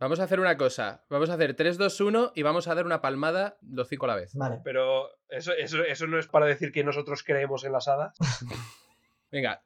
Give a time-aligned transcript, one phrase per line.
[0.00, 1.04] Vamos a hacer una cosa.
[1.10, 4.08] Vamos a hacer 3, 2, 1 y vamos a dar una palmada los cinco a
[4.08, 4.32] la vez.
[4.34, 4.60] Vale.
[4.62, 8.16] Pero eso, eso, eso no es para decir que nosotros creemos en las hadas.
[9.32, 9.62] Venga.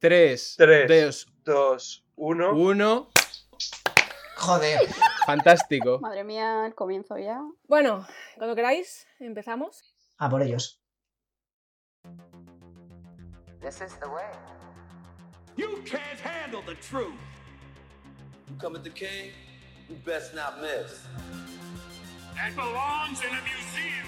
[0.00, 1.26] 3, Tres.
[1.44, 2.52] 2, 2, 1.
[2.52, 3.10] 1.
[4.36, 4.80] Joder.
[5.24, 6.00] Fantástico.
[6.00, 7.40] Madre mía, el comienzo ya.
[7.68, 8.06] Bueno,
[8.36, 9.84] cuando queráis, empezamos.
[10.18, 10.82] A por ellos.
[13.60, 14.24] This is the way.
[15.56, 17.14] You can't handle the truth.
[18.48, 19.32] You come at the king,
[19.88, 21.06] you best not miss.
[22.34, 24.06] That belongs in a museum.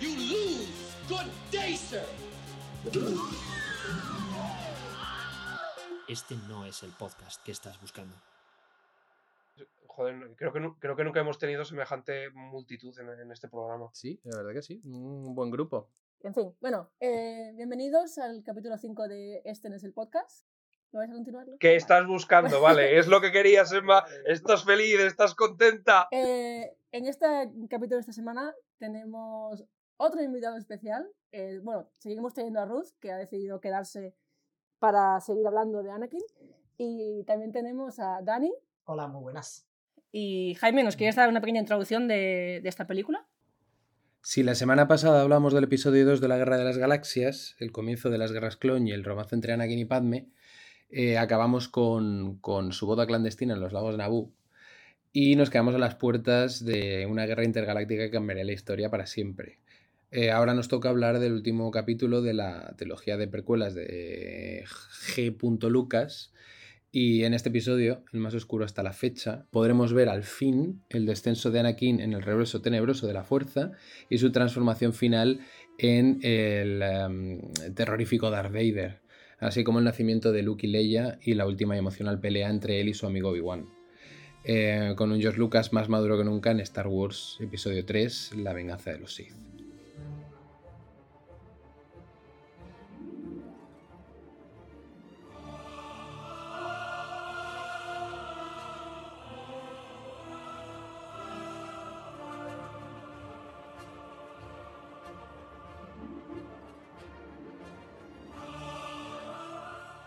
[0.00, 0.68] You lose.
[1.08, 2.04] Good day, sir.
[6.08, 8.14] Este no es el podcast que estás buscando.
[9.86, 13.90] Joder, creo que, creo que nunca hemos tenido semejante multitud en, en este programa.
[13.92, 14.80] Sí, la verdad que sí.
[14.84, 15.88] Un buen grupo.
[16.22, 20.46] En fin, bueno, eh, bienvenidos al capítulo 5 de Este no es el podcast.
[20.94, 21.56] ¿No vais a continuarlo?
[21.58, 22.60] ¿Qué estás buscando?
[22.60, 24.04] Vale, es lo que querías, Emma.
[24.26, 26.06] Estás feliz, estás contenta.
[26.12, 27.26] Eh, en este
[27.68, 29.64] capítulo de esta semana tenemos
[29.96, 31.04] otro invitado especial.
[31.32, 34.14] Eh, bueno, seguimos teniendo a Ruth, que ha decidido quedarse
[34.78, 36.22] para seguir hablando de Anakin.
[36.78, 38.54] Y también tenemos a Dani.
[38.84, 39.66] Hola, muy buenas.
[40.12, 43.26] Y Jaime, ¿nos quieres dar una pequeña introducción de, de esta película?
[44.22, 47.72] Si la semana pasada hablamos del episodio 2 de la Guerra de las Galaxias, el
[47.72, 50.30] comienzo de las guerras clon y el romance entre Anakin y Padme,
[50.90, 52.40] eh, acabamos con,
[52.72, 54.32] su boda clandestina en los lagos de Naboo
[55.12, 59.06] y nos quedamos a las puertas de una guerra intergaláctica que cambiaría la historia para
[59.06, 59.58] siempre.
[60.10, 65.68] Eh, ahora nos toca hablar del último capítulo de la trilogía de precuelas de G.
[65.68, 66.32] Lucas.
[66.92, 71.06] Y en este episodio, el más oscuro hasta la fecha, podremos ver al fin el
[71.06, 73.72] descenso de Anakin en el regreso tenebroso de la fuerza
[74.08, 75.40] y su transformación final
[75.76, 77.40] en el em,
[77.74, 79.00] terrorífico Darth Vader,
[79.44, 82.80] así como el nacimiento de Luke y Leia y la última y emocional pelea entre
[82.80, 83.68] él y su amigo Obi-Wan.
[84.42, 88.52] Eh, con un George Lucas más maduro que nunca en Star Wars Episodio 3, La
[88.52, 89.53] venganza de los Sith.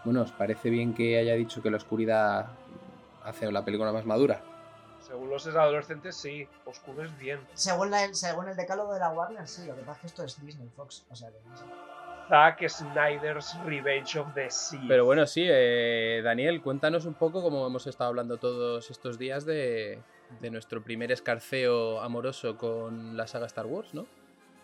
[0.08, 2.46] Bueno, ¿os parece bien que haya dicho que la oscuridad
[3.26, 4.40] hace la película más madura?
[5.02, 6.48] Según los adolescentes, sí.
[6.64, 7.42] Oscuro es bien.
[7.56, 10.24] Según, la- según el decálogo de la Warner, sí, lo que pasa es que esto
[10.24, 11.06] es Disney Fox.
[11.12, 11.36] O sea que.
[12.30, 14.80] Zack Snyder's Revenge of the Sea.
[14.88, 19.46] Pero bueno, sí, eh, Daniel, cuéntanos un poco cómo hemos estado hablando todos estos días
[19.46, 20.00] de,
[20.40, 24.06] de nuestro primer escarceo amoroso con la saga Star Wars, ¿no?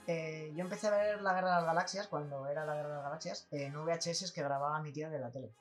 [0.07, 2.95] Eh, yo empecé a ver La Guerra de las Galaxias cuando era La Guerra de
[2.95, 5.53] las Galaxias en VHS que grababa mi tía de la tele.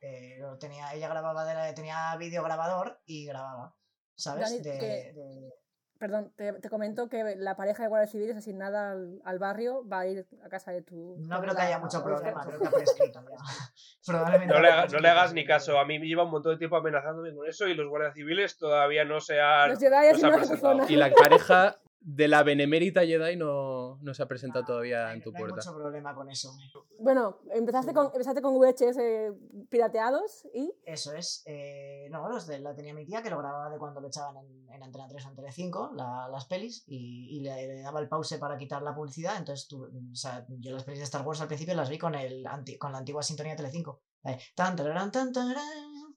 [0.00, 3.74] Eh, lo tenía, ella grababa de la, tenía vídeo grabador y grababa,
[4.14, 4.50] ¿sabes?
[4.50, 5.50] Dani, De- que- de-
[5.98, 9.86] Perdón, te, te comento que la pareja de Guardia Civil es asignada al, al barrio,
[9.86, 11.16] va a ir a casa de tu...
[11.18, 13.22] No creo que haya mucho problema, creo que ha prescrito.
[14.06, 15.78] Probablemente No le, haga- no le hagas ni caso.
[15.78, 18.56] A mí me lleva un montón de tiempo amenazándome con eso y los guardias civiles
[18.56, 19.68] todavía no se han.
[19.68, 20.88] Los Jedi no es se han presentado.
[20.88, 25.22] Y la pareja de la benemérita Jedi no, no se ha presentado todavía No en
[25.22, 25.56] tu no hay puerta.
[25.70, 26.50] mucho problema con eso.
[26.98, 28.98] Bueno, empezaste con, empezaste con VHS
[29.68, 30.72] pirateados y...
[30.84, 31.42] Eso es.
[31.46, 34.36] eh, no, los de, la tenía mi tía que lo grababa de cuando lo echaban
[34.38, 38.00] en, en Antena 3 o Antena 5, la- las pelis, y, y le, le daba
[38.00, 39.36] el pause para quitar la publicidad.
[39.38, 42.14] Entonces, tú, o sea, yo las pelis de Star Wars al principio las vi con,
[42.14, 44.00] el anti- con la antigua sintonía de Telecinco.
[44.24, 45.64] Eh, tan, tararán, tan, tararán,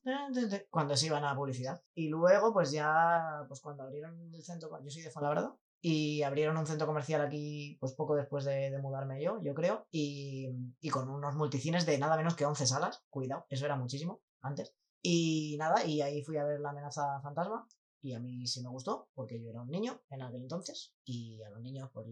[0.03, 1.81] tan, tan, tan, cuando se iban a publicidad.
[1.94, 5.55] Y luego, pues ya, pues cuando abrieron el centro, yo soy de Fuenlabrada,
[5.85, 10.47] y abrieron un centro comercial aquí, pues poco después de, mudarme yo, yo creo, y,
[10.79, 14.73] y con unos multicines de nada menos que 11 salas, cuidado, eso era muchísimo antes.
[15.01, 17.67] Y nada, y ahí fui a ver La amenaza fantasma,
[18.01, 21.41] y a mí sí me gustó, porque yo era un niño en aquel entonces, y
[21.44, 22.07] a los niños pues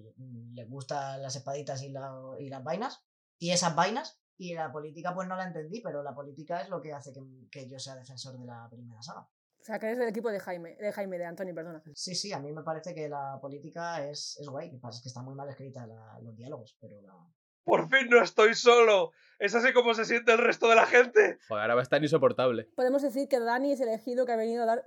[0.54, 3.06] les gustan las espaditas y, la- y las vainas,
[3.40, 6.82] y esas vainas, y la política pues no la entendí, pero la política es lo
[6.82, 9.30] que hace que, que yo sea defensor de la primera saga.
[9.62, 11.84] O sea, que eres del equipo de Jaime, de Jaime, de Antonio, perdona.
[11.94, 14.68] Sí, sí, a mí me parece que la política es, es guay.
[14.68, 17.14] Lo que pasa es que está muy mal escrita la- los diálogos, pero la...
[17.64, 19.12] Por fin no estoy solo.
[19.42, 21.40] ¿Es así como se siente el resto de la gente?
[21.48, 22.66] Joder, ahora va a estar insoportable.
[22.76, 24.84] Podemos decir que Dani es el elegido que ha venido a dar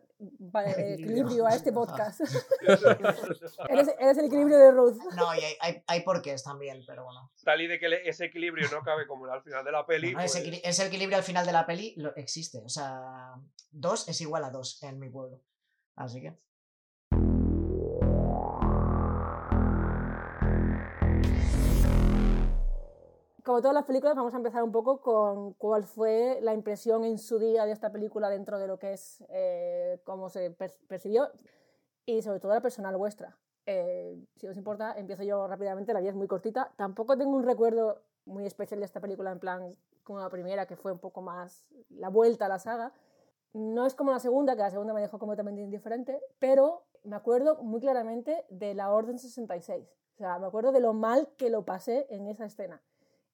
[0.77, 2.21] equilibrio a este podcast.
[3.69, 4.97] eres, eres el equilibrio de Ruth.
[5.17, 7.33] No, y hay, hay, hay porqués también, pero bueno.
[7.43, 10.15] Tal y de que ese equilibrio no cabe como al final de la peli.
[10.15, 12.59] No, ese, pues- equili- ese equilibrio al final de la peli lo, existe.
[12.65, 13.35] O sea,
[13.73, 15.41] dos es igual a dos en mi pueblo.
[15.97, 16.33] Así que...
[23.45, 27.19] como todas las películas, vamos a empezar un poco con cuál fue la impresión en
[27.19, 31.29] su día de esta película dentro de lo que es eh, cómo se per- percibió
[32.07, 33.37] y sobre todo la personal vuestra.
[33.67, 36.73] Eh, si os importa, empiezo yo rápidamente, la vida es muy cortita.
[36.77, 40.77] Tampoco tengo un recuerdo muy especial de esta película, en plan como la primera, que
[40.77, 42.93] fue un poco más la vuelta a la saga.
[43.53, 47.63] No es como la segunda, que la segunda me dejó completamente indiferente, pero me acuerdo
[47.63, 49.87] muy claramente de la Orden 66.
[50.15, 52.83] O sea, me acuerdo de lo mal que lo pasé en esa escena.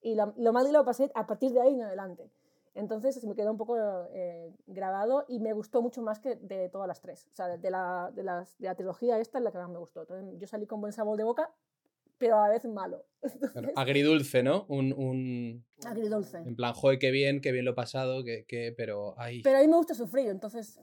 [0.03, 2.31] Y lo, lo mal que lo pasé a partir de ahí en adelante.
[2.75, 3.77] Entonces se me quedó un poco
[4.13, 7.27] eh, grabado y me gustó mucho más que de todas las tres.
[7.33, 9.69] O sea, de, de la, de, las, de la trilogía esta es la que más
[9.69, 10.03] me gustó.
[10.03, 11.53] Entonces, yo salí con buen sabor de boca,
[12.19, 13.05] pero a la vez malo.
[13.53, 14.67] Claro, agridulce, ¿no?
[14.69, 15.65] Un, un...
[15.85, 16.39] Agridulce.
[16.39, 18.73] En plan, joder, qué bien, qué bien lo he pasado, que, que...
[18.77, 19.43] pero ay.
[19.43, 20.81] Pero a mí me gusta sufrir, entonces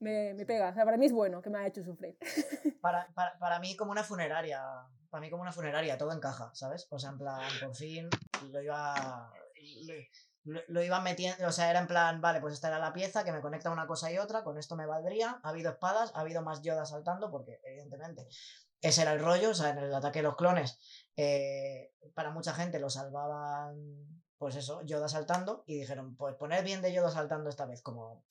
[0.00, 0.70] me, me pega.
[0.70, 2.16] O sea, para mí es bueno que me ha hecho sufrir.
[2.80, 4.62] Para, para, para mí como una funeraria,
[5.10, 6.86] para mí como una funeraria, todo encaja, ¿sabes?
[6.90, 8.08] O sea, en plan, por fin
[8.50, 9.32] lo iba,
[10.44, 13.24] lo, lo iba metiendo, o sea, era en plan, vale, pues esta era la pieza
[13.24, 16.20] que me conecta una cosa y otra, con esto me valdría, ha habido espadas, ha
[16.20, 18.26] habido más Yoda saltando, porque evidentemente
[18.80, 20.78] ese era el rollo, o sea, en el ataque de los clones,
[21.16, 26.80] eh, para mucha gente lo salvaban, pues eso, Yoda saltando, y dijeron, pues poner bien
[26.80, 28.24] de Yoda saltando esta vez, como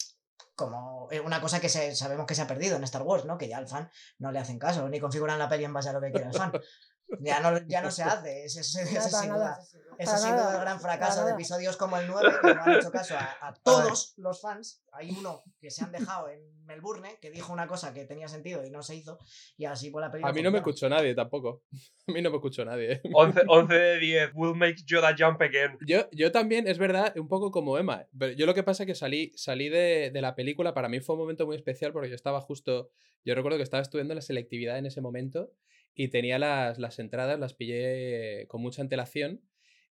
[0.59, 3.37] como eh, una cosa que se, sabemos que se ha perdido en Star Wars, ¿no?
[3.37, 5.93] Que ya al fan no le hacen caso, ni configuran la peli en base a
[5.93, 6.51] lo que quiera el fan.
[7.19, 8.45] Ya no, ya no se hace.
[8.45, 9.59] Ese, ese, sin duda,
[9.97, 13.15] ese sin el gran fracaso de episodios como el 9, que no han hecho caso
[13.15, 14.83] a, a todos los fans.
[14.91, 18.65] Hay uno que se han dejado en Melbourne, que dijo una cosa que tenía sentido
[18.65, 19.17] y no se hizo,
[19.57, 20.29] y así por la película.
[20.31, 21.63] A mí no me escuchó nadie tampoco.
[22.07, 22.93] A mí no me escuchó nadie.
[22.93, 23.01] ¿eh?
[23.11, 24.31] 11, 11 de 10.
[24.35, 25.77] Will make Yoda jump again.
[25.85, 28.05] Yo, yo también, es verdad, un poco como Emma.
[28.17, 30.99] Pero yo lo que pasa es que salí, salí de, de la película, para mí
[30.99, 32.91] fue un momento muy especial porque yo estaba justo,
[33.25, 35.51] yo recuerdo que estaba estudiando la selectividad en ese momento
[35.95, 39.41] y tenía las, las entradas, las pillé con mucha antelación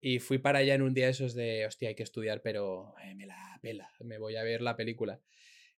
[0.00, 3.15] y fui para allá en un día esos de, hostia, hay que estudiar, pero eh,
[3.15, 5.21] me la pela, me voy a ver la película.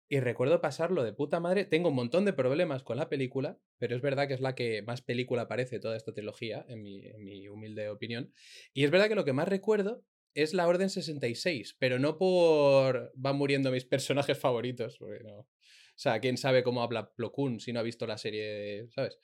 [0.07, 1.65] Y recuerdo pasarlo de puta madre.
[1.65, 4.81] Tengo un montón de problemas con la película, pero es verdad que es la que
[4.81, 8.31] más película parece toda esta trilogía, en mi, en mi humilde opinión.
[8.73, 13.11] Y es verdad que lo que más recuerdo es la Orden 66, pero no por
[13.15, 15.39] van muriendo mis personajes favoritos, porque no.
[15.39, 19.19] O sea, quién sabe cómo habla Plo Koon si no ha visto la serie, ¿sabes?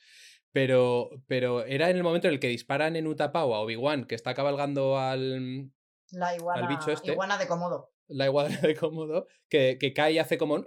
[0.52, 4.16] Pero, pero era en el momento en el que disparan en Utapau a Obi-Wan, que
[4.16, 5.72] está cabalgando al,
[6.12, 7.12] La iguana, al bicho este.
[7.12, 7.92] iguana de Komodo.
[8.08, 10.66] la iguana de cómodo, que, que cae y hace como un-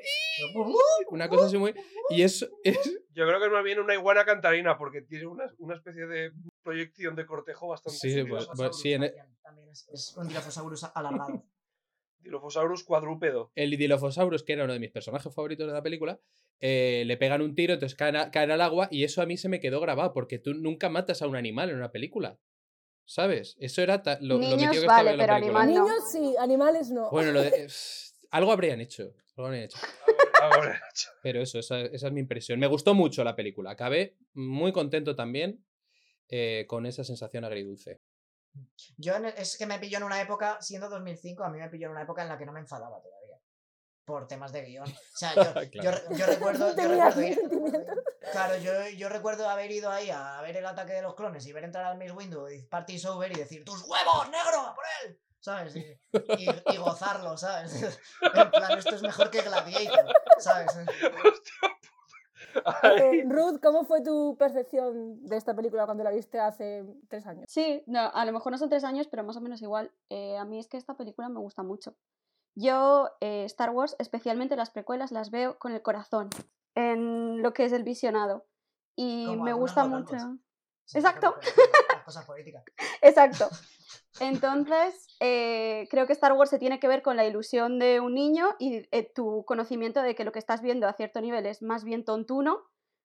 [1.10, 1.74] una cosa así muy...
[2.10, 2.78] Y es, es,
[3.12, 6.30] Yo creo que es más bien una iguana cantarina, porque tiene una, una especie de
[6.62, 10.84] proyección de cortejo bastante Sí, pues- pues sí, en e- También, es, es un Dilophosaurus
[10.94, 11.44] alargado.
[12.22, 13.50] Dilophosaurus cuadrúpedo.
[13.54, 16.20] el Dilophosaurus, que era uno de mis personajes favoritos de la película,
[16.60, 19.36] eh, le pegan un tiro, entonces caen, a- caen al agua y eso a mí
[19.36, 22.38] se me quedó grabado, porque tú nunca matas a un animal en una película.
[23.04, 23.56] ¿Sabes?
[23.58, 25.60] Eso era ta- lo, lo Niños, metido que estaba vale, en la pero película.
[25.62, 25.84] animal no.
[25.88, 27.10] Niños sí, animales no.
[27.10, 27.66] Bueno, lo de-
[28.30, 29.12] algo habrían hecho.
[29.36, 29.78] Algo habrían hecho.
[30.40, 30.80] Ahora,
[31.22, 32.58] Pero eso, esa, esa es mi impresión.
[32.60, 33.70] Me gustó mucho la película.
[33.72, 35.64] Acabé muy contento también
[36.28, 38.00] eh, con esa sensación agridulce.
[38.96, 41.68] Yo en el- es que me pilló en una época, siendo 2005, a mí me
[41.68, 43.38] pilló en una época en la que no me enfadaba todavía.
[44.04, 44.88] Por temas de guion.
[44.88, 45.98] O sea, yo, Claro.
[46.16, 46.74] yo recuerdo.
[46.76, 47.38] Yo recuerdo ir-.
[48.32, 51.52] Claro, yo, yo recuerdo haber ido ahí a ver el ataque de los clones y
[51.52, 54.60] ver entrar al Miss Windu y Party's over y decir ¡Tus huevos, negro!
[54.66, 55.20] ¡A por él!
[55.40, 55.74] ¿Sabes?
[55.74, 55.80] Y,
[56.38, 57.72] y- y gozarlo, ¿sabes?
[58.22, 60.72] En plan, esto es mejor que Gladiator, ¿sabes?
[62.82, 67.46] Eh, Ruth, ¿cómo fue tu percepción de esta película cuando la viste hace tres años?
[67.48, 69.92] Sí, no, a lo mejor no son tres años, pero más o menos igual.
[70.10, 71.94] Eh, a mí es que esta película me gusta mucho.
[72.54, 76.28] Yo, eh, Star Wars, especialmente las precuelas, las veo con el corazón,
[76.74, 78.46] en lo que es el visionado.
[78.94, 80.16] Y Como me gusta mucho.
[80.94, 81.34] Exacto.
[82.02, 82.64] Las cosas políticas.
[83.00, 83.48] Exacto.
[84.18, 88.14] Entonces, eh, creo que Star Wars se tiene que ver con la ilusión de un
[88.14, 91.62] niño y eh, tu conocimiento de que lo que estás viendo a cierto nivel es
[91.62, 92.60] más bien tontuno,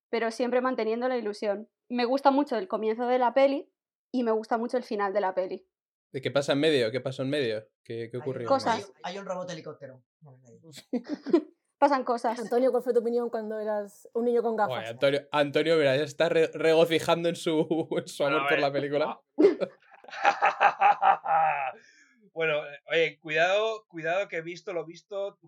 [0.09, 1.69] pero siempre manteniendo la ilusión.
[1.89, 3.71] Me gusta mucho el comienzo de la peli
[4.11, 5.67] y me gusta mucho el final de la peli.
[6.11, 6.89] ¿De ¿Qué pasa en medio?
[6.91, 7.67] ¿Qué pasó en medio?
[7.83, 8.47] ¿Qué, qué Hay un- ocurrió?
[8.47, 8.91] Cosas.
[9.03, 10.01] Hay, hay un robot helicóptero.
[11.77, 12.39] Pasan cosas.
[12.39, 14.89] Antonio, ¿cuál fue tu opinión cuando eras un niño con gafas?
[14.89, 19.19] Antonio, Antonio, mira, ya está re- regocijando en su, en su amor por la película.
[22.37, 25.39] bueno, eh, oye, cuidado, cuidado que he visto lo visto,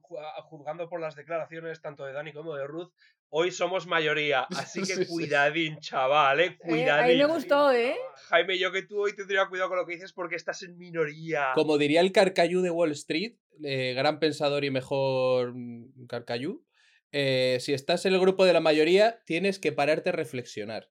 [0.50, 2.92] juzgando por las declaraciones tanto de Dani como de Ruth.
[3.30, 5.06] Hoy somos mayoría, así que Sí, sí.
[5.06, 7.04] cuidadín, chaval, eh, Eh, cuidadín.
[7.06, 7.96] a mí me gustó, ¿eh?
[8.30, 11.52] Jaime, yo que tú hoy tendría cuidado con lo que dices porque estás en minoría.
[11.54, 16.66] Como diría el Carcayú de Wall Street, eh, gran pensador y mejor mm, Carcayú,
[17.12, 20.90] eh, si estás en el grupo de la mayoría, tienes que pararte a reflexionar.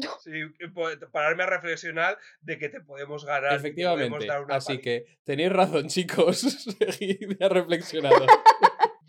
[0.20, 0.30] Sí,
[1.12, 3.58] pararme a reflexionar de que te podemos ganar.
[3.60, 4.26] y te podemos Efectivamente.
[4.26, 4.82] dar una Así paliza.
[4.82, 6.40] que tenéis razón, chicos.
[6.98, 8.26] Seguid, reflexionado.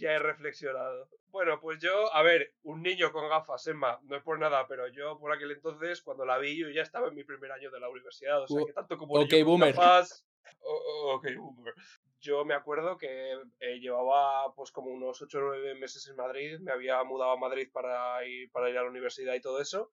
[0.02, 1.10] Ya he reflexionado.
[1.28, 4.88] Bueno, pues yo, a ver, un niño con gafas, Emma, no es por nada, pero
[4.88, 7.82] yo por aquel entonces, cuando la vi, yo ya estaba en mi primer año de
[7.82, 8.42] la universidad.
[8.44, 10.26] O sea, U- que tanto como ok, niño con gafas.
[10.62, 11.74] ok, boomer.
[12.22, 16.60] Yo me acuerdo que eh, llevaba pues como unos 8 o 9 meses en Madrid,
[16.60, 19.92] me había mudado a Madrid para ir, para ir a la universidad y todo eso.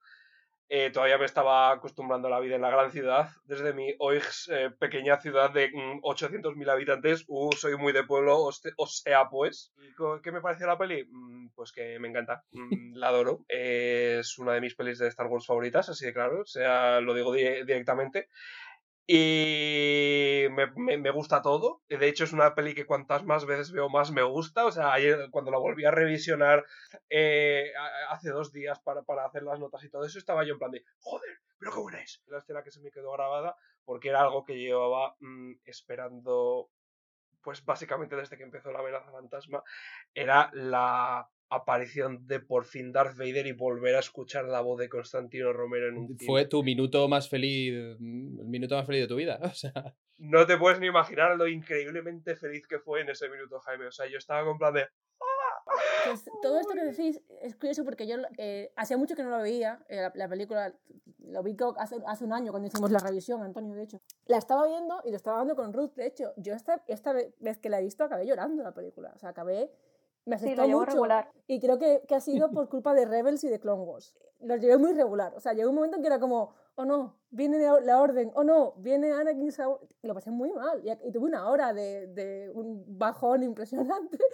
[0.69, 3.29] Eh, todavía me estaba acostumbrando a la vida en la gran ciudad.
[3.45, 8.39] Desde mi OIGS, eh, pequeña ciudad de mm, 800.000 habitantes, uh, soy muy de pueblo,
[8.41, 9.73] o, se- o sea, pues.
[9.79, 11.07] ¿Y co- ¿Qué me pareció la peli?
[11.09, 12.59] Mm, Pues que me encanta, Mm,
[12.97, 13.45] la adoro.
[13.49, 17.01] Eh, es una de mis pelis de Star Wars favoritas, así de claro, o sea,
[17.01, 18.29] lo digo di- directamente.
[19.09, 20.67] Y me,
[20.99, 21.83] me- gusta todo.
[21.89, 24.67] De hecho, es una peli que cuantas más veces veo, más me gusta.
[24.67, 26.65] O sea, ayer cuando la volví a revisionar
[27.09, 27.73] eh,
[28.11, 30.71] hace dos días para, para hacer las notas y todo eso, estaba yo en plan
[30.73, 32.23] de, joder, pero qué buena es.
[32.27, 36.69] La escena que se me quedó grabada porque era algo que llevaba mm, esperando,
[37.43, 39.63] pues básicamente desde que empezó la amenaza fantasma,
[40.15, 44.89] era la aparición de por fin Darth Vader y volver a escuchar la voz de
[44.89, 46.19] Constantino Romero en un.
[46.19, 49.39] Fue tu minuto más feliz, mm, el minuto más feliz de tu vida.
[49.53, 49.73] O sea,
[50.19, 53.87] No te puedes ni imaginar lo increíblemente feliz que fue en ese minuto, Jaime.
[53.87, 54.87] O sea, yo estaba con plan de.
[56.05, 59.39] Pues todo esto que decís es curioso porque yo eh, hacía mucho que no lo
[59.43, 60.73] veía, eh, la, la película,
[61.19, 64.01] lo vi hace, hace un año cuando hicimos la revisión, Antonio, de hecho.
[64.27, 66.33] La estaba viendo y lo estaba viendo con Ruth, de hecho.
[66.37, 69.31] Yo esta, esta ve- vez que la he visto acabé llorando la película, o sea,
[69.31, 69.71] acabé...
[70.27, 71.31] Me Sí, lo llevo mucho regular.
[71.47, 74.15] y creo que, que ha sido por culpa de Rebels y de Clone Wars.
[74.41, 77.17] Los llevé muy regular, o sea, llegó un momento en que era como, oh no,
[77.31, 79.89] viene la, orden, oh no, viene Anakin Skywalker.
[80.03, 84.19] Lo pasé muy mal y, y tuve una hora de, de un bajón impresionante.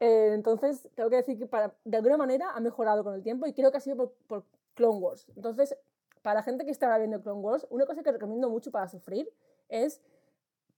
[0.00, 3.46] Eh, entonces, tengo que decir que para, de alguna manera ha mejorado con el tiempo
[3.46, 5.26] y creo que ha sido por, por Clone Wars.
[5.36, 5.76] Entonces,
[6.20, 9.32] para la gente que está viendo Clone Wars, una cosa que recomiendo mucho para sufrir
[9.68, 10.02] es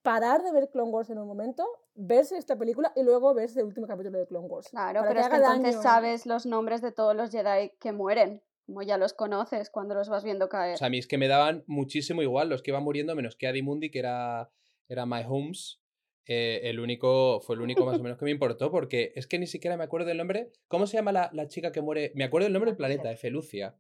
[0.07, 3.67] parar de ver Clone Wars en un momento, verse esta película y luego verse el
[3.67, 4.69] último capítulo de Clone Wars.
[4.69, 5.83] Claro, pero es que entonces daño.
[5.83, 10.09] sabes los nombres de todos los Jedi que mueren, como ya los conoces cuando los
[10.09, 10.75] vas viendo caer.
[10.75, 13.35] o sea, a mí es que me daban muchísimo igual los que iban muriendo, menos
[13.37, 14.51] que Adi Mundi, que era,
[14.89, 15.81] era My Homes.
[16.29, 19.39] eh, el único, fue el único más o menos que me importó, porque es que
[19.39, 20.51] ni siquiera me acuerdo del nombre.
[20.67, 22.11] ¿Cómo se llama la, la chica que muere?
[22.17, 23.77] Me acuerdo del nombre del planeta, de Felucia.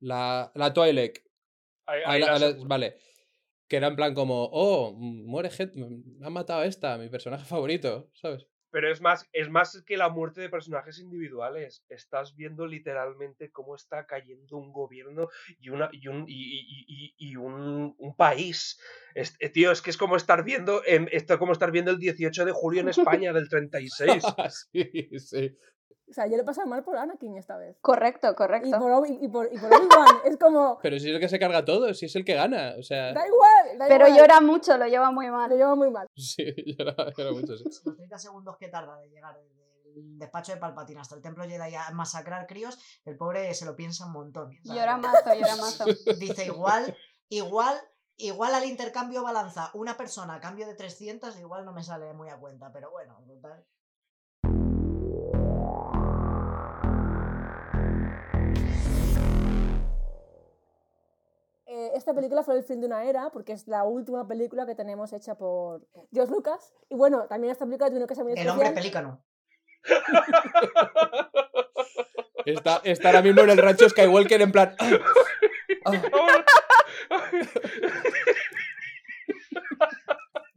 [0.00, 1.24] La, la Twi'lek.
[1.86, 2.68] Ahí- ahí la- la la- seguro.
[2.68, 2.96] vale.
[3.68, 5.78] Que era en plan como, oh, muere gente,
[6.22, 8.46] han matado a esta, mi personaje favorito, ¿sabes?
[8.70, 11.86] Pero es más, es más que la muerte de personajes individuales.
[11.88, 17.36] Estás viendo literalmente cómo está cayendo un gobierno y, una, y, un, y, y- y-
[17.36, 18.78] un, un país.
[19.14, 21.98] Es- eh, tío, es que es como estar viendo em, esto como estar viendo el
[21.98, 22.88] 18 de julio en
[23.22, 24.22] España del 36.
[24.72, 25.56] sí, sí.
[26.10, 27.76] O sea, yo lo he pasado mal por Anakin esta vez.
[27.80, 28.78] Correcto, Y correcto.
[28.78, 30.16] por, Obi- y por, y por Obi-Wan.
[30.24, 32.74] es como, Pero si es el que se carga todo, si es el que gana,
[32.78, 34.20] o sea, da igual, da Pero igual.
[34.20, 35.50] llora mucho, lo lleva muy Lo mal.
[35.50, 36.06] lleva muy mal.
[36.16, 36.44] sí,
[36.78, 37.64] llora, llora mucho, sí.
[37.84, 41.74] Los 30 segundos que tarda de llegar del despacho de Palpatine hasta el templo Jedi
[41.74, 44.50] a masacrar críos, el pobre se lo piensa un montón.
[44.64, 45.84] Llora mazo, llora mazo.
[46.18, 46.96] Dice igual,
[47.28, 47.76] igual,
[48.16, 52.28] igual al intercambio balanza una persona a cambio de 300, igual no me sale muy
[52.28, 53.64] a cuenta, pero bueno, total.
[61.70, 64.74] Eh, esta película fue el fin de una era porque es la última película que
[64.74, 66.72] tenemos hecha por George Lucas.
[66.88, 68.56] Y bueno, también esta película tiene una cosa muy El especial.
[68.58, 69.22] hombre pelícano.
[72.46, 74.74] Está, está ahora mismo en el rancho Skywalker en plan.
[74.78, 74.98] "Ah,
[75.84, 77.30] ah".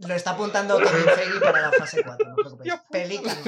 [0.08, 2.82] Lo está apuntando Kevin Feige para la fase 4, no os preocupéis.
[2.90, 3.42] Pelícano.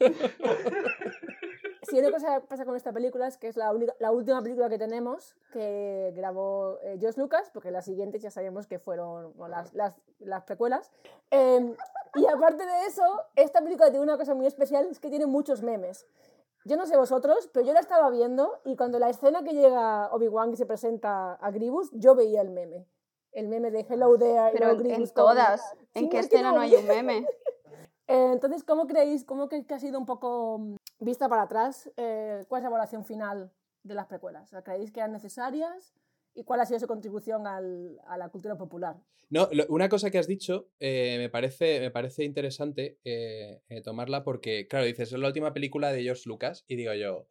[1.88, 4.68] Si una cosa pasa con esta película es que es la, única, la última película
[4.68, 9.56] que tenemos que grabó eh, George Lucas, porque las siguientes ya sabemos que fueron bueno,
[9.56, 10.90] las, las, las precuelas.
[11.30, 11.74] Eh,
[12.14, 13.02] y aparte de eso,
[13.36, 16.06] esta película tiene una cosa muy especial, es que tiene muchos memes.
[16.64, 20.12] Yo no sé vosotros, pero yo la estaba viendo y cuando la escena que llega
[20.12, 22.86] Obi-Wan y se presenta a Grievous, yo veía el meme.
[23.32, 24.50] El meme de Hello there.
[24.50, 25.62] y Pero en, en Grievous todas.
[25.70, 27.26] Sí, ¿En qué es que escena no no hay un meme?
[28.10, 31.90] Eh, entonces, ¿cómo creéis, cómo creéis que ha sido un poco mm, vista para atrás?
[31.96, 33.52] eh, ¿Cuál es la evaluación final
[33.82, 34.50] de las precuelas?
[34.64, 35.94] ¿Creéis que eran necesarias?
[36.34, 38.96] ¿Y cuál ha sido su contribución al- a la cultura popular?
[39.30, 44.66] No, una cosa que has dicho eh, me, parece, me parece interesante eh, tomarla porque,
[44.68, 47.28] claro, dices, es la última película de George Lucas y digo yo,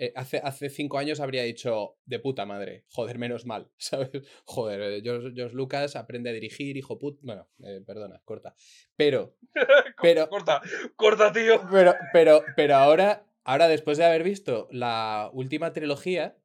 [0.00, 4.10] eh, hace, hace cinco años habría dicho, de puta madre, joder, menos mal, ¿sabes?
[4.46, 7.18] Joder, eh, George, Lucas aprende a dirigir, hijo put...
[7.20, 8.54] Bueno, eh, perdona, corta.
[8.96, 9.36] Pero,
[10.02, 10.62] pero, Corta,
[10.96, 11.60] corta, tío.
[11.70, 16.38] pero, pero, pero ahora, ahora, después de haber visto la última trilogía,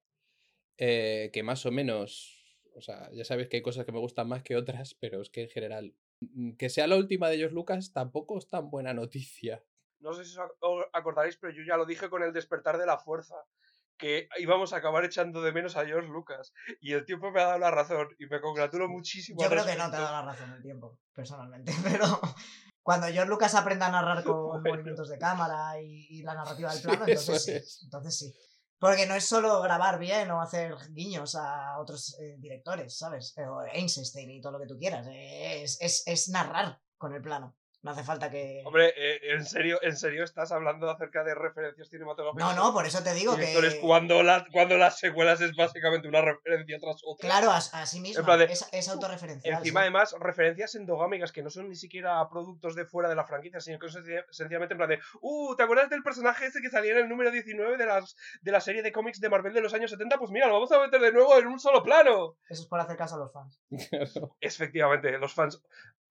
[0.78, 4.28] eh, que más o menos, o sea, ya sabéis que hay cosas que me gustan
[4.28, 7.56] más que otras, pero es que en general, mm, que sea la última de George
[7.56, 9.64] Lucas tampoco es tan buena noticia.
[10.06, 12.78] No sé si os ac- os acordaréis, pero yo ya lo dije con el despertar
[12.78, 13.36] de la fuerza,
[13.98, 16.54] que íbamos a acabar echando de menos a George Lucas.
[16.80, 19.42] Y el tiempo me ha dado la razón y me congratulo muchísimo.
[19.42, 20.04] Yo creo que no te respecto.
[20.04, 22.06] da la razón el tiempo, personalmente, pero
[22.84, 24.70] cuando George Lucas aprenda a narrar con Bueno.
[24.76, 27.82] movimientos de cámara y, y la narrativa del plano, entonces sí, es.
[27.84, 28.34] entonces sí.
[28.78, 33.34] Porque no es solo grabar bien o hacer guiños a otros eh, directores, ¿sabes?
[33.38, 35.08] Eh, O Einstein y todo lo que tú quieras.
[35.10, 37.56] Es, es, es narrar con el plano.
[37.86, 38.64] No hace falta que...
[38.66, 42.56] Hombre, eh, ¿en, serio, ¿en serio estás hablando acerca de referencias cinematográficas?
[42.56, 43.80] No, no, por eso te digo que...
[43.80, 47.30] cuando, la- cuando las secuelas es básicamente una referencia tras otra.
[47.30, 48.22] Claro, a, a sí misma.
[48.22, 49.60] En plan de- es, es autorreferencial.
[49.60, 49.84] Encima, sí.
[49.84, 53.78] además, referencias endogámicas que no son ni siquiera productos de fuera de la franquicia, sino
[53.78, 56.94] que son senci- sencillamente en plan de, uh, ¿te acuerdas del personaje ese que salía
[56.94, 59.76] en el número 19 de, las, de la serie de cómics de Marvel de los
[59.76, 60.18] años 70?
[60.18, 62.36] Pues mira, lo vamos a meter de nuevo en un solo plano.
[62.50, 63.62] Eso es por hacer caso a los fans.
[64.42, 65.62] Efectivamente, los fans.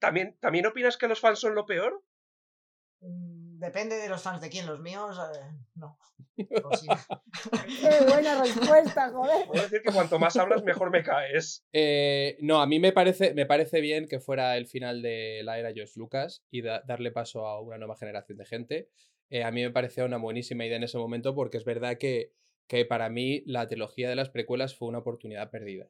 [0.04, 2.02] ¿También, ¿También opinas que los fans son lo peor?
[3.00, 5.40] Mm, Depende de los fans de quién, los míos, eh,
[5.76, 5.96] no.
[6.80, 6.88] Sí.
[7.80, 9.46] ¡Qué buena respuesta, joder!
[9.46, 11.64] Puedo decir que cuanto más hablas, mejor me caes.
[11.73, 15.58] Eh, no, a mí me parece, me parece bien que fuera el final de la
[15.58, 18.88] era George Lucas y da- darle paso a una nueva generación de gente.
[19.30, 22.32] Eh, a mí me parecía una buenísima idea en ese momento porque es verdad que,
[22.68, 25.88] que para mí la trilogía de las precuelas fue una oportunidad perdida.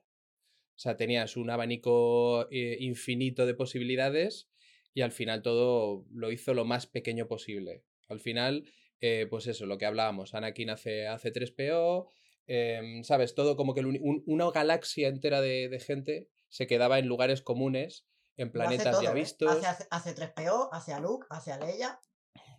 [0.76, 4.48] O sea, tenías un abanico eh, infinito de posibilidades
[4.92, 7.84] y al final todo lo hizo lo más pequeño posible.
[8.08, 8.64] Al final,
[9.00, 12.08] eh, pues eso, lo que hablábamos, Anakin hace, hace 3PO,
[12.46, 13.34] em, ¿sabes?
[13.34, 18.06] Todo como que un- una galaxia entera de, de gente se quedaba en lugares comunes,
[18.36, 19.14] en planetas ya todo, ¿eh?
[19.14, 19.50] vistos.
[19.64, 21.98] Hace, hace, hace 3PO, hace a Luke, hace a Leia.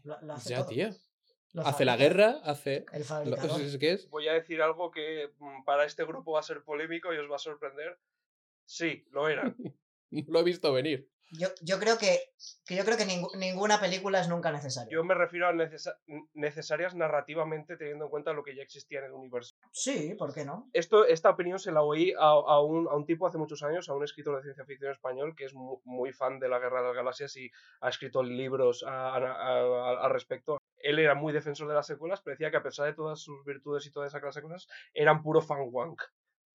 [0.03, 0.69] Lo, lo hace Ya, todo.
[0.69, 0.89] tío.
[1.63, 2.85] Hace la guerra, hace...
[2.91, 3.61] El fabricador.
[4.09, 7.29] Voy a decir algo que mm, para este grupo va a ser polémico y os
[7.31, 7.97] va a sorprender.
[8.65, 9.55] Sí, lo era.
[10.27, 11.09] Lo he visto venir.
[11.31, 12.19] Yo, yo creo que,
[12.65, 14.91] que yo creo que ningú- ninguna película es nunca necesaria.
[14.91, 15.97] Yo me refiero a necesa-
[16.33, 19.55] necesarias narrativamente teniendo en cuenta lo que ya existía en el universo.
[19.71, 20.69] Sí, ¿por qué no?
[20.73, 23.89] Esto, esta opinión se la oí a, a un, a un tipo hace muchos años,
[23.89, 26.81] a un escritor de ciencia ficción español que es mu- muy, fan de la Guerra
[26.81, 27.49] de las Galaxias y
[27.81, 30.57] ha escrito libros al respecto.
[30.77, 33.43] Él era muy defensor de las secuelas, pero decía que a pesar de todas sus
[33.43, 36.01] virtudes y toda esa clase de cosas, eran puro fan wank.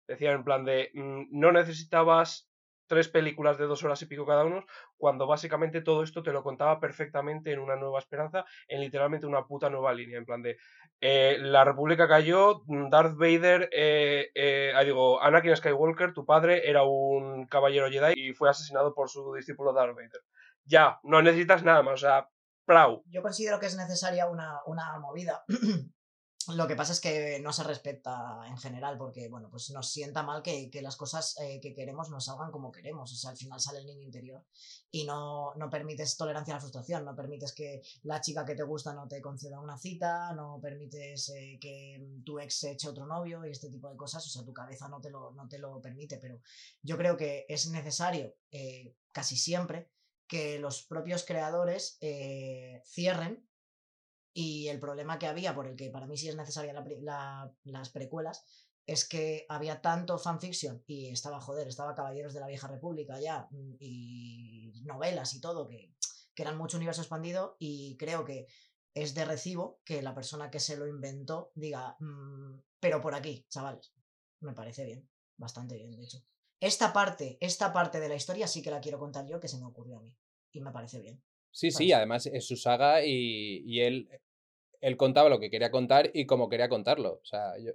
[0.08, 2.49] Decía en plan de, mm, no necesitabas
[2.90, 4.66] tres películas de dos horas y pico cada uno,
[4.98, 9.46] cuando básicamente todo esto te lo contaba perfectamente en una nueva esperanza, en literalmente una
[9.46, 10.58] puta nueva línea, en plan de
[11.00, 16.84] eh, la República cayó, Darth Vader, eh, eh, ah, digo, Anakin Skywalker, tu padre, era
[16.84, 20.22] un caballero Jedi y fue asesinado por su discípulo Darth Vader.
[20.66, 22.30] Ya, no necesitas nada más, o sea,
[22.66, 23.04] plau.
[23.06, 25.46] Yo considero que es necesaria una, una movida.
[26.56, 30.24] Lo que pasa es que no se respeta en general, porque bueno, pues nos sienta
[30.24, 33.12] mal que, que las cosas eh, que queremos nos salgan como queremos.
[33.12, 34.46] O sea, al final sale el niño interior
[34.90, 38.64] y no, no permites tolerancia a la frustración, no permites que la chica que te
[38.64, 43.06] gusta no te conceda una cita, no permites eh, que tu ex se eche otro
[43.06, 44.26] novio y este tipo de cosas.
[44.26, 46.40] O sea, tu cabeza no te lo, no te lo permite, pero
[46.82, 49.92] yo creo que es necesario eh, casi siempre
[50.28, 51.98] que los propios creadores
[52.86, 53.49] cierren
[54.34, 57.54] y el problema que había, por el que para mí sí es necesaria la la-
[57.64, 58.46] las precuelas,
[58.86, 63.48] es que había tanto fanfiction y estaba, joder, estaba Caballeros de la Vieja República ya
[63.52, 65.94] mm, y novelas y todo, que,
[66.34, 68.48] que eran mucho universo expandido y creo que
[68.94, 73.46] es de recibo que la persona que se lo inventó diga, "Mm, pero por aquí,
[73.50, 73.94] chavales,
[74.42, 76.24] me parece bien, bastante bien, de hecho.
[76.60, 79.58] Esta parte, esta parte de la historia sí que la quiero contar yo, que se
[79.60, 80.16] me ocurrió a mí.
[80.52, 81.22] Y me parece bien.
[81.52, 81.94] Sí, sí, ¿sabes?
[81.96, 84.10] además es su saga y, y él,
[84.82, 87.20] él contaba lo que quería contar y como quería contarlo.
[87.22, 87.72] O sea, yo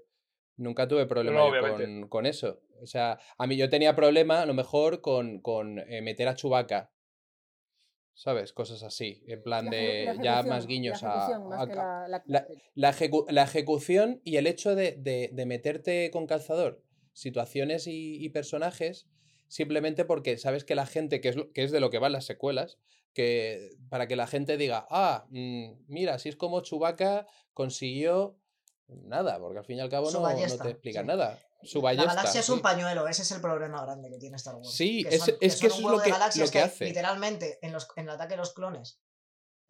[0.57, 2.61] nunca tuve problema no, con, con eso.
[2.81, 6.35] O sea, a mí yo tenía problema a lo mejor con, con eh, meter a
[6.35, 6.91] Chubaca.
[8.17, 8.53] ¿Sabes?
[8.53, 9.25] Cosas así.
[9.27, 11.27] En plan La de ya más guiños a,
[12.77, 16.83] la ejecución y el hecho de, de- de meterte con calzador
[17.13, 19.07] situaciones y, y personajes
[19.49, 22.13] simplemente porque sabes que la gente, que es, lo- que es de lo que van
[22.13, 22.79] las secuelas,
[23.15, 28.37] que para que la gente diga, ah, mm, mira, si es como Chewbacca consiguió
[28.89, 31.07] nada, porque al fin y al cabo no, no te explica sí.
[31.07, 31.39] nada.
[31.63, 32.15] Su La ballesta.
[32.15, 34.71] galaxia es un pañuelo, ese es el problema grande que tiene Star Wars.
[34.71, 36.17] Sí, que es- son- es que eso un es lo que- lo
[36.65, 36.85] hace.
[36.85, 39.01] literalmente en, los, en el ataque de los clones.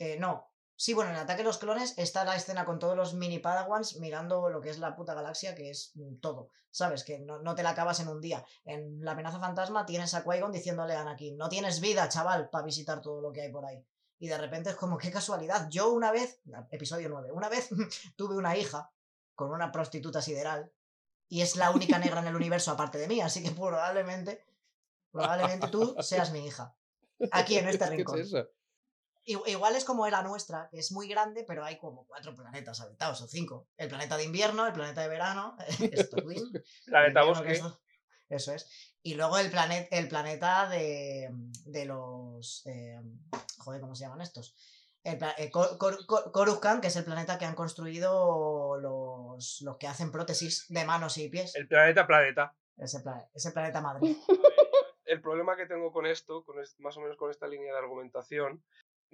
[0.00, 0.50] Eh, no.
[0.76, 3.96] Sí, bueno, en ataque de los clones está la escena con todos los mini Padawans
[3.96, 6.50] mirando lo que es la puta galaxia, que es mm, todo.
[6.70, 7.04] ¿Sabes?
[7.04, 8.44] Que no, no te la acabas en un día.
[8.64, 12.64] En la amenaza fantasma tienes a Qui-Gon diciéndole a Anakin, no tienes vida, chaval, para
[12.64, 13.86] visitar todo lo que hay por ahí.
[14.18, 15.68] Y de repente es como, qué casualidad.
[15.70, 17.68] Yo una vez, episodio 9, una vez
[18.16, 18.90] tuve una hija
[19.34, 20.72] con una prostituta sideral
[21.28, 24.44] Y es la única negra en el universo aparte de mí, así que probablemente,
[25.12, 26.76] probablemente tú seas mi hija.
[27.30, 28.18] Aquí en este ¿Qué rincón.
[28.18, 28.48] es eso?
[29.24, 33.22] Igual es como era nuestra, que es muy grande, pero hay como cuatro planetas habitados
[33.22, 33.68] o cinco.
[33.78, 36.08] El planeta de invierno, el planeta de verano, es
[36.86, 37.46] Planeta el Bosque.
[37.46, 37.62] que es-
[38.28, 38.92] Eso es.
[39.02, 41.28] Y luego el, planet, el planeta de,
[41.66, 42.62] de los...
[42.66, 43.00] eh,
[43.58, 44.54] joder, ¿cómo se llaman estos?
[45.02, 49.60] El pla- eh, Cor- Cor- Cor- Coruscant, que es el planeta que han construido los,
[49.62, 51.54] los que hacen prótesis de manos y pies.
[51.54, 52.54] El planeta Planeta.
[52.78, 54.16] Ese, pla- ese planeta Madrid.
[55.04, 57.78] El problema que tengo con esto, con es- más o menos con esta línea de
[57.78, 58.64] argumentación,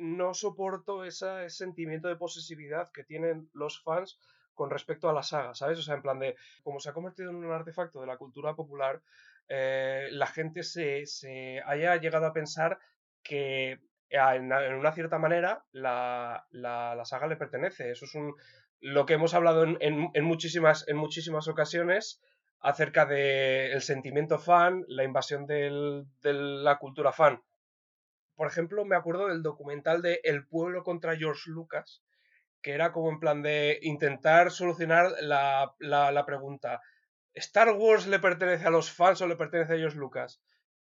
[0.00, 4.18] no soporto ese sentimiento de posesividad que tienen los fans
[4.54, 5.78] con respecto a la saga, ¿sabes?
[5.78, 8.54] O sea, en plan de, como se ha convertido en un artefacto de la cultura
[8.54, 9.02] popular,
[9.48, 12.78] eh, la gente se, se haya llegado a pensar
[13.22, 13.80] que
[14.18, 17.90] a- en, una cierta manera la, la- la saga le pertenece.
[17.90, 18.34] Eso es un,
[18.80, 19.78] lo que hemos hablado en,
[20.14, 22.20] en- muchísimas, en muchísimas ocasiones
[22.60, 27.42] acerca del sentimiento fan, la invasión de la cultura fan.
[28.40, 32.02] Por ejemplo, me acuerdo del documental de El pueblo contra George Lucas,
[32.62, 36.80] que era como en plan de intentar solucionar la, la- pregunta,
[37.34, 40.40] ¿Star Wars le pertenece a los fans o le pertenece a George Lucas?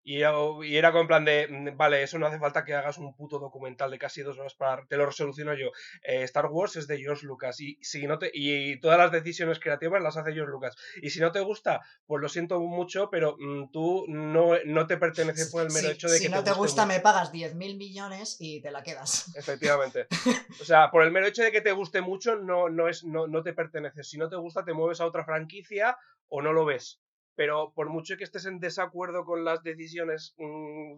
[0.08, 2.76] Y, yo- y era como en plan de, "Mm, vale, eso no hace falta que
[2.76, 4.86] hagas un puto documental de casi dos horas para...
[4.86, 5.72] Te lo resoluciono yo.
[6.04, 9.60] Eh, Star Wars es de George Lucas y, si no te, y todas las decisiones
[9.60, 10.76] creativas las hace George Lucas.
[11.02, 14.98] Y si no te gusta, pues lo siento mucho, pero mm, tú no, no te
[14.98, 16.94] pertenece por el mero Si, hecho de si que no te gusta, mucho.
[16.94, 19.36] me pagas 10.000 millones y te la quedas.
[19.36, 20.06] Efectivamente.
[20.62, 23.28] O sea, por el mero hecho de que te guste mucho, no, no, es, no,
[23.28, 24.04] no te pertenece.
[24.04, 25.98] Si no te gusta, te mueves a otra franquicia
[26.30, 27.02] o no lo ves.
[27.36, 30.98] Pero por mucho que estés en desacuerdo con las decisiones mm,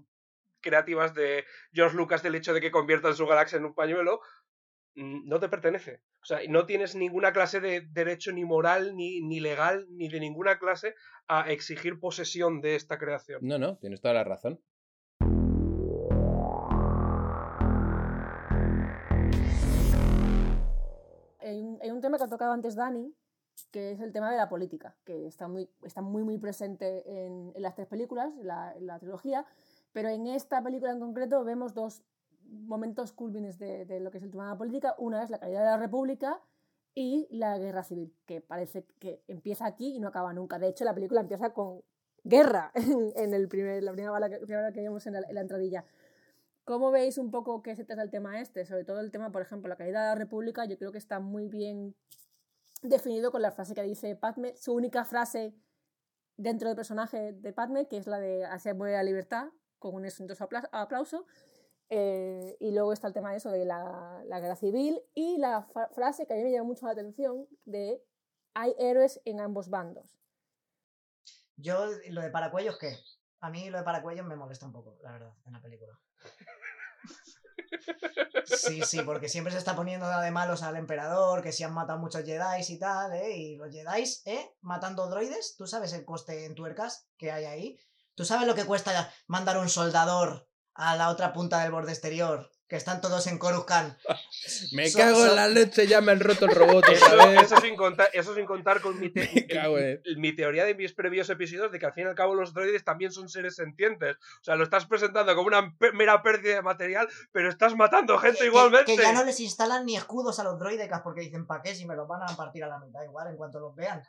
[0.61, 4.21] creativas de George Lucas del hecho de que conviertan su galaxia en un pañuelo,
[4.95, 6.01] mm, no te pertenece.
[6.21, 10.19] O sea, no tienes ninguna clase de derecho ni moral, ni, ni legal, ni de
[10.19, 10.95] ninguna clase
[11.27, 13.39] a exigir posesión de esta creación.
[13.43, 14.59] No, no, tienes toda la razón.
[21.39, 23.15] Hay un, hay un tema que ha tocado antes Dani,
[23.77, 27.51] que es el tema de la política, que está muy, está muy, muy presente en,
[27.53, 29.45] en las tres películas, en la, en la trilogía,
[29.93, 32.01] pero en esta película en concreto vemos dos
[32.43, 34.95] momentos culmines de, de lo que es el tema de la política.
[34.97, 36.41] Una es la caída de la República
[36.95, 40.57] y la guerra civil, que parece que empieza aquí y no acaba nunca.
[40.57, 41.83] De hecho, la película empieza con
[42.23, 45.35] guerra en, en el primer, la primera bala que, primera que vemos en la, en
[45.35, 45.85] la entradilla.
[46.65, 48.65] ¿Cómo veis un poco qué se trata el tema este?
[48.65, 51.19] Sobre todo el tema, por ejemplo, la caída de la República, yo creo que está
[51.19, 51.93] muy bien
[52.81, 55.55] definido con la frase que dice Padme, su única frase
[56.37, 60.05] dentro del personaje de Padme, que es la de hacia muere la libertad, con un
[60.05, 61.25] estruendoso apla- aplauso.
[61.89, 65.63] Eh, y luego está el tema de eso, de la, la guerra civil, y la
[65.63, 68.03] fra- frase que a mí me llama mucho la atención de
[68.53, 70.19] hay héroes en ambos bandos.
[71.55, 72.97] Yo, lo de paracuellos, ¿qué?
[73.39, 75.99] A mí lo de paracuellos me molesta un poco, la verdad, en la película.
[78.45, 81.99] Sí, sí, porque siempre se está poniendo de malos al emperador, que si han matado
[81.99, 83.35] muchos Jedi y tal, ¿eh?
[83.35, 84.55] Y los Jedi, ¿eh?
[84.61, 87.79] Matando droides, ¿tú sabes el coste en tuercas que hay ahí?
[88.15, 92.49] ¿Tú sabes lo que cuesta mandar un soldador a la otra punta del borde exterior?
[92.69, 93.97] Que están todos en Coruscant.
[94.73, 97.77] Me So- cago en la leche, ya me han roto el robot Eso, eso sin
[97.77, 99.47] contar, eso sin contar con mi, te-
[100.03, 102.53] el- mi teoría de mis previos episodios de que al fin y al cabo los
[102.53, 104.17] droides también son seres sentientes.
[104.41, 108.37] O sea, lo estás presentando como una mera pérdida de material, pero estás matando gente
[108.39, 108.95] Que- que- igualmente.
[108.97, 111.73] Que, ya no les instalan ni escudos a los droidecas porque dicen, ¿para qué?
[111.73, 114.03] Si me los van a partir a la mitad igual en cuanto los vean.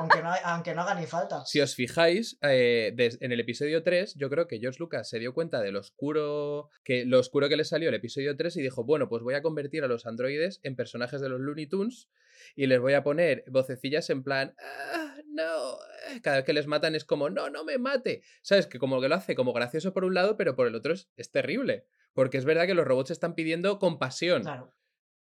[0.00, 1.44] Aunque, no, aunque no haga ni falta.
[1.44, 5.18] Si os fijáis, eh, des- en el episodio 3, yo creo que George Lucas se
[5.18, 8.62] dio cuenta de lo oscuro que, lo oscuro que le salió el episodio 3 y
[8.62, 12.08] dijo, bueno, pues voy a convertir a los androides en personajes de los Looney Tunes
[12.54, 15.74] y les voy a poner vocecillas en plan, "Ah, no,
[16.10, 18.22] eh", cada vez que les matan es como, no, no me mate.
[18.42, 18.66] ¿Sabes?
[18.66, 21.08] Que como que lo hace como gracioso por un lado, pero por el otro es,
[21.16, 21.86] es terrible.
[22.12, 24.42] Porque es verdad que los robots están pidiendo compasión.
[24.42, 24.74] Claro.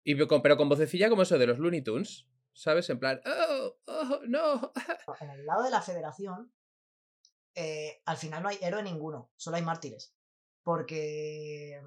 [0.03, 2.25] Y pero con vocecilla como eso de los Looney Tunes.
[2.57, 2.89] ¿Sabes?
[2.89, 4.73] En plan, oh, oh, no.
[5.21, 6.51] En el lado de la federación,
[7.53, 10.15] eh, al final no hay héroe ninguno, solo hay mártires.
[10.63, 11.79] Porque,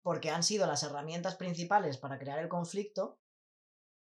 [0.00, 3.20] porque han sido las herramientas principales para crear el conflicto.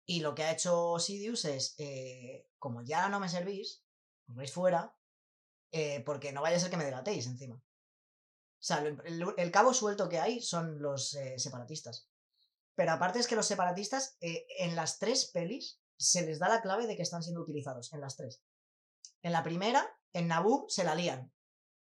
[0.05, 3.83] Y lo que ha hecho Sidious es, eh, como ya no me servís,
[4.29, 4.95] os vais fuera,
[5.73, 7.55] eh, porque no vaya a ser que me delatéis encima.
[7.55, 7.61] O
[8.65, 12.07] sea, el, el cabo suelto que hay son los separatistas.
[12.75, 16.87] Pero aparte es que los separatistas, en las tres pelis, se les da la clave
[16.87, 18.43] de que están siendo utilizados, en las tres.
[19.21, 21.31] En la primera, en Naboo, se la lían.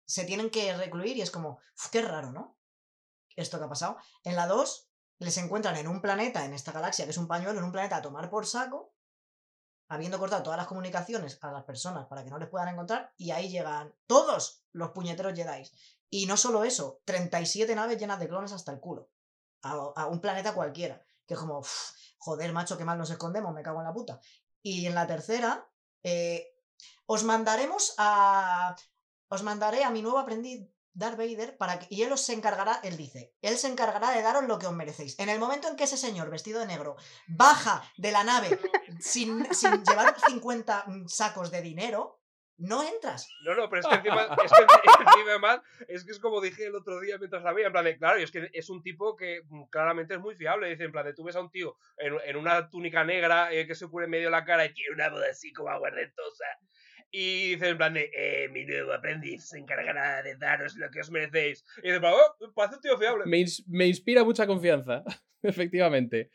[0.06, 2.58] Se tienen que recluir y es como, "Uf, qué raro, ¿no?
[3.36, 3.98] Esto que ha pasado.
[4.24, 7.60] En la 2, les encuentran en un planeta, en esta galaxia, que es un pañuelo,
[7.60, 8.94] en un planeta a tomar por saco,
[9.88, 13.32] habiendo cortado todas las comunicaciones a las personas para que no les puedan encontrar, y
[13.32, 15.70] ahí llegan todos los puñeteros Jedi.
[16.10, 19.10] Y no solo eso, 37 naves llenas de clones hasta el culo.
[19.64, 21.06] A un planeta cualquiera.
[21.32, 24.20] Que es como, "Uf, joder, macho, qué mal nos escondemos, me cago en la puta.
[24.62, 25.66] Y en la tercera,
[26.04, 26.54] eh,
[27.06, 28.76] os mandaremos a.
[29.30, 31.88] Os mandaré a mi nuevo aprendiz Darth Vader para que.
[31.90, 34.74] Y él os se encargará, él dice, él se encargará de daros lo que os
[34.74, 35.18] merecéis.
[35.20, 36.98] En el momento en que ese señor vestido de negro
[37.30, 38.60] baja de la nave
[39.00, 42.21] sin, sin llevar 50 sacos de dinero,
[42.62, 43.28] no entras.
[43.44, 46.66] No, no, pero es que encima, es que encima más, es que es como dije
[46.68, 48.82] el otro día mientras la veía, en plan de, claro, y es que es un
[48.84, 51.50] tipo que mm, claramente es muy fiable, dice, en plan de, tú ves a un
[51.52, 54.94] tío en, en una túnica negra eh, que se cubre medio la cara y tiene
[54.96, 56.46] una voz así como aguardentosa,
[57.14, 61.02] y dice en plan de, eh, mi nuevo aprendiz se encargará de daros lo que
[61.02, 63.26] os merecéis, y dice, oh, parece un tío fiable.
[63.26, 65.04] Me, ins- me inspira mucha confianza,
[65.42, 66.30] efectivamente.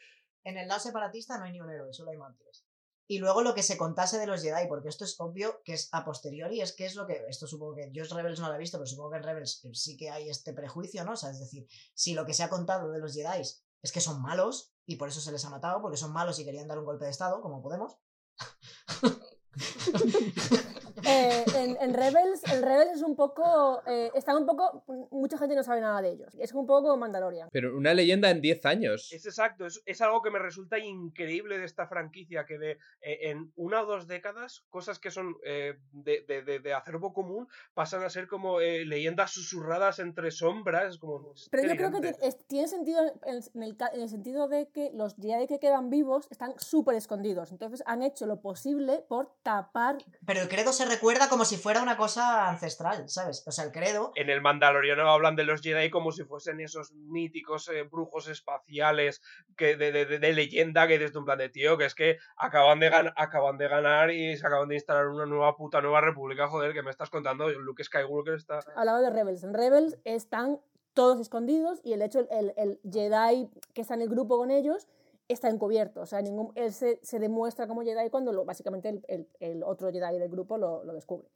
[0.44, 2.65] En el lado separatista no hay ni un héroe, solo hay mártires.
[3.08, 5.88] Y luego lo que se contase de los Jedi, porque esto es obvio que es
[5.92, 7.24] a posteriori, es que es lo que.
[7.28, 7.90] Esto supongo que.
[7.92, 10.28] Yo Rebels no lo he visto, pero supongo que en Rebels eh, sí que hay
[10.28, 11.12] este prejuicio, ¿no?
[11.12, 14.00] O sea, es decir, si lo que se ha contado de los Jedi es que
[14.00, 16.78] son malos, y por eso se les ha matado, porque son malos y querían dar
[16.78, 17.96] un golpe de estado, como podemos.
[21.08, 23.80] Eh, en, en Rebels, el Rebels es un poco.
[23.86, 24.84] Eh, están un poco.
[25.10, 26.34] Mucha gente no sabe nada de ellos.
[26.38, 27.48] Es un poco como Mandalorian.
[27.52, 29.12] Pero una leyenda en 10 años.
[29.12, 33.30] Es exacto, es, es algo que me resulta increíble de esta franquicia, que de eh,
[33.30, 37.46] en una o dos décadas, cosas que son eh, de, de, de, de acervo común
[37.74, 40.98] pasan a ser como eh, leyendas susurradas entre sombras.
[40.98, 44.48] Como, Pero yo creo que es- tiene sentido en, en el, ca- en el sentido
[44.48, 47.52] de que los Jedi que quedan vivos están súper escondidos.
[47.52, 49.98] Entonces han hecho lo posible por tapar.
[50.26, 53.42] Pero el credo se recuerda como si fuera una cosa ancestral, ¿sabes?
[53.46, 54.12] O sea, el credo.
[54.14, 59.22] En el Mandaloriano hablan de los Jedi como si fuesen esos míticos eh, brujos espaciales
[59.56, 62.18] que de, de- de- de leyenda que desde un plan de tío, que es que
[62.37, 66.00] acaban de, gan- acaban de ganar y se acaban de instalar una nueva puta nueva
[66.00, 68.61] república, joder, que me estás contando, Luke Skywalker está...
[68.74, 69.44] Hablaba de Rebels.
[69.44, 70.61] En Rebels están
[70.94, 74.88] todos escondidos y el hecho, el, el Jedi que está en el grupo con ellos
[75.28, 76.00] está encubierto.
[76.00, 79.62] O sea, ningún, él se, se demuestra como Jedi cuando lo, básicamente el, el- el
[79.62, 81.28] otro Jedi del grupo lo, lo descubre.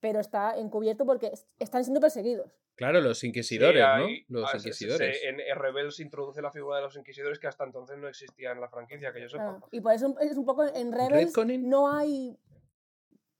[0.00, 2.52] Pero está encubierto porque es- están siendo perseguidos.
[2.76, 4.40] Claro, los inquisidores, Sí, ¿no?
[4.40, 5.20] Los ah, se- inquisidores.
[5.20, 8.52] se- en Rebels se introduce la figura de los inquisidores que hasta entonces no existía
[8.52, 9.58] en la franquicia, que yo sepa.
[9.60, 12.38] Ah, y por eso es un poco en Rebels no hay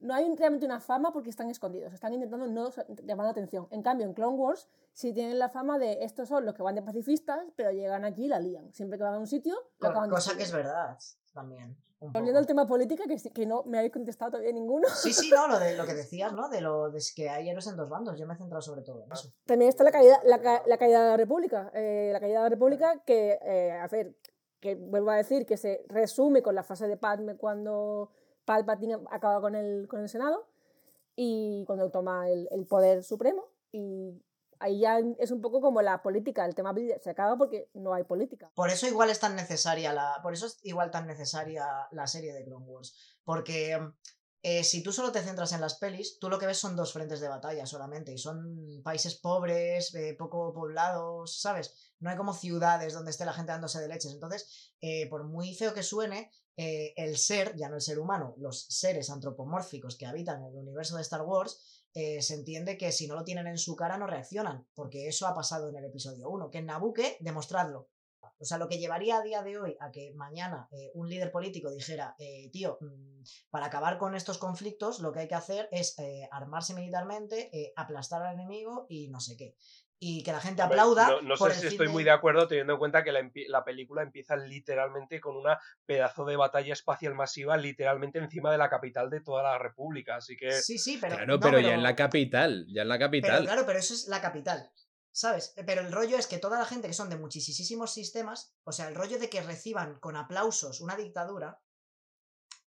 [0.00, 2.70] no hay realmente una fama porque están escondidos, están intentando no
[3.04, 3.66] llamar la atención.
[3.70, 6.74] En cambio, en Clone Wars sí tienen la fama de estos son los que van
[6.74, 8.72] de pacifistas, pero llegan aquí y la lían.
[8.72, 10.96] Siempre que van a un sitio, lo acaban Cosa que es verdad
[11.32, 11.76] también.
[12.00, 14.86] Volviendo al tema política, que, que no me habéis contestado todavía ninguno.
[14.88, 16.48] Sí, sí, no, lo de lo que decías, ¿no?
[16.48, 18.16] De lo de que hay héroes en dos bandos.
[18.16, 19.32] Yo me he centrado sobre todo en eso.
[19.46, 21.72] También está la caída, la, ca- la caída de la República.
[21.74, 24.14] eh, la caída de la República que, eh, a ver,
[24.60, 28.12] que vuelvo a decir que se resume con la fase de Padme cuando
[28.48, 30.48] Palpatine acaba con el, con el Senado
[31.14, 33.44] y cuando toma el, el poder supremo.
[33.70, 34.22] Y
[34.58, 38.04] ahí ya es un poco como la política, el tema se acaba porque no hay
[38.04, 38.50] política.
[38.54, 40.20] Por eso igual es tan necesaria la.
[40.22, 43.18] Por eso es igual tan necesaria la serie de Clone Wars.
[43.22, 43.78] Porque
[44.42, 46.94] eh, si tú solo te centras en las pelis, tú lo que ves son dos
[46.94, 48.14] frentes de batalla solamente.
[48.14, 51.92] Y son países pobres, eh, poco poblados, ¿sabes?
[52.00, 54.14] No hay como ciudades donde esté la gente dándose de leches.
[54.14, 58.34] Entonces, eh, por muy feo que suene, eh, el ser, ya no el ser humano,
[58.36, 62.90] los seres antropomórficos que habitan en el universo de Star Wars, eh, se entiende que
[62.90, 65.84] si no lo tienen en su cara no reaccionan, porque eso ha pasado en el
[65.84, 67.90] episodio 1, que en Nabuque, demostradlo.
[68.40, 71.30] O sea, lo que llevaría a día de hoy a que mañana eh, un líder
[71.30, 72.16] político dijera,
[72.52, 75.94] tío, mm, para acabar con estos conflictos lo que hay que hacer es
[76.32, 79.54] armarse militarmente, aplastar al enemigo y no sé qué.
[80.00, 81.20] Y que la gente aplauda.
[81.22, 84.02] No, sé si estoy de- muy de acuerdo teniendo en cuenta que la, la película
[84.02, 89.20] empieza literalmente con una pedazo de batalla espacial masiva literalmente encima de la capital de
[89.22, 90.52] toda la república, así que...
[90.52, 91.16] Sí, sí, pero.
[91.16, 93.44] Claro, no, pero, ya en la capital, ya en la Pero capital.
[93.44, 94.70] claro, pero eso es la capital.
[95.10, 95.52] ¿Sabes?
[95.66, 98.86] Pero el rollo es que toda la gente que son de muchísimos sistemas, o sea,
[98.86, 101.60] el rollo de que reciban con aplausos una dictadura,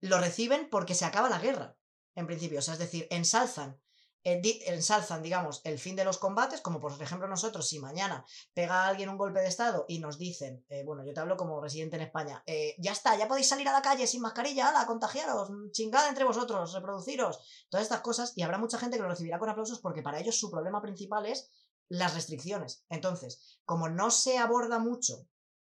[0.01, 1.77] lo reciben porque se acaba la guerra,
[2.15, 2.57] en principio.
[2.57, 3.79] O sea, es decir, ensalzan, eh,
[4.23, 8.87] ensalzan, digamos, el fin de los combates, como por ejemplo nosotros, si mañana pega a
[8.87, 11.95] alguien un golpe de estado y nos dicen, eh, bueno, yo te hablo como residente
[11.95, 15.49] en España, eh, ya está, ya podéis salir a la calle sin mascarilla, ala, contagiaros,
[15.71, 19.49] chingada entre vosotros, reproduciros, todas estas cosas, y habrá mucha gente que lo recibirá con
[19.49, 21.49] aplausos porque para ellos su problema principal es
[21.87, 22.85] las restricciones.
[22.89, 25.27] Entonces, como no se aborda mucho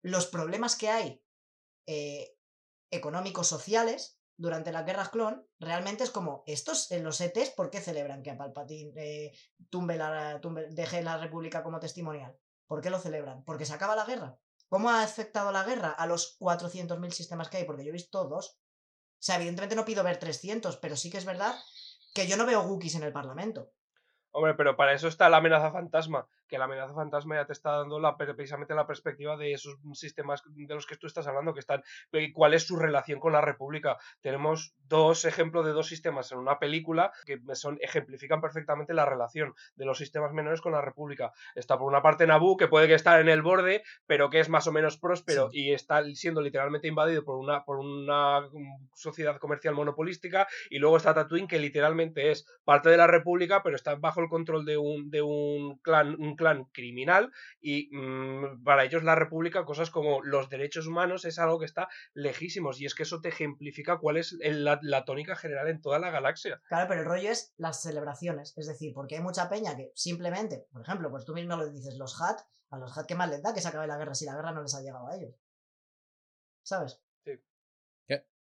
[0.03, 1.23] los problemas que hay
[1.87, 2.37] eh,
[2.91, 7.79] económicos sociales durante las guerras clon, realmente es como, estos en los ETs, ¿por qué
[7.79, 9.33] celebran que a Palpatine eh,
[9.71, 12.35] la, deje la república como testimonial?
[12.67, 13.45] ¿Por qué lo celebran?
[13.45, 14.39] ¿Porque se acaba la guerra?
[14.71, 17.65] ¿Cómo ha afectado la guerra a los 400.000 sistemas que hay?
[17.65, 18.59] Porque yo he visto dos.
[19.19, 21.55] sea, evidentemente no pido ver 300, pero sí que es verdad
[22.15, 23.73] que yo no veo Wookiees en el Parlamento.
[24.31, 27.79] Hombre, pero para eso está la amenaza fantasma, que la amenaza fantasma ya te está
[27.79, 31.61] dando la, precisamente la perspectiva de esos sistemas de los que tú estás hablando, que
[31.61, 31.83] están,
[32.13, 33.97] eh, cuál es su relación con la República.
[34.21, 39.55] Tenemos dos ejemplos de dos sistemas en una película que son, ejemplifican perfectamente la relación
[39.77, 41.33] de los sistemas menores con la República.
[41.55, 44.49] Está por una parte Naboo, que puede que estar en el borde, pero que es
[44.49, 49.39] más o menos próspero y está siendo literalmente invadido por una, por una mm, sociedad
[49.39, 53.95] comercial monopolística, y luego está Tatooine, que literalmente es parte de la República, pero está
[53.95, 59.05] bajo el control de un, de un clan, un clan criminal, y mm, para ellos
[59.05, 63.03] la República, cosas como los derechos humanos es algo que está lejísimos, y es que
[63.03, 66.63] eso te ejemplifica cuál es la, la tónica general en toda la galaxia.
[66.69, 68.55] Claro, pero el rollo es las celebraciones.
[68.57, 71.97] Es decir, porque hay mucha peña que simplemente, por ejemplo, pues tú mismo lo dices,
[71.99, 74.25] los Hat, a los Hat, ¿qué más les da que se acabe la guerra si
[74.25, 75.35] la guerra no les ha llegado a ellos?
[76.63, 77.01] ¿Sabes?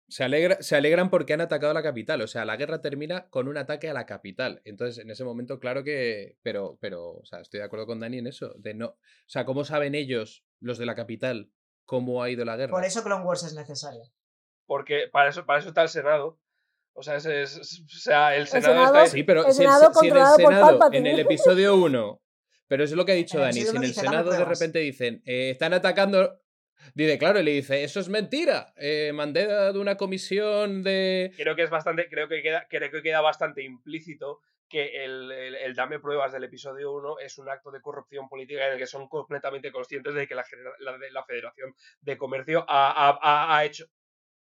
[0.09, 2.21] Se, alegra- se alegran porque han atacado la capital.
[2.21, 4.61] O sea, la guerra termina con un ataque a la capital.
[4.63, 6.37] Entonces, en ese momento, claro que.
[6.43, 8.53] Pero, pero, o sea, estoy de acuerdo con Dani en eso.
[8.57, 8.87] De no.
[8.87, 11.51] O sea, ¿cómo saben ellos, los de la capital,
[11.85, 12.71] cómo ha ido la guerra?
[12.71, 14.03] Por eso Clone Wars es necesaria.
[14.65, 16.39] Porque para eso, para eso está el Senado.
[16.93, 19.63] O sea, es, es- o sea el Senado, Senado- está ahí- Sí, pero El si,
[19.63, 22.21] el- si en el Senado, en el episodio 1.
[22.67, 23.53] Pero es lo que ha dicho Dani.
[23.53, 24.57] Si en el dice, "Dame Senado de pruebas".
[24.59, 26.39] repente dicen, "Eh, están atacando.
[26.93, 28.73] Dice, claro, y le dice, eso es mentira.
[28.77, 31.31] Eh, mandé de una comisión de.
[31.35, 35.75] creo que es bastante, creo que queda, creo que queda bastante implícito que el, el-
[35.75, 39.07] dame pruebas del episodio 1 es un acto de corrupción política en el que son
[39.07, 40.43] completamente conscientes de que la,
[41.11, 43.85] la Federación de Comercio ha, ha- ha- ha hecho.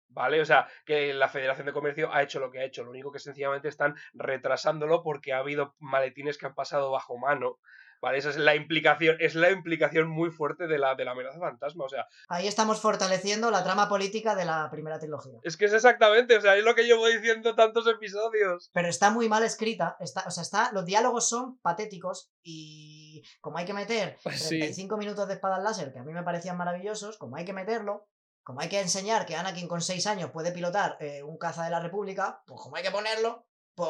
[0.09, 0.40] ¿Vale?
[0.40, 2.85] O sea, que la Federación de Comercio ha hecho lo que ha hecho.
[2.85, 7.59] Lo único que sencillamente están retrasándolo porque ha habido maletines que han pasado bajo mano.
[8.04, 8.18] ¿Vale?
[8.18, 11.86] Esa es la implicación, es la implicación muy fuerte de la, de la amenaza fantasma.
[11.86, 15.38] O sea, Ahí estamos fortaleciendo la trama política de la primera trilogía.
[15.42, 18.70] es que es exactamente, o sea, es lo que llevo diciendo tantos episodios.
[18.74, 19.96] Pero está muy mal escrita.
[20.00, 24.58] Está, o sea, está, los diálogos son patéticos y como hay que meter Sí.
[24.58, 28.06] 35 minutos de espadas láser, que a mí me parecían maravillosos, como hay que meterlo,
[28.42, 31.70] como hay que enseñar que Anakin con 6 años puede pilotar eh, un caza de
[31.70, 33.88] la República, pues como hay que ponerlo, pues,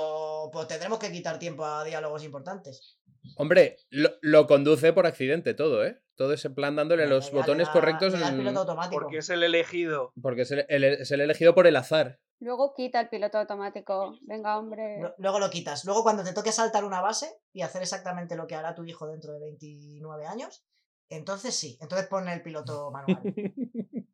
[0.53, 3.01] pues tendremos que quitar tiempo a diálogos importantes.
[3.37, 6.01] Hombre, lo, lo conduce por accidente todo, ¿eh?
[6.17, 8.13] Todo ese plan dándole Le- los botones correctos.
[8.13, 9.01] le da el en- piloto automático.
[9.03, 10.13] Porque es el elegido.
[10.23, 12.21] Porque es el, el- es el elegido por el azar.
[12.41, 14.17] Luego quita el piloto automático.
[14.23, 15.01] Venga, hombre.
[15.01, 15.85] Lu- Luego lo quitas.
[15.85, 19.07] Luego cuando te toque saltar una base y hacer exactamente lo que hará tu hijo
[19.09, 20.65] dentro de 29 años,
[21.09, 23.23] entonces sí, entonces pon el piloto manual.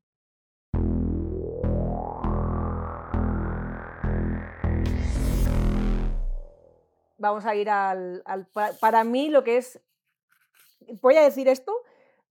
[7.20, 9.78] Vamos a ir al, al- pa- Para mí, lo que es.
[11.02, 11.72] Voy a decir esto.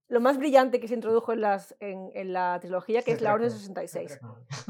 [0.07, 3.33] Lo más brillante que se introdujo en, las, en, en la trilogía, que es la
[3.35, 4.19] Orden 66.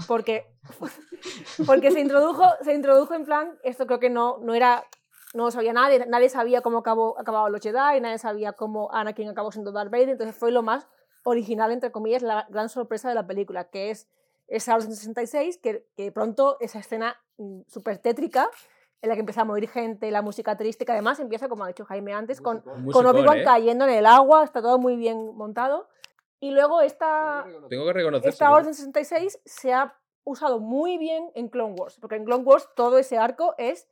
[0.06, 0.46] Porque,
[1.66, 3.58] porque se, introdujo, se introdujo en plan.
[3.64, 4.86] Esto creo que no, no era.
[5.34, 9.30] No lo sabía nadie, nadie sabía cómo acabó, acababan los Jedi, nadie sabía cómo Anakin
[9.30, 10.88] acabó siendo Darth Vader, entonces fue lo más
[11.24, 14.08] original, entre comillas, la gran sorpresa de la película, que es
[14.48, 18.50] esa Orden 66, que, que pronto esa escena mm, súper tétrica,
[19.02, 21.68] en la que empieza a morir gente, la música triste, que además empieza, como ha
[21.68, 23.44] dicho Jaime antes, con, con Obi-Wan ¿eh?
[23.44, 25.88] cayendo en el agua, está todo muy bien montado.
[26.42, 28.30] Y luego esta, Tengo que reconocer.
[28.30, 32.70] esta Orden 66 se ha usado muy bien en Clone Wars, porque en Clone Wars
[32.76, 33.88] todo ese arco es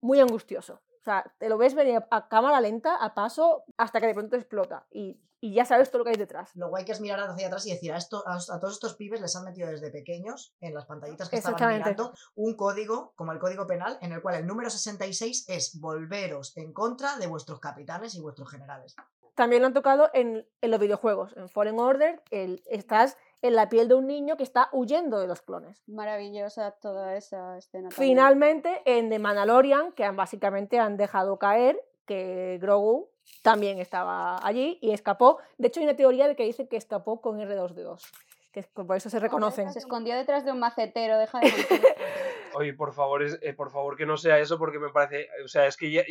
[0.00, 0.80] muy angustioso.
[1.04, 4.36] O sea, te lo ves venir a cámara lenta, a paso, hasta que de pronto
[4.36, 4.86] explota.
[4.90, 6.50] Y, y ya sabes todo lo que hay detrás.
[6.54, 8.96] Lo guay que es mirar hacia atrás y decir, a, esto, a, a todos estos
[8.96, 13.32] pibes les han metido desde pequeños, en las pantallitas que estaban mirando, un código, como
[13.32, 17.60] el código penal, en el cual el número 66 es volveros en contra de vuestros
[17.60, 18.96] capitanes y vuestros generales.
[19.34, 21.36] También lo han tocado en, en los videojuegos.
[21.36, 25.26] En Fallen Order el, estás en la piel de un niño que está huyendo de
[25.26, 25.82] los clones.
[25.86, 27.90] Maravillosa toda esa escena.
[27.90, 28.08] también.
[28.08, 33.10] Finalmente, en The Mandalorian, que han, básicamente han dejado caer que Grogu
[33.42, 35.40] también estaba allí y escapó.
[35.58, 38.00] De hecho, hay una teoría de que dice que escapó con R2D2,
[38.50, 39.70] que por eso se reconocen.
[39.70, 41.52] Se escondió detrás de un macetero, deja de.
[42.54, 45.48] Oye, por favor, es- eh, por favor que no sea eso porque me parece, o
[45.48, 46.02] sea, es que ya,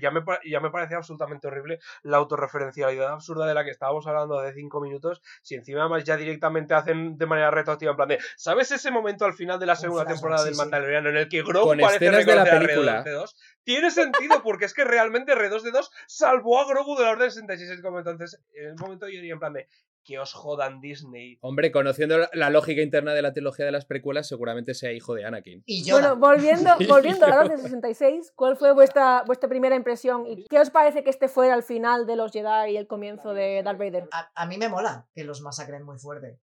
[0.00, 4.38] ya, me, ya me parece absolutamente horrible la autorreferencialidad absurda de la que estábamos hablando
[4.38, 8.18] hace cinco minutos, si encima además ya directamente hacen de manera retroactiva en plan de,
[8.36, 10.56] ¿sabes ese momento al final de la segunda temporada sí, del.
[10.56, 13.04] Mandaloriano en el que Grogu parece de la reconocer a película.
[13.04, 13.34] R2D2?
[13.64, 17.98] Tiene sentido porque es que realmente R2D2 salvó a Grogu de la Orden 66 como
[17.98, 19.68] entonces, en el momento yo diría en plan de,
[20.04, 21.38] que os jodan Disney.
[21.40, 25.24] Hombre, conociendo la- lógica interna de la trilogía de las precuelas, seguramente sea hijo de
[25.24, 25.62] Anakin.
[25.66, 26.14] Y Yoda.
[26.14, 30.26] Bueno, volviendo, volviendo a la Orden 66, ¿cuál fue vuestra, vuestra primera impresión?
[30.26, 33.32] ¿Y qué os parece que este fuera el final de los Jedi y el comienzo
[33.34, 34.08] de Darth Vader?
[34.12, 36.38] a, a mí me mola que los masacren muy fuerte.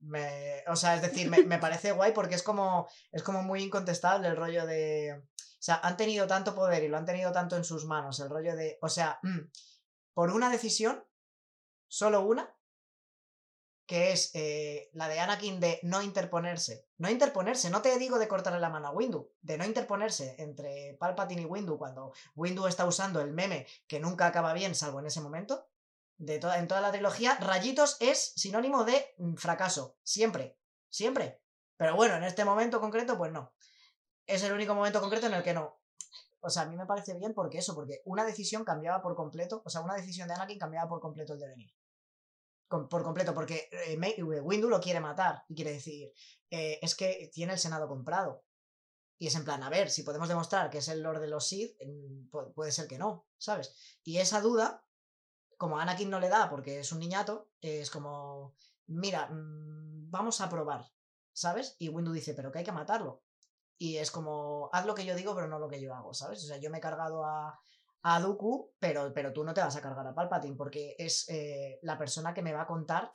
[0.00, 3.62] Me, o sea, es decir, me, me parece guay porque es como, es como muy
[3.62, 5.14] incontestable el rollo de...
[5.18, 8.28] O sea, han tenido tanto poder y lo han tenido tanto en sus manos, el
[8.28, 8.76] rollo de...
[8.82, 9.38] O sea, mm,
[10.12, 11.02] por una decisión,
[11.88, 12.53] solo una,
[13.86, 16.88] que es eh, la de Anakin de no interponerse.
[16.96, 20.96] No interponerse, no te digo de cortarle la mano a Windu, de no interponerse entre
[20.98, 25.06] Palpatine y Windu cuando Windu está usando el meme que nunca acaba bien, salvo en
[25.06, 25.68] ese momento.
[26.16, 29.98] De en toda la trilogía, rayitos es sinónimo de mm, fracaso.
[30.02, 30.56] Siempre.
[30.88, 31.42] Siempre.
[31.76, 33.52] Pero bueno, en este momento concreto, pues no.
[34.26, 35.80] Es el único momento concreto en el que no.
[36.40, 39.62] O sea, a mí me parece bien porque eso, porque una decisión cambiaba por completo,
[39.64, 41.70] o sea, una decisión de Anakin cambiaba por completo el devenir.
[42.68, 46.12] Por completo, porque eh, May- Windu lo quiere matar y quiere decir,
[46.50, 48.44] eh, es que tiene el Senado comprado.
[49.18, 51.46] Y es en plan, a ver, si podemos demostrar que es el Lord de los
[51.48, 51.76] Sith,
[52.30, 53.76] pu- puede ser que no, ¿sabes?
[54.04, 54.84] Y esa duda,
[55.58, 58.56] como Anakin no le da porque es un niñato, es como,
[58.86, 60.84] mira, mm, vamos a probar,
[61.32, 61.76] ¿sabes?
[61.78, 63.22] Y Windu dice, pero que hay que matarlo.
[63.78, 66.42] Y es como, haz lo que yo digo, pero no lo que yo hago, ¿sabes?
[66.44, 67.60] O sea, yo me he cargado a,
[68.06, 71.78] a Dooku, pero, pero tú no te vas a cargar a Palpatine, porque es eh,
[71.82, 73.10] la persona que me va a contar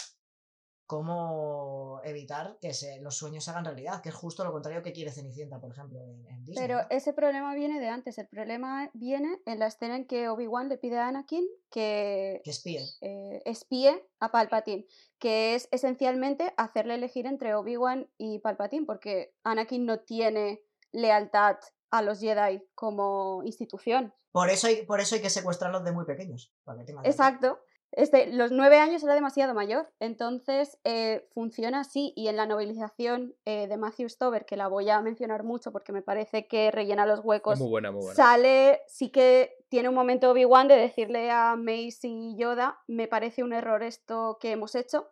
[0.88, 4.92] cómo evitar que se, los sueños se hagan realidad, que es justo lo contrario que
[4.92, 6.68] quiere Cenicienta, por ejemplo, en, en Disney.
[6.68, 8.18] Pero ese problema viene de antes.
[8.18, 12.50] El problema viene en la escena en que Obi-Wan le pide a Anakin que Que
[12.50, 12.82] espíe.
[13.02, 14.88] eh, espíe a Palpatine,
[15.20, 21.58] que es esencialmente hacerle elegir entre Obi-Wan y Palpatine, porque Anakin no tiene lealtad
[21.92, 24.14] a los Jedi como institución.
[24.32, 26.54] Por eso hay, por eso hay que secuestrarlos de muy pequeños.
[26.64, 27.60] Para que tengan Exacto.
[27.92, 33.36] Este, los nueve años era demasiado mayor, entonces eh, funciona así y en la novelización
[33.46, 37.08] eh, de Matthew Stover, que la voy a mencionar mucho porque me parece que rellena
[37.08, 38.16] los huecos, muy buena, muy buena.
[38.16, 43.44] sale, sí que tiene un momento Obi-Wan de decirle a Mace y Yoda, me parece
[43.44, 45.10] un error esto que hemos hecho,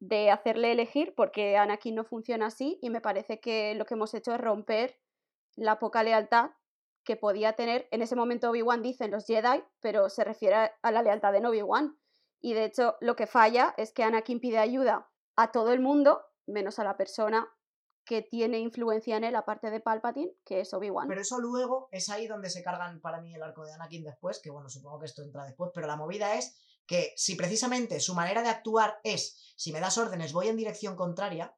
[0.00, 4.14] de hacerle elegir, porque Anakin no funciona así y me parece que lo que hemos
[4.14, 4.98] hecho es romper
[5.56, 6.50] la poca lealtad
[7.04, 10.92] que podía tener, en ese momento Obi-Wan dice en los Jedi, pero se refiere a
[10.92, 11.98] la lealtad de Obi-Wan.
[12.40, 16.22] Y de hecho lo que falla es que Anakin pide ayuda a todo el mundo,
[16.46, 17.48] menos a la persona
[18.04, 21.08] que tiene influencia en él, aparte de Palpatine, que es Obi-Wan.
[21.08, 24.40] Pero eso luego es ahí donde se cargan para mí el arco de Anakin después,
[24.40, 28.14] que bueno, supongo que esto entra después, pero la movida es que si precisamente su
[28.14, 31.54] manera de actuar es, si me das órdenes voy en dirección contraria,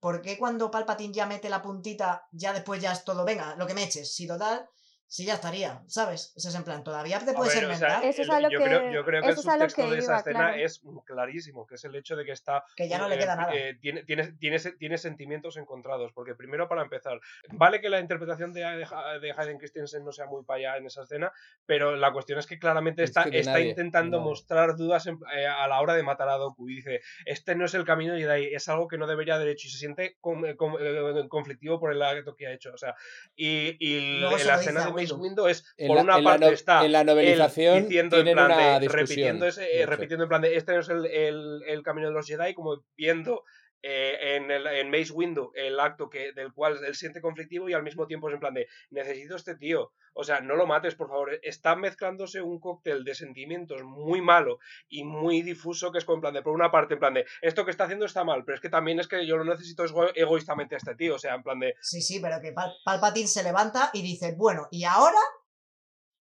[0.00, 3.66] ¿por qué cuando Palpatine ya mete la puntita, ya después ya es todo, venga, lo
[3.66, 4.14] que me eches?
[4.14, 4.68] Si total,
[5.08, 6.32] si ya estaría, ¿sabes?
[6.36, 8.50] O sea, es en plan, todavía te puedes ver, o sea, Eso es a lo
[8.50, 10.10] yo, creo, que- yo creo que el eso es a lo subtexto que de esa
[10.12, 10.56] iba, escena claro.
[10.64, 13.36] es clarísimo, que es el hecho de que está que ya no le eh, queda
[13.36, 13.54] nada.
[13.54, 17.20] eh, tiene, tiene, tiene, tiene sentimientos encontrados, porque primero para empezar,
[17.52, 20.76] vale que la interpretación de, de, Ha- de Hayden Christensen no sea muy para allá
[20.78, 21.32] en esa escena,
[21.66, 24.30] pero la cuestión es que claramente Es está, que de está nadie, intentando de nadie.
[24.30, 27.64] mostrar dudas en- eh, a la hora de matar a Doku y dice, este no
[27.66, 30.44] es el camino Jedi, es algo que no debería haber hecho y se siente con-
[30.46, 32.94] eh, con- eh, conflictivo por el acto que ha hecho, o sea,
[33.36, 36.84] y, y se la escena de Windu es, En por la- una parte no- está
[36.84, 38.48] en la novelización diciendo en plan
[38.80, 42.14] de, repitiendo, ese- eh, repitiendo en plan de este es el, el- el camino de
[42.14, 43.44] los Jedi, como viendo
[43.82, 47.74] eh, en, el, en Mace Windu el acto que, del cual él siente conflictivo y
[47.74, 50.94] al mismo tiempo es en plan de necesito este tío, o sea, no lo mates
[50.94, 54.58] por favor, está mezclándose un cóctel de sentimientos muy malo
[54.88, 57.64] y muy difuso que es con plan de, por una parte en plan de esto
[57.64, 60.10] que está haciendo está mal, pero es que también es que yo lo necesito ego-
[60.14, 63.28] egoístamente a este tío, o sea, en plan de Sí, sí, pero que Pal- Palpatine
[63.28, 65.18] se levanta y dice, bueno, y ahora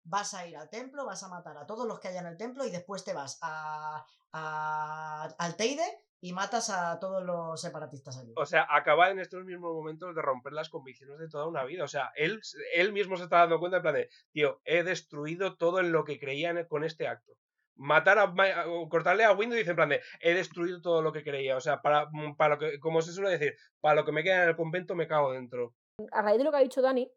[0.07, 2.37] vas a ir al templo, vas a matar a todos los que haya en el
[2.37, 5.85] templo y después te vas a, a al Teide
[6.27, 8.33] y matas a todos los separatistas allí.
[8.37, 11.85] O sea, acaba en estos mismos momentos de romper las convicciones de toda una vida.
[11.85, 12.41] O sea, él,
[12.75, 16.05] él mismo se está dando cuenta en plan de, tío, he destruido todo en lo
[16.05, 17.33] que creía en- con este acto.
[17.77, 18.33] Matar a,
[18.69, 21.57] o cortarle a Windows dice en plan de, he destruido todo lo que creía.
[21.59, 22.09] O sea, para,
[22.39, 24.95] para lo que, como se suele decir, para lo que me queda en el convento
[24.95, 25.75] me cago dentro.
[26.11, 27.11] a raíz de lo que ha dicho Dani,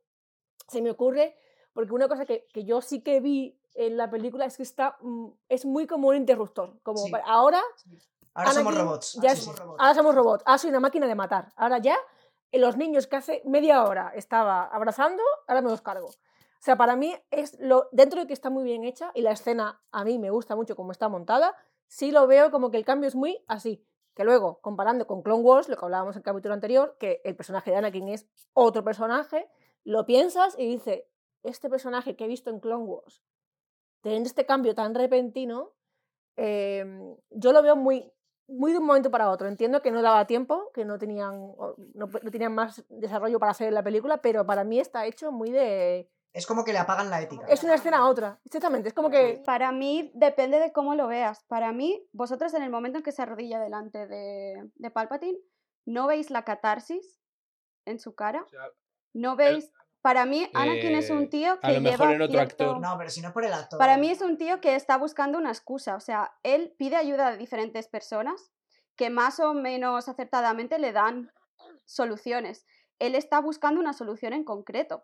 [0.67, 1.37] se me ocurre,
[1.71, 4.97] porque una cosa que, que yo sí que vi en la película es que está,
[4.99, 6.77] mm, es muy como un interruptor.
[6.81, 7.11] Como Sí.
[7.25, 7.61] ahora,
[8.37, 9.13] Ahora somos Anakin robots.
[9.21, 9.81] ya ahora somos robots.
[9.81, 11.51] ahora somos robots, ahora soy una máquina de matar.
[11.55, 11.97] Ahora ya,
[12.51, 16.07] eh, los niños que hace media hora estaba abrazando, ahora me los cargo.
[16.07, 19.31] O sea, para mí es lo, dentro de que está muy bien hecha y la
[19.31, 21.55] escena a mí me gusta mucho como está montada,
[21.87, 23.83] sí lo veo como que el cambio es muy así.
[24.13, 27.35] Que luego, comparando con Clone Wars, lo que hablábamos en el capítulo anterior, que el
[27.35, 29.47] personaje de Anakin es otro personaje,
[29.83, 31.03] lo piensas y dices,
[31.43, 33.23] este personaje que he visto en Clone Wars,
[34.01, 35.73] teniendo este cambio tan repentino,
[36.35, 38.11] em, yo lo veo muy,
[38.47, 39.47] muy de un momento para otro.
[39.47, 41.53] Entiendo que no daba tiempo, que no tenían,
[41.93, 45.51] no, no tenían más desarrollo para hacer la película, pero para mí está hecho muy
[45.51, 46.09] de...
[46.33, 47.47] Es como que le apagan la ética.
[47.47, 48.89] Es una escena a otra, exactamente.
[48.89, 49.41] Es como que...
[49.45, 51.43] Para mí depende de cómo lo veas.
[51.45, 55.39] Para mí, vosotros en el momento en que se arrodilla delante de, de Palpatine,
[55.85, 57.19] ¿no veis la catarsis
[57.85, 58.43] en su cara?
[58.43, 58.69] O sea,
[59.13, 59.73] ¿No veis?
[60.01, 62.63] Para mí, Anakin es un Eh, tío que a lo mejor lleva en otro cierto-
[62.63, 62.79] actor.
[62.81, 63.77] No, pero si no por el actor.
[63.79, 67.31] Para mí es un tío que está buscando una excusa, o sea, él pide ayuda
[67.31, 68.51] de diferentes personas
[68.95, 71.31] que más o menos acertadamente le dan
[71.85, 72.65] soluciones.
[72.99, 75.03] Él está buscando una solución en concreto.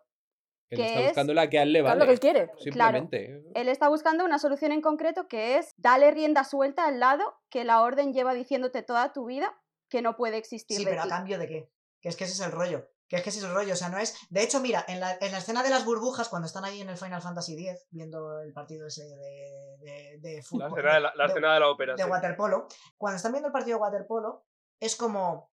[0.70, 2.00] Él que está es- buscando la que a él le Claro, vale.
[2.00, 2.50] lo que él quiere.
[2.58, 3.42] Simplemente.
[3.54, 7.64] Él está buscando una solución en concreto que es darle rienda suelta al lado que
[7.64, 9.54] la orden lleva diciéndote toda tu vida
[9.88, 11.70] que no puede existir Sí, de pero a cambio de qué?
[12.00, 12.88] Que es que ese es el rollo.
[13.08, 13.72] Que es que ese es el rollo.
[13.74, 14.14] O sea, no es.
[14.30, 16.88] De hecho, mira, en la, en la escena de las burbujas, cuando están ahí en
[16.88, 20.68] el Final Fantasy X, viendo el partido ese de, de, de la fútbol.
[20.78, 21.94] escena de la, la de- escena de la ópera.
[21.96, 22.08] de sí.
[22.08, 24.44] waterpolo, cuando están viendo el partido de waterpolo,
[24.80, 25.50] es como,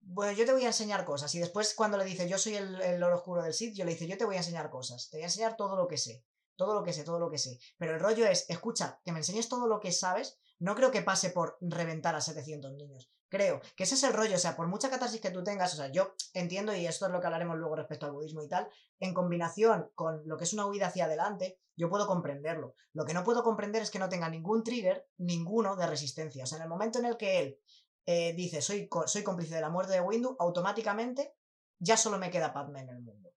[0.00, 1.34] bueno, yo te voy a enseñar cosas.
[1.34, 3.92] Y después cuando le dice, yo soy el, el loro oscuro del Sith, yo le
[3.92, 5.08] dice, yo te voy a enseñar cosas.
[5.10, 6.24] Te voy a enseñar todo lo que sé.
[6.56, 7.56] Todo lo que sé, todo lo que sé.
[7.78, 11.02] Pero el rollo es, escucha, que me enseñes todo lo que sabes, no creo que
[11.02, 13.12] pase por reventar a 700 niños.
[13.28, 15.76] Creo que ese es el rollo, o sea, por mucha catarsis que tú tengas, o
[15.76, 18.68] sea, yo entiendo, y esto es lo que hablaremos luego respecto al budismo y tal,
[19.00, 22.74] en combinación con lo que es una huida hacia adelante, yo puedo comprenderlo.
[22.92, 26.44] Lo que no puedo comprender es que no tenga ningún trigger, ninguno de resistencia.
[26.44, 27.60] O sea, en el momento en el que él
[28.06, 31.36] eh, dice soy, soy cómplice de la muerte de Windu, automáticamente
[31.78, 33.34] ya solo me queda Padme en el mundo.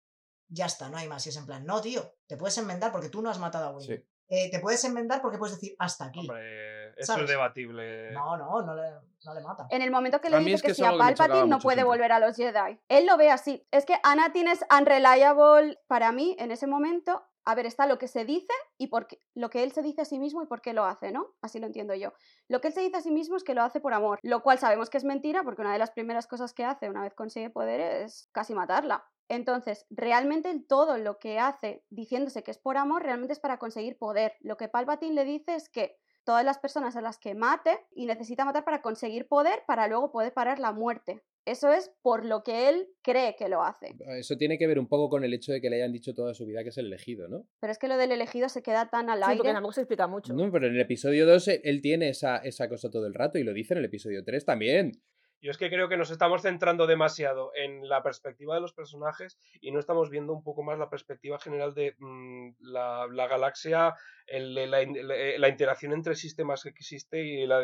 [0.47, 1.25] Ya está, no hay más.
[1.25, 3.71] Y es en plan, no, tío, te puedes enmendar porque tú no has matado a
[3.75, 3.93] Windu.
[3.93, 4.07] Sí.
[4.33, 6.21] Eh, te puedes enmendar porque puedes decir hasta aquí.
[6.21, 7.23] Hombre, eso ¿Sabes?
[7.25, 8.11] es debatible.
[8.11, 8.89] No, no, no le,
[9.25, 9.67] no le mata.
[9.69, 12.13] En el momento que le dice es que, que si a Palpatine no puede volver
[12.13, 12.79] a los Jedi.
[12.87, 13.67] Él lo ve así.
[13.71, 17.27] Es que Anakin es unreliable para mí en ese momento.
[17.43, 20.01] A ver, está lo que se dice y por qué- lo que él se dice
[20.01, 21.33] a sí mismo y por qué lo hace, ¿no?
[21.41, 22.13] Así lo entiendo yo.
[22.47, 24.43] Lo que él se dice a sí mismo es que lo hace por amor, lo
[24.43, 27.15] cual sabemos que es mentira porque una de las primeras cosas que hace una vez
[27.15, 29.03] consigue poder es casi matarla.
[29.31, 33.97] Entonces, realmente todo lo que hace diciéndose que es por amor, realmente es para conseguir
[33.97, 34.33] poder.
[34.41, 38.05] Lo que Palpatine le dice es que todas las personas a las que mate y
[38.05, 41.23] necesita matar para conseguir poder para luego poder parar la muerte.
[41.45, 43.95] Eso es por lo que él cree que lo hace.
[44.19, 46.35] Eso tiene que ver un poco con el hecho de que le hayan dicho toda
[46.35, 47.47] su vida que es el elegido, ¿no?
[47.59, 49.53] Pero es que lo del elegido se queda tan al Sí, porque aire.
[49.53, 50.33] tampoco se explica mucho.
[50.33, 53.43] No, pero en el episodio 2 él tiene esa, esa cosa todo el rato y
[53.43, 54.91] lo dice en el episodio 3 también.
[55.41, 59.39] Yo es que creo que nos estamos centrando demasiado en la perspectiva de los personajes
[59.59, 63.95] y no estamos viendo un poco más la perspectiva general de mm, la, la galaxia,
[64.27, 67.61] la, in- la- la interacción entre sistemas que existe y la,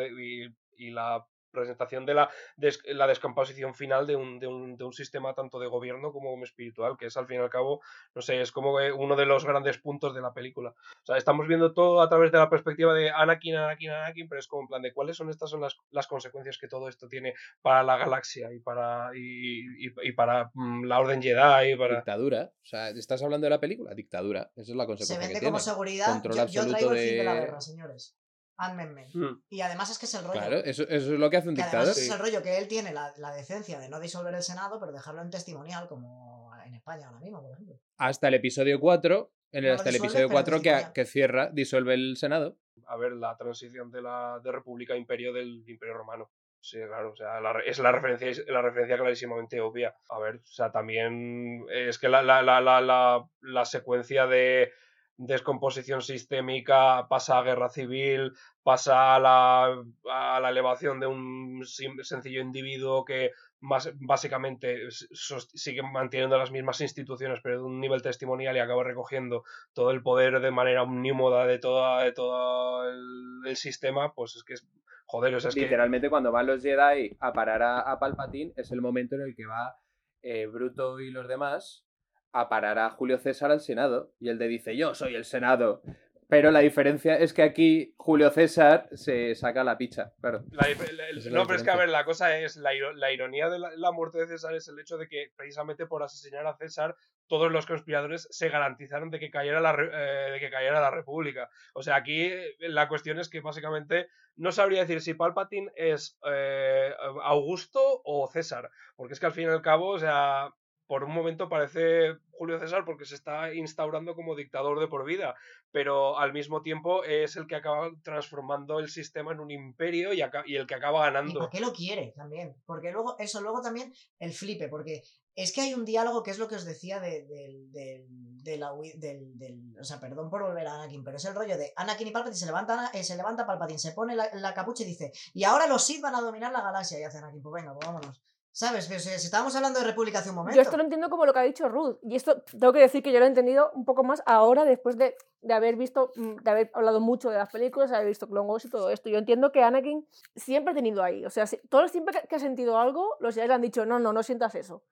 [0.76, 4.92] y la presentación de la, des- la descomposición final de un, de, un, de un
[4.92, 7.80] sistema tanto de gobierno como espiritual, que es al fin y al cabo,
[8.14, 10.70] no sé, es como que uno de los grandes puntos de la película.
[10.70, 14.38] O sea, estamos viendo todo a través de la perspectiva de Anakin, Anakin, Anakin, pero
[14.38, 17.08] es como en plan de cuáles son estas son las, las consecuencias que todo esto
[17.08, 21.76] tiene para la galaxia y para y, y- y para mm, la Orden Jedi y
[21.76, 22.52] para Dictadura.
[22.62, 23.94] O sea, ¿estás hablando de la película?
[23.94, 24.50] Dictadura.
[24.56, 25.64] Esa es la Se consecuencia vende que como tiene.
[25.72, 26.06] seguridad.
[26.12, 28.17] Control Yo, yo absoluto traigo el fin de la guerra, señores.
[28.58, 29.06] Ánmenme.
[29.14, 29.40] Mm.
[29.50, 30.40] Y además es que es el rollo.
[30.40, 31.88] Claro, eso, eso es lo que hace un Que dictador.
[31.88, 34.92] es el rollo que él tiene la, la decencia de no disolver el Senado, pero
[34.92, 37.78] dejarlo en testimonial, como en España ahora mismo, por ejemplo.
[37.96, 41.04] Hasta el episodio 4, en el, No lo hasta el disuelve, episodio pero 4 que,
[41.06, 42.58] cierra, disuelve el Senado.
[42.86, 46.30] a ver la transición de la de República a Imperio del Imperio Romano.
[46.60, 49.94] Sí, claro, o sea, la es la referencia, es la referencia clarísimamente obvia.
[50.10, 54.72] A ver, o sea, también es que la, la, la, la, la, la secuencia de
[55.18, 62.40] descomposición sistémica pasa a guerra civil, pasa a la, a la elevación de un sencillo
[62.40, 68.60] individuo que más, básicamente sigue manteniendo las mismas instituciones, pero de un nivel testimonial y
[68.60, 69.42] acaba recogiendo
[69.72, 74.54] todo el poder de manera omnímoda de, toda, de todo el, sistema, pues es que
[74.54, 74.66] es.
[75.06, 75.50] Joder, o sea.
[75.50, 79.34] Literalmente, cuando van los Jedi a parar a, a Palpatine, es el momento en el
[79.34, 79.78] que va
[80.22, 81.87] eh, Bruto y los demás
[82.32, 84.12] a parar a Julio César al Senado.
[84.20, 85.82] Y él le dice, yo soy el Senado.
[86.30, 90.44] Pero la diferencia es que aquí Julio César se saca la picha, claro.
[90.52, 93.58] La la- no, pero es que a ver, la cosa es, la, la ironía de
[93.58, 96.96] la, la muerte de César es el hecho de que precisamente por asesinar a César,
[97.28, 101.48] todos los conspiradores se garantizaron de que cayera la, eh, de que cayera la República.
[101.72, 106.18] O sea, aquí eh, la cuestión es que básicamente no sabría decir si Palpatine es
[106.30, 110.50] eh, Augusto o César, porque es que al fin y al cabo, o sea,
[110.88, 115.36] por un momento parece Julio César porque se está instaurando como dictador de por vida,
[115.70, 120.22] pero al mismo tiempo es el que acaba transformando el sistema en un imperio y,
[120.22, 121.38] aca- y el que acaba ¿Y ganando.
[121.40, 122.56] para qué lo quiere también?
[122.66, 125.02] Porque luego, eso, luego también el flipe, porque
[125.34, 128.06] es que hay un diálogo que es lo que os decía de, del- del-
[128.42, 131.72] de la del- O sea, perdón por volver a Anakin, pero es el rollo de
[131.76, 134.86] Anakin y Palpatine se levanta, eh, se levanta Palpatine, se pone la, la capucha y
[134.86, 136.98] dice, y ahora los Sith van a dominar la galaxia.
[136.98, 138.22] Y hace Anakin, pues venga, pues vámonos.
[138.58, 138.88] ¿Sabes?
[138.88, 140.56] Pero si, si estábamos hablando de República hace un momento.
[140.56, 141.98] Yo esto lo entiendo como lo que ha dicho Ruth.
[142.02, 144.98] Y esto tengo que decir que yo lo he entendido un poco más ahora, después
[144.98, 148.26] de, de haber visto, mm, de haber hablado mucho de las películas, de haber visto
[148.26, 149.08] Clone Wars y todo esto.
[149.10, 150.04] Yo entiendo que Anakin
[150.34, 151.24] siempre ha tenido ahí.
[151.24, 153.86] O sea, si- todos siempre que, que ha sentido algo, los Jedi le han dicho,
[153.86, 154.82] no, no, no sientas eso.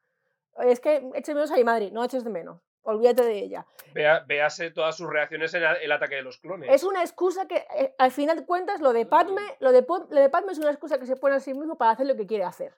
[0.60, 2.60] Es que eches menos a mi madre, no eches de menos.
[2.82, 3.66] Olvídate de ella.
[3.94, 6.70] Vea, véase todas sus reacciones en el ataque de los clones.
[6.72, 10.20] Es una excusa que, eh, al final de cuentas, lo de Padme, lo de, lo
[10.20, 12.28] de Padme es una excusa que se pone a sí mismo para hacer lo que
[12.28, 12.76] quiere hacer.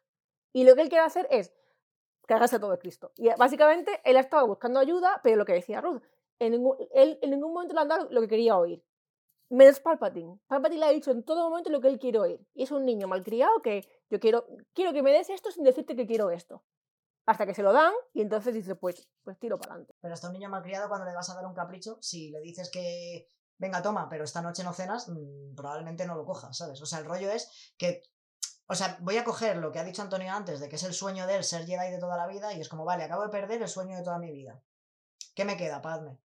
[0.53, 1.53] Y lo que él quiere hacer es
[2.27, 3.13] cargarse a todo el Cristo.
[3.17, 6.03] Y eh, básicamente él ha estado buscando ayuda, pero lo que decía Ruth,
[6.39, 8.85] en ningún, él en ningún momento le han dado lo que quería oír.
[9.51, 10.39] Menos Palpatine.
[10.47, 12.47] Palpatine le ha dicho en todo momento lo que él quiere oír.
[12.55, 15.97] Y es un niño malcriado que yo quiero, quiero que me des esto sin decirte
[15.97, 16.63] que quiero esto.
[17.27, 19.95] Hasta que se lo dan y entonces dice, pues, pues tiro para adelante.
[20.01, 22.71] Pero hasta un niño malcriado, cuando le vas a dar un capricho, si le dices
[22.71, 23.27] que
[23.59, 26.81] venga, toma, pero esta noche no cenas, mm, probablemente no lo cojas, ¿sabes?
[26.81, 28.03] O sea, el rollo es que.
[28.71, 30.93] O sea, voy a coger lo que ha dicho Antonio antes, de que es el
[30.93, 33.31] sueño de él ser Jedi de toda la vida, y es como, vale, acabo de
[33.31, 34.63] perder el sueño de toda mi vida.
[35.35, 36.19] ¿Qué me queda, Padme?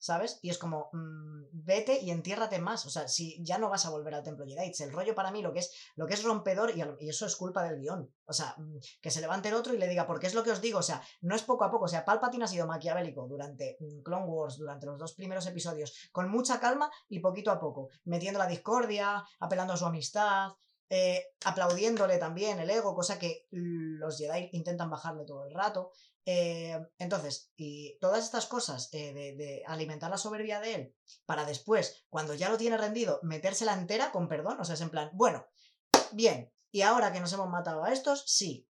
[0.00, 0.38] ¿Sabes?
[0.42, 2.86] Y es como, mm, vete y entiérrate más.
[2.86, 4.72] O sea, si ya no vas a volver al templo Jedi.
[4.78, 7.64] El rollo para mí, lo que es, lo que es rompedor, y eso es culpa
[7.64, 8.08] del guion.
[8.24, 10.52] O sea, mm, que se levante el otro y le diga, porque es lo que
[10.52, 10.78] os digo.
[10.78, 11.86] O sea, no es poco a poco.
[11.86, 16.10] O sea, Palpatine ha sido maquiavélico durante mm, Clone Wars, durante los dos primeros episodios,
[16.12, 17.88] con mucha calma y poquito a poco.
[18.04, 20.52] Metiendo la discordia, apelando a su amistad.
[20.90, 25.92] Eh, aplaudiéndole también el ego, cosa que los Jedi intentan bajarle todo el rato.
[26.24, 31.44] Eh, entonces, y todas estas cosas eh, de, de alimentar la soberbia de él para
[31.46, 35.10] después, cuando ya lo tiene rendido, metérsela entera con perdón, o sea, es en plan,
[35.14, 35.46] bueno,
[36.12, 38.66] bien, y ahora que nos hemos matado a estos, sí.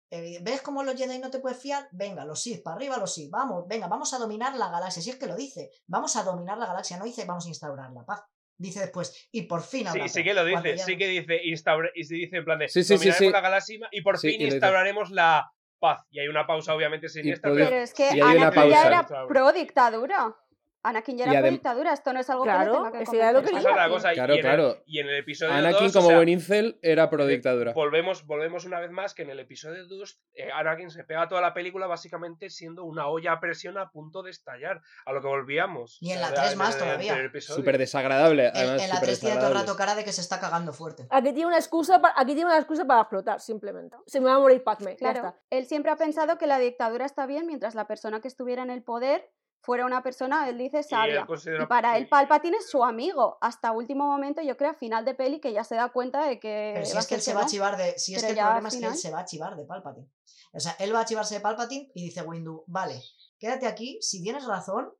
[0.43, 1.89] ¿Ves cómo los Jedi no te puedes fiar?
[1.91, 5.09] Venga, los Sith, para arriba los Sith, vamos, venga, vamos a dominar la galaxia, si
[5.09, 8.05] es que lo dice, vamos a dominar la galaxia, no dice vamos a instaurar la
[8.05, 8.21] paz.
[8.63, 11.09] Dice después, y por fin habrá Sí, sí paz", que lo dice, ya sí que
[11.09, 13.33] dice, instaura- y se dice en plan de Sí, sí, sí, dominaremos sí.
[13.33, 15.51] la galaxia y por Sí, fin instauraremos la
[15.81, 16.07] paz.
[16.11, 20.37] Y hay una pausa obviamente siniestra, pero Pero es que Anakin ya era pro dictadura.
[20.85, 21.93] Anakin ya era adem- pro dictadura.
[21.93, 24.13] Esto no es algo que Claro, le tenga que lo que es la cosa.
[24.13, 24.69] Claro, y, en claro.
[24.71, 27.33] El, y en el episodio Anakin, 2, como o sea, buen incel, era pro de-
[27.35, 27.73] dictadura.
[27.73, 31.41] Volvemos, volvemos una vez más que en el episodio 2 eh, Anakin se pega toda
[31.41, 34.81] la película básicamente siendo una olla a presión a punto de estallar.
[35.07, 35.99] A lo que volvíamos.
[36.01, 37.31] Y en la sea, 3 de- más de- todavía.
[37.41, 38.49] Súper desagradable.
[38.49, 40.41] En, Además, en la súper 3 tiene todo el rato cara de que se está
[40.41, 41.07] cagando fuerte.
[41.11, 43.97] Aquí tiene una excusa para, aquí tiene una excusa para explotar, simplemente.
[44.07, 45.41] Se me va a morir Padme, ya Claro, está.
[45.51, 48.71] él siempre ha pensado que la dictadura está bien mientras la persona que estuviera en
[48.71, 49.31] el poder
[49.63, 51.27] fuera una persona, él dice, Y él sabia.
[51.27, 53.39] considera- Y para él Palpatine es su amigo.
[53.41, 56.39] Hasta último momento, yo creo, a final de peli, que ya se da cuenta de
[56.41, 56.73] que...
[56.75, 57.99] Pero si es que él se va a chivar de.
[57.99, 60.09] Si es que el problema es que él se va a chivar de Palpatine.
[60.53, 63.03] O sea, él va a chivarse de Palpatine y dice Windu, vale,
[63.39, 64.93] quédate aquí, si tienes razón,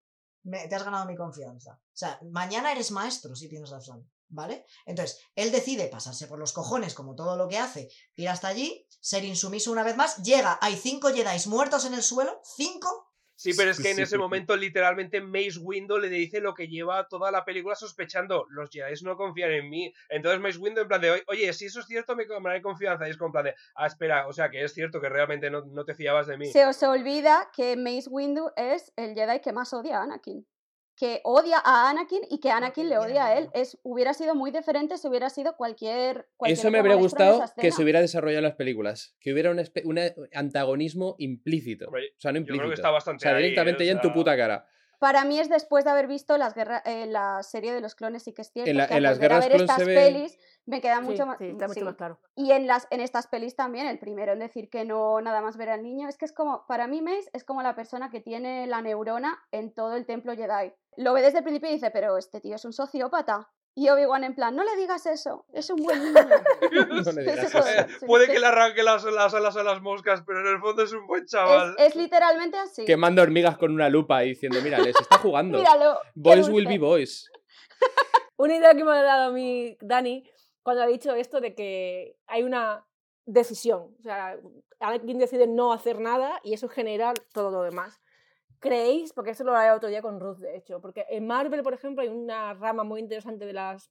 [0.45, 1.73] me- te has ganado mi confianza.
[1.83, 4.09] O sea, mañana eres maestro si tienes razón.
[4.35, 4.65] ¿Vale?
[4.87, 8.87] Entonces, él decide pasarse por los cojones, como todo lo que hace, ir hasta allí,
[8.99, 13.12] ser insumiso una vez más, llega, hay cinco Jedi muertos en el suelo, cinco,
[13.43, 17.09] Sí, pero es que en ese momento literalmente Mace Windu le dice lo que lleva
[17.09, 18.47] toda la película sospechando.
[18.51, 19.93] Los Jedi no confían en mí.
[20.09, 23.09] Entonces Mace Windu en plan de, oye, si eso es cierto me tomaré confianza.
[23.09, 25.51] Y es como en plan de, ah, espera, o sea que es cierto que realmente
[25.51, 26.47] no, no te fiabas de mí.
[26.53, 30.47] Se os olvida que Mace Windu es el Jedi que más odia a Anakin.
[31.03, 33.49] Que odia a Anakin y que Anakin le odia a él.
[33.55, 36.29] Es, hubiera sido muy diferente si hubiera sido cualquier.
[36.37, 39.17] cualquier Eso me habría gustado que se hubiera desarrollado en las películas.
[39.19, 40.01] Que hubiera un, un
[40.33, 41.87] antagonismo implícito.
[41.87, 42.75] Hombre, O sea, no yo creo que implícito.
[42.75, 43.87] está bastante o sea, ahí, directamente ¿eh?
[43.87, 44.65] ya en tu puta cara.
[45.03, 48.23] Para mí es después de haber visto las guerra- eh, la serie de los clones,
[48.23, 48.71] sí que es cierto.
[48.71, 51.03] En la- que en al las guerras ver se estas ve- pelis me queda Sí,
[51.03, 51.39] mucho más.
[51.39, 51.85] sí, está mucho sí.
[51.85, 52.21] más claro.
[52.37, 55.57] Y en, las, en estas pelis también, el primero en decir que no nada más
[55.57, 58.21] ver al niño, es que es como, para mí Mace es como la persona que
[58.21, 60.73] tiene la neurona en todo el templo Jedi.
[60.97, 63.51] Lo ve desde el principio y dice, pero este tío es un sociópata.
[63.75, 66.21] Y Obi-Wan en plan, no le digas eso, es un buen niño.
[67.05, 68.33] No le digas Eso sí, Puede sí.
[68.33, 71.07] que le arranque las, las alas a las moscas, pero en el fondo es un
[71.07, 71.75] buen chaval.
[71.79, 72.85] es literalmente así.
[72.85, 75.57] Quemando hormigas con una lupa y diciendo, mira, les está jugando.
[75.59, 75.99] Míralo.
[76.15, 77.31] Boys will be boys.
[78.37, 80.29] Una idea que me ha dado a mí Dani
[80.63, 82.85] cuando ha dicho esto de que hay una
[83.25, 83.95] decisión.
[83.99, 84.37] O sea,
[84.81, 88.01] alguien decide no hacer nada y eso genera todo lo demás.
[88.63, 89.13] ¿Creéis?
[89.13, 90.81] Porque esto lo hablé otro día con Ruth, de hecho.
[90.81, 93.91] Porque en Marvel, por ejemplo, hay una rama muy interesante de, las,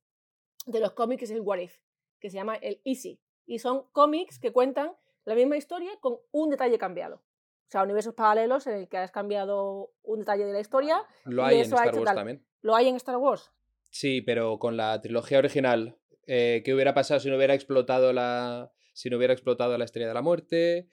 [0.66, 1.78] de los cómics que es el What If,
[2.20, 3.20] que se llama el Easy.
[3.46, 4.94] Y son cómics que cuentan
[5.26, 7.18] la misma historia con un detalle cambiado.
[7.18, 11.04] O sea, universos paralelos en el que has cambiado un detalle de la historia.
[11.26, 12.16] Lo hay en ha Star hecho Wars tal.
[12.16, 12.46] también.
[12.62, 13.52] Lo hay en Star Wars.
[13.90, 15.98] Sí, pero con la trilogía original.
[16.28, 18.72] eh, ¿Qué hubiera pasado si no hubiera explotado la.
[18.94, 20.88] Si no hubiera explotado la estrella de la muerte?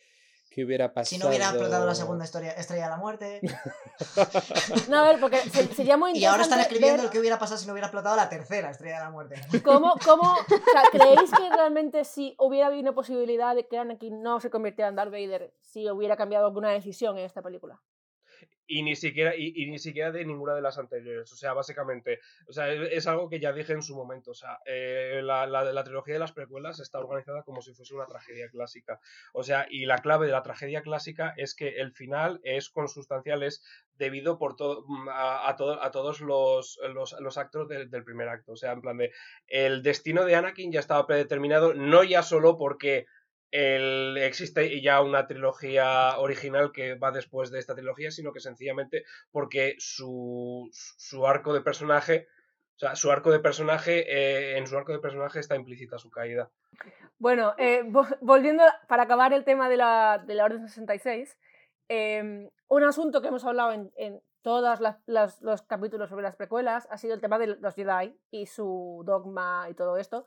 [0.50, 1.06] ¿Qué hubiera pasado?
[1.06, 3.40] Si no hubiera explotado la segunda historia, estrella de la muerte.
[4.88, 7.18] No, a ver, porque se- sería muy Y ahora están interesante escribiendo ver el que
[7.20, 9.34] hubiera pasado si no hubiera explotado la tercera estrella de la muerte.
[9.64, 14.22] cómo, cómo, o sea, ¿creéis que realmente si hubiera habido una posibilidad de que Anakin
[14.22, 17.80] no se convirtiera en Darth Vader, si hubiera cambiado alguna decisión en esta película?
[18.68, 22.52] Y ni siquiera y, ni siquiera de ninguna de las anteriores o sea básicamente o
[22.52, 25.84] sea es, es algo que ya dije en su momento o sea eh, la, la,
[25.84, 29.00] trilogía de las precuelas está organizada como si fuese una tragedia clásica
[29.32, 33.42] o sea y la clave de la tragedia clásica es que el final es consustancial
[33.42, 33.64] es
[33.96, 38.28] debido por todo a, a, todo, a todos los, los, los actos de, del primer
[38.28, 39.12] acto o sea en plan de
[39.46, 43.06] el destino de Anakin ya estaba predeterminado no ya solo porque
[43.50, 49.04] el, existe ya una trilogía original que va después de esta trilogía, sino que sencillamente
[49.30, 52.28] porque su, su arco de personaje,
[52.76, 56.10] o sea, su arco de personaje, eh, en su arco de personaje está implícita su
[56.10, 56.50] caída.
[57.18, 57.82] Bueno, eh,
[58.20, 61.36] volviendo para acabar el tema de la, de la Orden 66,
[61.88, 64.78] eh, un asunto que hemos hablado en, en todos
[65.40, 69.66] los capítulos sobre las precuelas ha sido el tema de los Jedi y su dogma
[69.70, 70.26] y todo esto.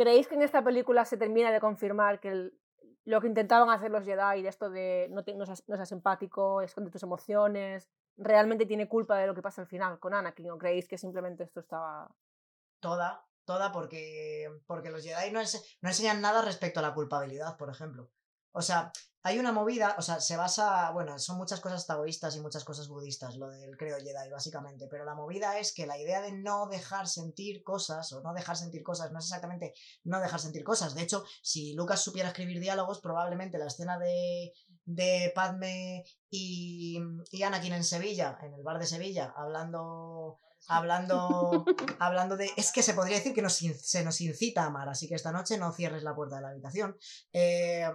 [0.00, 2.52] ¿Creéis que en esta película se termina de confirmar que
[3.04, 6.62] lo que intentaban hacer los Jedi, de esto de no, te, no, seas, no, empático,
[6.62, 7.86] esconde tus emociones,
[8.16, 10.52] realmente tiene culpa de lo que pasa al final con Anakin?
[10.52, 12.10] ¿O creéis que simplemente esto estaba...?
[12.80, 15.40] Toda, toda, porque, porque los Jedi no
[15.90, 18.10] enseñan nada respecto a la culpabilidad, por ejemplo.
[18.52, 18.92] O sea,
[19.22, 22.88] hay una movida, o sea, se basa, bueno, son muchas cosas taoístas y muchas cosas
[22.88, 26.68] budistas, lo del credo Jedi, básicamente, pero la movida es que la idea de no
[26.68, 30.94] dejar sentir cosas, o no dejar sentir cosas, no es exactamente no dejar sentir cosas.
[30.94, 34.52] De hecho, si Lucas supiera escribir diálogos, probablemente la escena de,
[34.86, 36.98] de Padme y,
[37.30, 41.64] y Anakin en Sevilla, en el bar de Sevilla, hablando hablando
[41.98, 45.08] hablando de es que se podría decir que nos, se nos incita a amar así
[45.08, 46.98] que esta noche no cierres la puerta de la habitación
[47.32, 47.86] eh,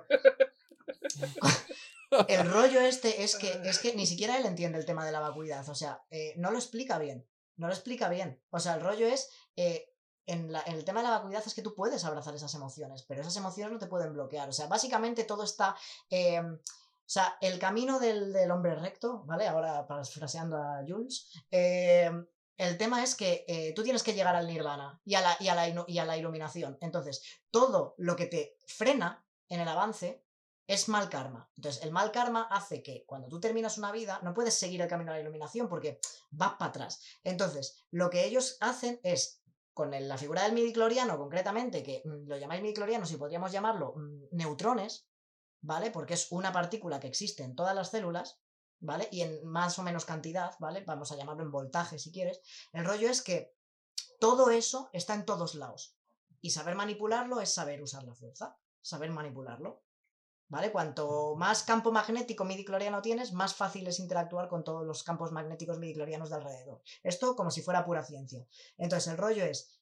[2.27, 5.19] el rollo este es que es que ni siquiera él entiende el tema de la
[5.19, 8.81] vacuidad o sea eh, no lo explica bien no lo explica bien o sea el
[8.81, 9.91] rollo es eh,
[10.27, 13.03] en, la, en, el tema de la vacuidad es que tú puedes abrazar esas emociones
[13.07, 15.75] pero esas emociones no te pueden bloquear o sea básicamente todo está
[16.09, 16.41] eh,
[17.05, 19.47] o sea, el camino del, del, hombre recto, ¿vale?
[19.47, 22.09] Ahora parafraseando a Jules, eh,
[22.57, 25.47] el tema es que eh, tú tienes que llegar al nirvana y a, la, y,
[25.49, 26.77] a la, y a la iluminación.
[26.81, 30.24] Entonces, todo lo que te frena en el avance
[30.67, 31.49] es mal karma.
[31.55, 34.87] Entonces, el mal karma hace que cuando tú terminas una vida no puedes seguir el
[34.87, 35.99] camino a la iluminación porque
[36.31, 37.01] vas para atrás.
[37.23, 39.41] Entonces, lo que ellos hacen es,
[39.73, 44.23] con la figura del midicloriano concretamente, que mmm, lo llamáis midiclorianos y podríamos llamarlo mmm,
[44.31, 45.07] neutrones,
[45.61, 45.91] ¿vale?
[45.91, 48.39] Porque es una partícula que existe en todas las células,
[48.79, 49.07] ¿vale?
[49.11, 50.83] Y en más o menos cantidad, ¿vale?
[50.85, 52.41] Vamos a llamarlo en voltaje si quieres.
[52.73, 53.55] El rollo es que
[54.19, 55.95] todo eso está en todos lados.
[56.41, 59.84] Y saber manipularlo es saber usar la fuerza, saber manipularlo.
[60.47, 60.71] ¿Vale?
[60.71, 65.79] Cuanto más campo magnético midicloriano tienes, más fácil es interactuar con todos los campos magnéticos
[65.79, 66.81] midiclorianos de alrededor.
[67.03, 68.45] Esto como si fuera pura ciencia.
[68.77, 69.79] Entonces, el rollo es,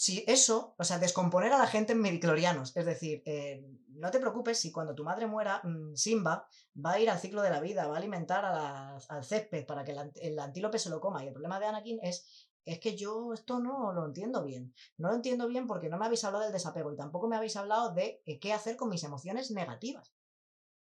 [0.00, 2.74] si eso, o sea, descomponer a la gente en midiclorianos.
[2.74, 7.00] Es decir, eh, no te preocupes si cuando tu madre muera, mmm, Simba va a
[7.00, 9.92] ir al ciclo de la vida, va a alimentar a la, al césped para que
[9.92, 11.22] el, el, antílope se lo coma.
[11.22, 14.74] Y el problema de Anakin es, es que yo esto no lo entiendo bien.
[14.98, 17.56] No lo entiendo bien porque no me habéis hablado del desapego y tampoco me habéis
[17.56, 20.12] hablado de eh, qué hacer con mis emociones negativas.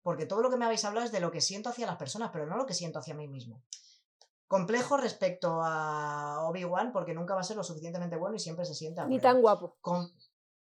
[0.03, 2.31] Porque todo lo que me habéis hablado es de lo que siento hacia las personas,
[2.33, 3.62] pero no lo que siento hacia mí mismo.
[4.47, 8.74] Complejo respecto a Obi-Wan, porque nunca va a ser lo suficientemente bueno y siempre se
[8.74, 9.76] siente Ni tan guapo.
[9.81, 10.09] Com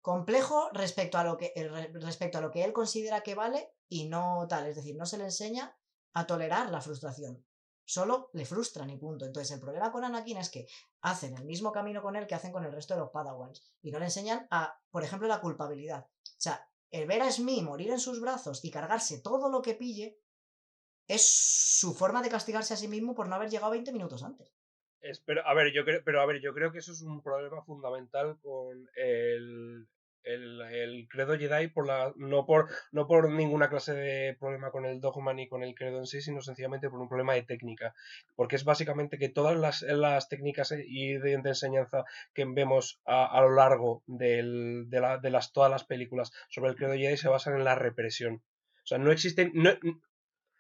[0.02, 1.54] complejo respecto a, lo que,
[1.94, 4.68] respecto a lo que él considera que vale y no tal.
[4.68, 5.78] Es decir, no se le enseña
[6.14, 7.46] a tolerar la frustración.
[7.88, 9.26] Solo le frustran y punto.
[9.26, 10.68] Entonces, el problema con Anakin es que
[11.02, 13.64] hacen el mismo camino con él que hacen con el resto de los Padawans.
[13.82, 16.06] Y no le enseñan a, por ejemplo, la culpabilidad.
[16.06, 19.74] O sea, el ver a Smee morir en sus brazos y cargarse todo lo que
[19.74, 20.20] pille
[21.08, 21.26] es
[21.80, 24.54] su forma de castigarse a sí mismo por no haber llegado 20 minutos antes.
[25.00, 27.22] Es, pero, a ver, yo creo, pero a ver, yo creo que eso es un
[27.24, 29.88] problema fundamental con el,
[30.28, 34.86] el, el, credo Jedi, por la, no, por, no por ninguna clase de problema con
[34.86, 37.94] el dogma ni con el credo en sí, sino sencillamente por un problema de técnica.
[38.36, 42.04] Porque es básicamente que todas las, las técnicas y de, de, enseñanza
[42.34, 46.72] que vemos a, a lo largo del, de, la, de las, todas las películas sobre
[46.72, 48.42] el credo Jedi se basan en la represión.
[48.84, 49.52] O sea, no existen.
[49.54, 49.72] No,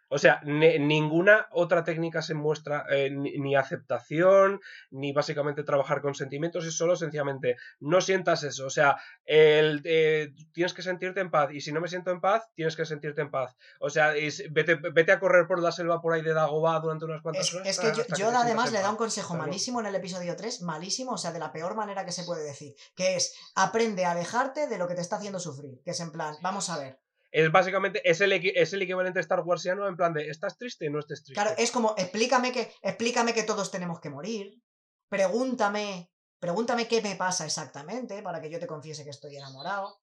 [0.10, 6.02] o sea, ne, ninguna otra técnica se muestra eh, ni, ni, aceptación, ni básicamente trabajar
[6.02, 8.66] con sentimientos, es solo sencillamente no sientas eso.
[8.66, 12.22] O sea, el, eh, tienes que sentirte en paz, y si no me siento en
[12.22, 13.56] paz, tienes que sentirte en paz.
[13.80, 17.06] O sea, es, vete, vete, a correr por la selva por ahí de Dagobah durante
[17.06, 17.68] unas cuantas es, horas.
[17.68, 20.62] Es que yo, yo que además le da un consejo malísimo en el episodio 3,
[20.62, 24.12] malísimo, o sea, de la peor manera que se puede decir, que es aprende a
[24.12, 27.00] alejarte de lo que te está haciendo sufrir, que es en plan, vamos a ver
[27.32, 30.90] Es básicamente, es el, es el equivalente Star Warsiano en plan de, ¿estás triste?
[30.90, 31.42] No estés triste.
[31.42, 34.62] Claro, es como, explícame que, explícame que todos tenemos que morir.
[35.10, 36.10] Pregúntame,
[36.40, 39.98] pregúntame qué me pasa exactamente para que yo te confiese que estoy enamorado.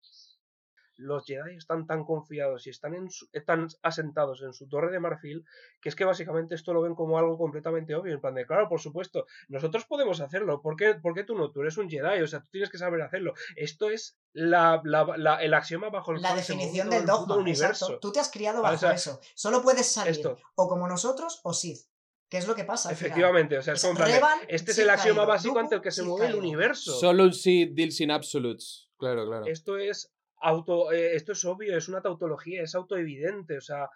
[0.97, 5.01] Los Jedi están tan confiados y están en su- tan asentados en su torre de
[5.01, 5.45] marfil
[5.81, 8.15] que es que básicamente esto lo ven como algo completamente obvio.
[8.15, 10.63] En plan de, claro, por supuesto, nosotros podemos hacerlo.
[10.63, 11.51] ¿Por qué, por qué tú no?
[11.51, 13.35] Tú eres un Jedi, o sea, tú tienes que saber hacerlo.
[13.57, 17.07] Esto es la, la- la- el axioma bajo el La cual se mueve definición del
[17.07, 17.37] dogma.
[17.37, 17.87] universo.
[17.87, 18.01] Exacto.
[18.01, 19.21] Tú te has criado bajo o sea, eso.
[19.35, 20.37] Solo puedes salir esto.
[20.57, 21.87] o como nosotros o Sith.
[22.29, 22.91] Que es lo que pasa.
[22.91, 25.91] Efectivamente, o sea, es Revan, este es Sith el axioma caído, básico ante el que
[25.93, 26.93] se Sith mueve el universo.
[26.99, 28.89] Solo un sí, deal sin absolutes.
[28.99, 29.47] Claro, claro.
[29.47, 33.89] Esto es auto, eh, esto es obvio, es una tautología, es autoevidente, o sea,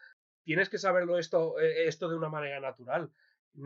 [0.44, 3.10] tienes que saberlo esto, eh, esto de una manera natural.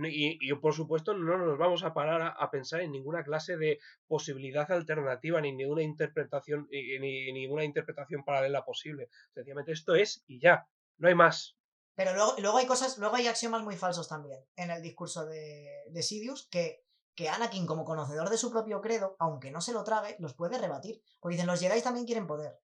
[0.04, 3.78] Y, y, por supuesto no nos vamos a parar a, pensar en ninguna clase de
[4.06, 9.10] posibilidad alternativa ni ninguna interpretación ni, ni ninguna interpretación paralela posible.
[9.34, 10.66] Sencillamente esto es y ya,
[10.98, 11.56] no hay más.
[11.94, 15.68] Pero luego, luego hay cosas, luego hay axiomas muy falsos también en el discurso de,
[15.90, 16.84] de Sidious que,
[17.14, 20.58] que Anakin, como conocedor de su propio credo, aunque no se lo trague, los puede
[20.58, 21.02] rebatir.
[21.20, 22.58] Porque dicen, los Jedi también quieren poder.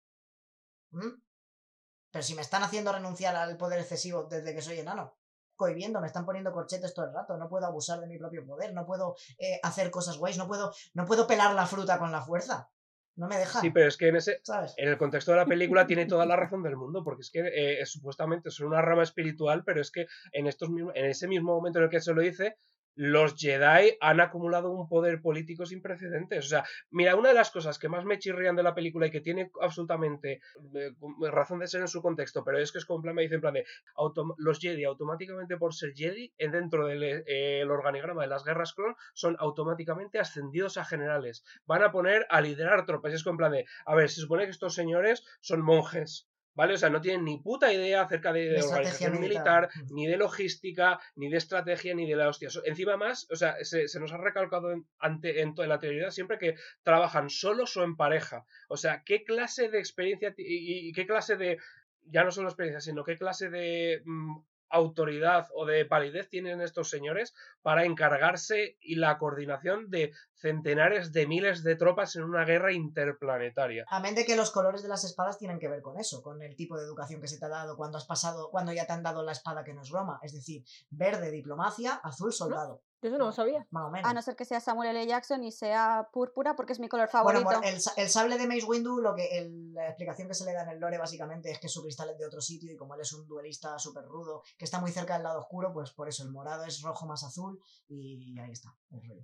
[0.90, 1.20] ¿Mm?
[2.10, 5.18] Pero si me están haciendo renunciar al poder excesivo desde que soy enano,
[5.58, 8.72] cohibiendo, me están poniendo corchetes todo el rato, no puedo abusar de mi propio poder,
[8.72, 12.22] no puedo eh, hacer cosas guays, no puedo, no puedo pelar la fruta con la
[12.22, 12.70] fuerza.
[13.16, 13.60] No me dejan.
[13.62, 14.74] Sí, pero es que en ese, ¿Sabes?
[14.76, 17.40] en el contexto de la película tiene toda la razón del mundo, porque es que
[17.40, 21.26] eh, es- supuestamente son una rama espiritual, pero es que en, estos, mismos- en ese
[21.26, 22.56] mismo momento en el que se lo dice,
[22.94, 26.46] los Jedi han acumulado un poder político sin precedentes.
[26.46, 29.10] O sea, mira, una de las cosas que más me chirrían de la película y
[29.10, 30.40] que tiene absolutamente
[30.74, 30.92] eh,
[31.30, 33.40] razón de ser en su contexto, pero es que es como plan, me dicen en
[33.40, 33.64] plan de
[34.38, 38.72] los Jedi automáticamente por ser Jedi, en dentro del eh, el organigrama de las guerras
[38.74, 43.12] clon, son automáticamente ascendidos a generales van a poner a liderar tropas.
[43.12, 46.28] Y es como plan de, a ver, se supone que estos señores son monjes,
[46.58, 46.74] ¿vale?
[46.74, 49.68] O sea, no tienen ni puta idea acerca de, organización militar.
[49.68, 52.48] militar, ni de logística, ni de estrategia, ni de la hostia.
[52.64, 56.36] Encima más, o sea, se, se nos ha recalcado en, ante, en, la teoría siempre
[56.36, 58.44] que trabajan solos o en pareja.
[58.68, 61.58] O sea, ¿qué clase de experiencia y, y qué clase de,
[62.10, 64.38] ya no solo experiencia, sino qué clase de mm,
[64.70, 71.26] autoridad o de validez tienen estos señores para encargarse y la coordinación de centenares de
[71.26, 73.84] miles de tropas en una guerra interplanetaria.
[73.88, 76.56] Amén de que los colores de las espadas tienen que ver con eso, con el
[76.56, 79.02] tipo de educación que se te ha dado cuando has pasado, cuando ya te han
[79.02, 80.20] dado la espada que no es Roma.
[80.22, 82.82] Es decir, verde diplomacia, azul soldado.
[83.00, 83.64] Yo eso no lo sabía.
[83.70, 84.10] Más o menos.
[84.10, 85.06] A no ser que sea Samuel L.
[85.06, 87.44] Jackson y sea púrpura porque es mi color Bueno, favorito.
[87.44, 90.52] bueno, el, el sable de Mace Windu, lo que el- la explicación que se le
[90.52, 92.94] da en el lore básicamente es que su cristal es de otro sitio y como
[92.94, 96.08] él es un duelista súper rudo que está muy cerca del lado oscuro, pues por
[96.08, 99.22] eso el morado es rojo más azul y ahí está el rollo.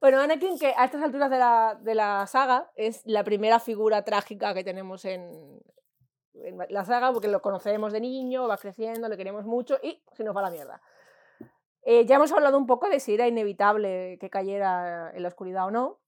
[0.00, 4.02] Bueno, Anakin, que a estas alturas de la, de la saga es la primera figura
[4.04, 5.62] trágica que tenemos en, en
[6.68, 10.34] la saga, porque lo conocemos de niño, va creciendo, le queremos mucho y se nos
[10.34, 10.80] va a la mierda.
[11.82, 15.66] Eh, ya hemos hablado un poco de si era inevitable que cayera en la oscuridad
[15.66, 15.98] o no,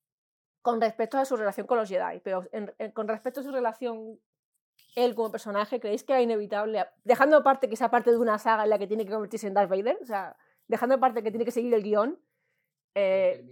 [0.63, 3.51] con respecto a su relación con los Jedi, pero en- en- con respecto a su
[3.53, 4.19] relación
[4.97, 8.65] él como personaje, ¿creéis que era inevitable, dejando aparte que sea parte de una saga
[8.65, 10.37] en la que tiene que convertirse en Darth Vader, o sea,
[10.69, 12.19] dejando aparte que tiene que seguir el guion,
[12.95, 13.45] eh,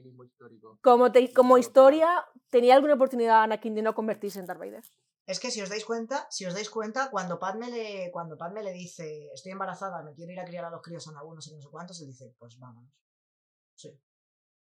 [0.81, 4.85] como, te- como historia, ¿tenía alguna oportunidad Anakin de no convertirse en Darth Vader?
[5.27, 8.63] Es que si os dais cuenta, si os dais cuenta, cuando Padme le, cuando Padme
[8.63, 11.41] le dice, estoy embarazada, me quiero ir a criar a los críos a Naboo, no
[11.41, 12.93] sé qué, no sé cuántos, él dice, pues vámonos.
[13.75, 14.01] Sí.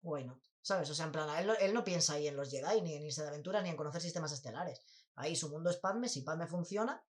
[0.04, 0.42] Not?
[0.62, 0.90] ¿Sabes?
[0.90, 3.04] O sea, en plan, él, no- él no piensa ahí en los Jedi, ni en
[3.04, 4.82] irse de aventuras, ni en conocer sistemas estelares.
[5.16, 7.04] Ahí su mundo es Padme, si Padme funciona,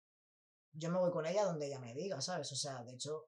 [0.73, 2.51] yo me voy con ella donde ella me diga, ¿sabes?
[2.51, 3.27] O sea, de hecho,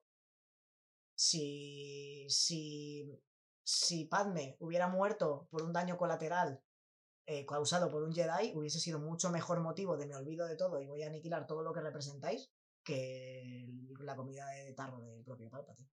[1.14, 3.20] si, si,
[3.62, 6.62] si Padme hubiera muerto por un daño colateral
[7.26, 10.80] eh, causado por un Jedi, hubiese sido mucho mejor motivo de me olvido de todo
[10.80, 12.50] y voy a aniquilar todo lo que representáis
[12.82, 13.66] que
[14.00, 15.93] la comida de tarro del propio Palpatine.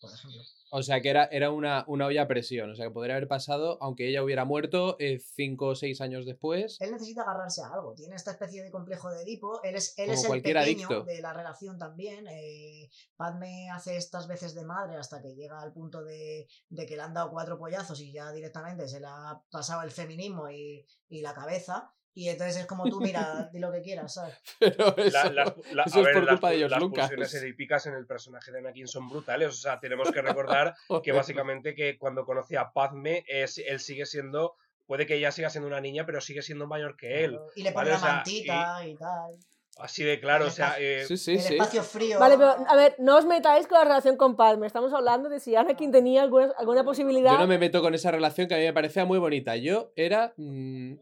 [0.00, 0.42] Por ejemplo.
[0.72, 2.70] O sea, que era, era una, una olla a presión.
[2.70, 6.26] O sea, que podría haber pasado, aunque ella hubiera muerto eh, cinco o seis años
[6.26, 6.76] después.
[6.80, 10.06] Él necesita agarrarse a algo, tiene esta especie de complejo de Edipo, él es, él
[10.06, 11.04] Como es el cualquier pequeño adicto.
[11.04, 12.26] de la relación también.
[12.28, 16.96] eh, Padme hace estas veces de madre hasta que llega al punto de, de que
[16.96, 20.84] le han dado cuatro pollazos y ya directamente se le ha pasado el feminismo y,
[21.08, 21.92] y la cabeza.
[22.18, 24.34] Y entonces es como tú, mira, di lo que quieras, ¿sabes?
[24.58, 26.70] Pero eso, La- las, la- eso a es ver, por las culpa de pu- George
[26.74, 27.06] las Lucas.
[27.08, 29.48] pulsiones edípicas en el personaje de Anakin son brutales.
[29.50, 34.06] O sea, tenemos que recordar que básicamente que cuando conoce a Padme, es, él sigue
[34.06, 34.54] siendo,
[34.86, 37.38] puede que ella siga siendo una niña, pero sigue siendo mayor que él.
[37.54, 37.90] Y le ¿vale?
[37.90, 39.32] pone O sea, mantita y, tal.
[39.78, 41.54] Así de claro, o sea, eh, Sí, sí, el sí.
[41.54, 42.18] espacio frío.
[42.18, 44.66] Vale, pero a ver, no os metáis con la relación con Padme.
[44.66, 47.32] Estamos hablando de si Anakin tenía alguna, alguna posibilidad.
[47.32, 49.56] Yo no me meto con esa relación que a mí me parecía muy bonita.
[49.56, 50.94] Yo era mm,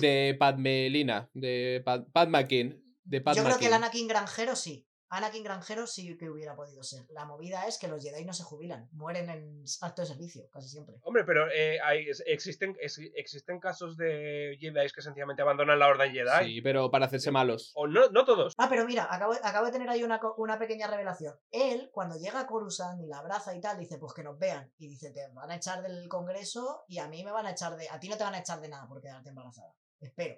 [0.00, 3.72] de Padmelina, de Pad Padmakin, de Yo creo que el.
[3.72, 4.86] Anakin granjero sí.
[5.10, 7.04] Anakin granjero sí que hubiera podido ser.
[7.10, 10.68] La movida es que los Jedi no se jubilan, mueren en acto de servicio, casi
[10.68, 10.96] siempre.
[11.02, 16.12] hombre, pero eh, hay, existen, es- existen casos de Jedi que sencillamente abandonan la Orden
[16.12, 16.44] Jedi.
[16.44, 17.72] Sí, pero para hacerse malos.
[17.74, 18.54] O no, no todos.
[18.56, 21.34] Ah, pero mira, acabo, acabo de tener ahí una, una pequeña revelación.
[21.50, 24.72] Él, cuando llega a Coruscant y la abraza y tal, dice, pues que nos vean.
[24.78, 27.76] Y dice, te van a echar del Congreso y a mí me van a echar
[27.76, 27.88] de...
[27.88, 29.74] A ti no te van a echar de nada por quedarte embarazada.
[30.00, 30.36] Espero.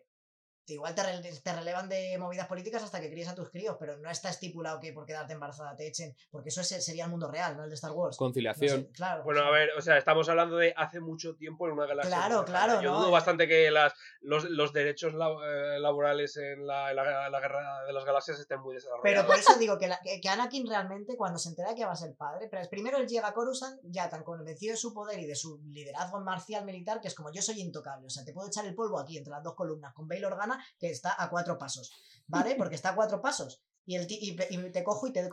[0.67, 3.97] Igual te, rele- te relevan de movidas políticas hasta que críes a tus críos, pero
[3.99, 7.29] no está estipulado que por quedarte embarazada te echen, porque eso es- sería el mundo
[7.31, 8.17] real, no el de Star Wars.
[8.21, 8.83] No Conciliación.
[8.83, 9.25] sé, claro.
[9.25, 11.87] Bueno, o sea, a ver, o sea, estamos hablando de hace mucho tiempo en una
[11.87, 12.15] galaxia.
[12.17, 15.31] Claro, claro, Yo no, dudo bastante que las, los, los derechos la-
[15.77, 19.03] eh, laborales en la, en la- la guerra de las galaxias estén muy desarrollados.
[19.03, 21.93] Pero por eso digo que, la- que- que Anakin realmente, cuando se entera que va
[21.93, 24.95] a ser padre, pero es primero él llega a Coruscant ya tan convencido de su
[24.95, 28.07] poder y de su liderazgo marcial militar, que es como yo soy intocable.
[28.07, 30.52] O sea, te puedo echar el polvo aquí entre las dos columnas con Bail Organa,
[30.79, 31.93] que está a cuatro pasos.
[32.27, 32.55] ¿Vale?
[32.59, 33.63] Porque está a cuatro pasos.
[33.85, 35.29] Y, el y, y te cojo y te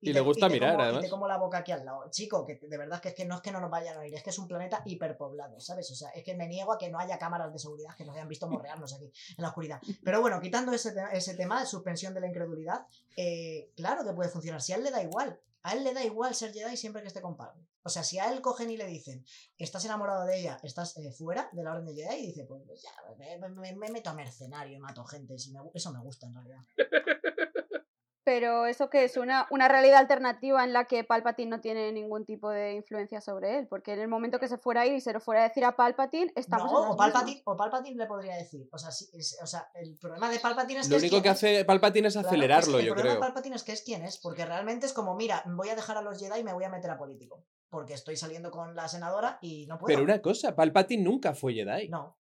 [0.00, 2.04] Y te- le gusta te mirar, como, y te como la boca aquí al lado.
[2.10, 4.14] Chico, que de verdad que es que no es que no nos vayan a oír,
[4.14, 5.90] es que es un planeta hiperpoblado, ¿sabes?
[5.90, 8.14] O sea, es que me niego a que no haya cámaras de seguridad que nos
[8.14, 9.80] hayan visto morrearnos aquí en la oscuridad.
[10.04, 14.28] Pero bueno, quitando ese, ese tema de suspensión de la incredulidad, eh, claro que puede
[14.28, 14.60] funcionar.
[14.60, 17.08] Si a él le da igual, a él le da igual ser Jedi siempre que
[17.08, 17.66] esté con Padme.
[17.84, 19.24] O sea, si a él cogen y le dicen,
[19.58, 22.62] estás enamorado de ella, estás eh, fuera de la orden de Jedi, y dice, pues
[22.82, 22.90] ya,
[23.38, 25.38] me, me- me meto a mercenario y mato gente.
[25.38, 26.60] si me eso me gusta en realidad.
[28.24, 32.24] Pero eso que es una, una realidad alternativa en la que Palpatine no tiene ningún
[32.24, 35.00] tipo de influencia sobre él, porque en el momento que se fuera a ir y
[35.02, 38.06] se lo fuera a decir a Palpatine, estamos en No, o Palpatine, o Palpatine le
[38.06, 38.66] podría decir.
[38.72, 41.12] O sea, sí, es- o sea, el problema de Palpatine es que Lo es único
[41.16, 43.14] quien que hace Palpatine es Claro, acelerarlo, es- el yo problema creo.
[43.20, 45.98] de Palpatine es que es quien es, porque realmente es como, mira, voy a dejar
[45.98, 47.44] a los Jedi y me voy a meter a político.
[47.68, 49.88] Porque estoy saliendo con la senadora y no puedo.
[49.92, 52.16] Pero una cosa, Palpatine nunca fue Jedi, No,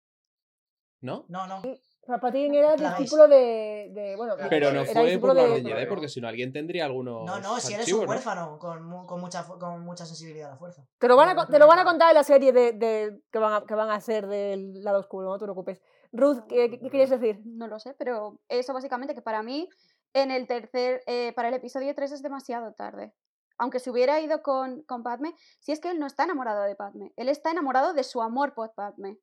[1.02, 1.26] ¿no?
[1.28, 1.62] no, no.
[2.06, 5.66] Palpatine era La discípulo de, de- bueno, Pero no era fue por la de- Orden
[5.66, 8.12] Jedi, porque si no alguien tendría algunos No, no, si eres archivos, un ¿no?
[8.12, 10.84] huérfano con, con, mucha, con mucha sensibilidad a la fuerza.
[10.98, 13.40] Te lo van a, te lo van a contar en la serie de, de- que,
[13.40, 15.82] van a, que van a hacer del lado oscuro, no te preocupes.
[16.12, 17.42] Ruth, ¿qué, qué- qué querías decir?
[17.46, 19.70] No lo sé, pero eso básicamente que para mí,
[20.14, 23.14] en el tercer, eh, para el episodio 3 es demasiado tarde.
[23.60, 26.76] Aunque se hubiera ido con, con Padme, si es que él no está enamorado de
[26.76, 29.18] Padme, él está enamorado de su amor por Padme.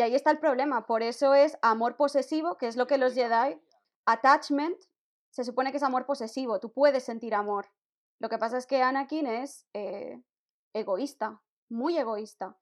[0.00, 3.12] Y ahí está el problema, por eso es amor posesivo, que es lo que los
[3.12, 3.60] Jedi,
[4.06, 4.82] attachment,
[5.28, 7.66] se supone que es amor posesivo, tú puedes sentir amor.
[8.18, 10.18] Lo que pasa es que Anakin es eh,
[10.72, 12.56] egoísta, muy egoísta.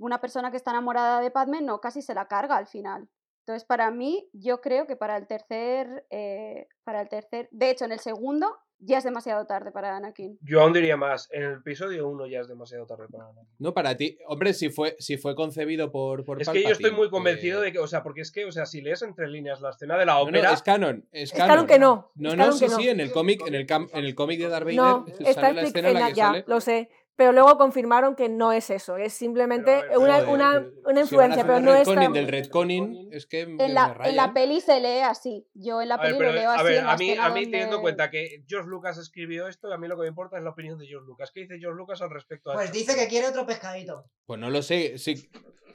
[0.00, 3.08] Una persona que está enamorada de Padme no, casi se la carga al final.
[3.42, 7.84] Entonces, para mí, yo creo que para el tercer, eh, para el tercer, de hecho,
[7.84, 10.38] en el segundo ya es demasiado tarde para Anakin.
[10.42, 13.42] Yo aún diría más, en el episodio 1 ya es demasiado tarde para nada.
[13.58, 14.18] No, para ti.
[14.26, 17.66] Hombre, si fue, si fue concebido por, por Es que yo estoy muy convencido eh,
[17.66, 19.96] de que, o sea, porque es que, o sea, si lees entre líneas la escena
[19.96, 21.06] de la No, no, ópera, es canon.
[21.12, 21.66] Es Es canon.
[21.66, 22.10] que no.
[22.16, 22.76] No, no, sí, no.
[22.76, 25.30] sí, en el cómic, en el, cam- en el cómic de Darth Vader No, sale
[25.30, 26.44] está la escena en la en la- que ya, sale.
[26.46, 26.90] lo sé.
[27.14, 28.96] Pero luego confirmaron que no es eso.
[28.96, 31.86] Es simplemente Pero, a ver, una, Joder, una, pero una a influencia, pero no es
[31.86, 32.12] tan...
[32.12, 35.46] del retconning, es que me- En la, me en la peli se lee así.
[35.52, 36.64] Yo en la A ver, peli pero, lo leo a así.
[36.64, 39.70] ver, en la a mí, a mí teniendo en cuenta que George Lucas escribió esto,
[39.72, 41.30] a mí lo que me importa es la opinión de George Lucas.
[41.32, 42.50] ¿Qué dice George Lucas al respecto?
[42.50, 42.78] a Pues esto?
[42.78, 44.06] dice que quiere otro pescadito.
[44.24, 44.96] Pues no lo sé.
[44.96, 45.28] Sí,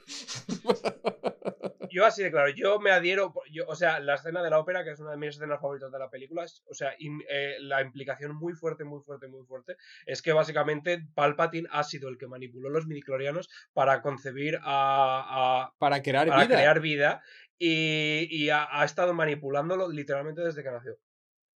[1.90, 4.84] Yo así de claro, yo me adhiero, yo, o sea, la escena de la ópera,
[4.84, 6.92] que es una de mis escenas favoritas de la película, es- o sea,
[7.28, 9.76] eh, la implicación muy fuerte, muy fuerte, muy fuerte,
[10.06, 14.62] es que básicamente Palpatine ha sido el que manipuló los midiclorianos para concebir a,
[15.64, 16.56] a- para crear para vida.
[16.56, 17.22] crear vida
[17.58, 20.96] y, y ha, ha estado manipulándolo literalmente desde que nació.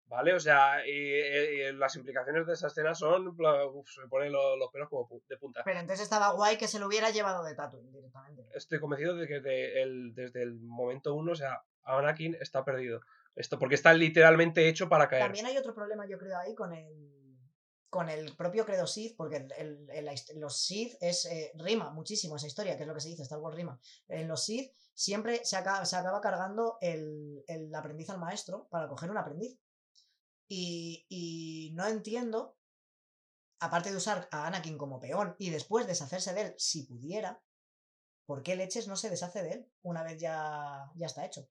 [0.09, 0.33] ¿Vale?
[0.35, 4.71] O sea, y, las implicaciones de esa escena son, uf, se me ponen lo- los
[4.73, 5.61] pelos como de punta.
[5.65, 8.43] Pero entonces estaba guay que se lo hubiera llevado de Tatooine directamente.
[8.55, 13.01] estoy convencido de que de el- desde el momento uno, o sea, Anakin está perdido.
[13.37, 15.23] Esto, porque está literalmente hecho para caer.
[15.25, 17.15] También hay otro problema, yo creo, ahí con el
[17.91, 22.47] con el propio credo Sith, porque el- el- los Sith es eh, rima muchísimo esa
[22.47, 23.81] historia, que es lo que se dice, Star Wars rima.
[24.09, 28.89] En los Sith siempre se acaba, se acaba cargando el, el aprendiz al maestro para
[28.89, 29.59] coger un aprendiz.
[30.49, 32.57] Y, y no entiendo,
[33.61, 37.43] aparte de usar a Anakin como peón y después deshacerse de él, si pudiera,
[38.27, 41.49] ¿por qué leches no se deshace de él una vez ya, ya está hecho?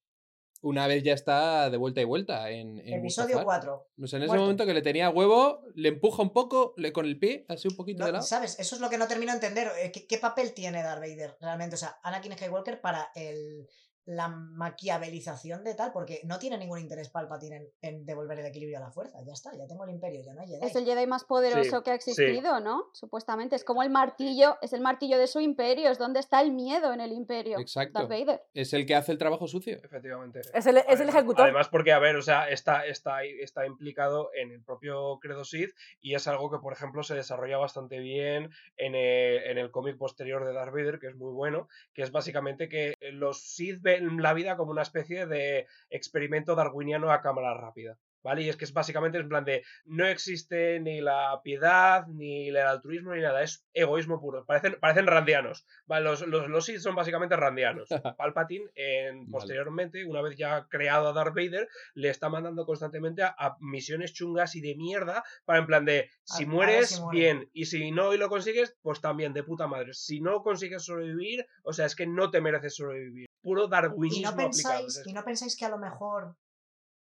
[0.64, 3.62] Una vez ya está de vuelta y vuelta en, en Episodio Mustafar.
[3.66, 3.88] 4.
[4.02, 4.42] O sea, en ese Muerto.
[4.42, 7.76] momento que le tenía huevo, le empuja un poco le, con el pie, así un
[7.76, 8.26] poquito de lado.
[8.26, 8.58] ¿Sabes?
[8.60, 9.72] Eso es lo que no termino de entender.
[9.80, 11.76] eh, ¿Qué, qué papel tiene Darth Vader realmente?
[11.76, 13.68] O sea, Anakin Skywalker para el,
[14.08, 18.78] la maquiavelización de tal, porque no tiene ningún interés Palpatine en, en devolver el equilibrio
[18.78, 19.20] a la fuerza.
[19.26, 20.66] Ya está, ya tengo el imperio, ya no hay Jedi.
[20.66, 22.12] Es el Jedi más poderoso Sí, que ha sí.
[22.12, 22.86] existido, ¿no?
[22.94, 23.56] Supuestamente.
[23.58, 26.94] Es como el martillo, es el martillo de su imperio, es donde está el miedo
[26.94, 27.60] en el imperio.
[27.60, 28.00] Exacto.
[28.00, 28.42] Darth Vader.
[28.54, 29.78] Es el que hace el trabajo sucio.
[29.84, 30.42] Efectivamente.
[30.54, 31.44] Es el, es el ejecutor.
[31.44, 35.72] Además, porque, a ver, o sea, está, está, está implicado en el propio Credo Sith
[36.00, 39.98] y es algo que, por ejemplo, se desarrolla bastante bien en el, en el cómic
[39.98, 44.34] posterior de Darth Vader, que es muy bueno, que es básicamente que los Sith la
[44.34, 47.98] vida como una especie de experimento darwiniano a cámara rápida.
[48.24, 48.42] ¿Vale?
[48.42, 52.58] Y es que es básicamente en plan de no existe ni la piedad, ni el
[52.58, 54.46] altruismo, ni nada, es egoísmo puro.
[54.46, 55.66] Parecen, parecen randianos.
[55.86, 56.04] ¿vale?
[56.04, 57.88] Los, los, los Sith son básicamente randianos.
[58.18, 59.32] Palpatine, en, Vale.
[59.32, 64.14] posteriormente, una vez ya creado a Darth Vader, le está mandando constantemente a, a misiones
[64.14, 67.20] chungas y de mierda para en plan de si mueres, si muere.
[67.20, 69.94] bien, y si no y lo consigues, pues también, de puta madre.
[69.94, 73.28] Si no consigues sobrevivir, o sea, es que no te mereces sobrevivir.
[73.42, 74.80] Puro ¿Y darwinismo no, aplicado.
[74.80, 76.36] pensáis, ¿Y no pensáis que a lo mejor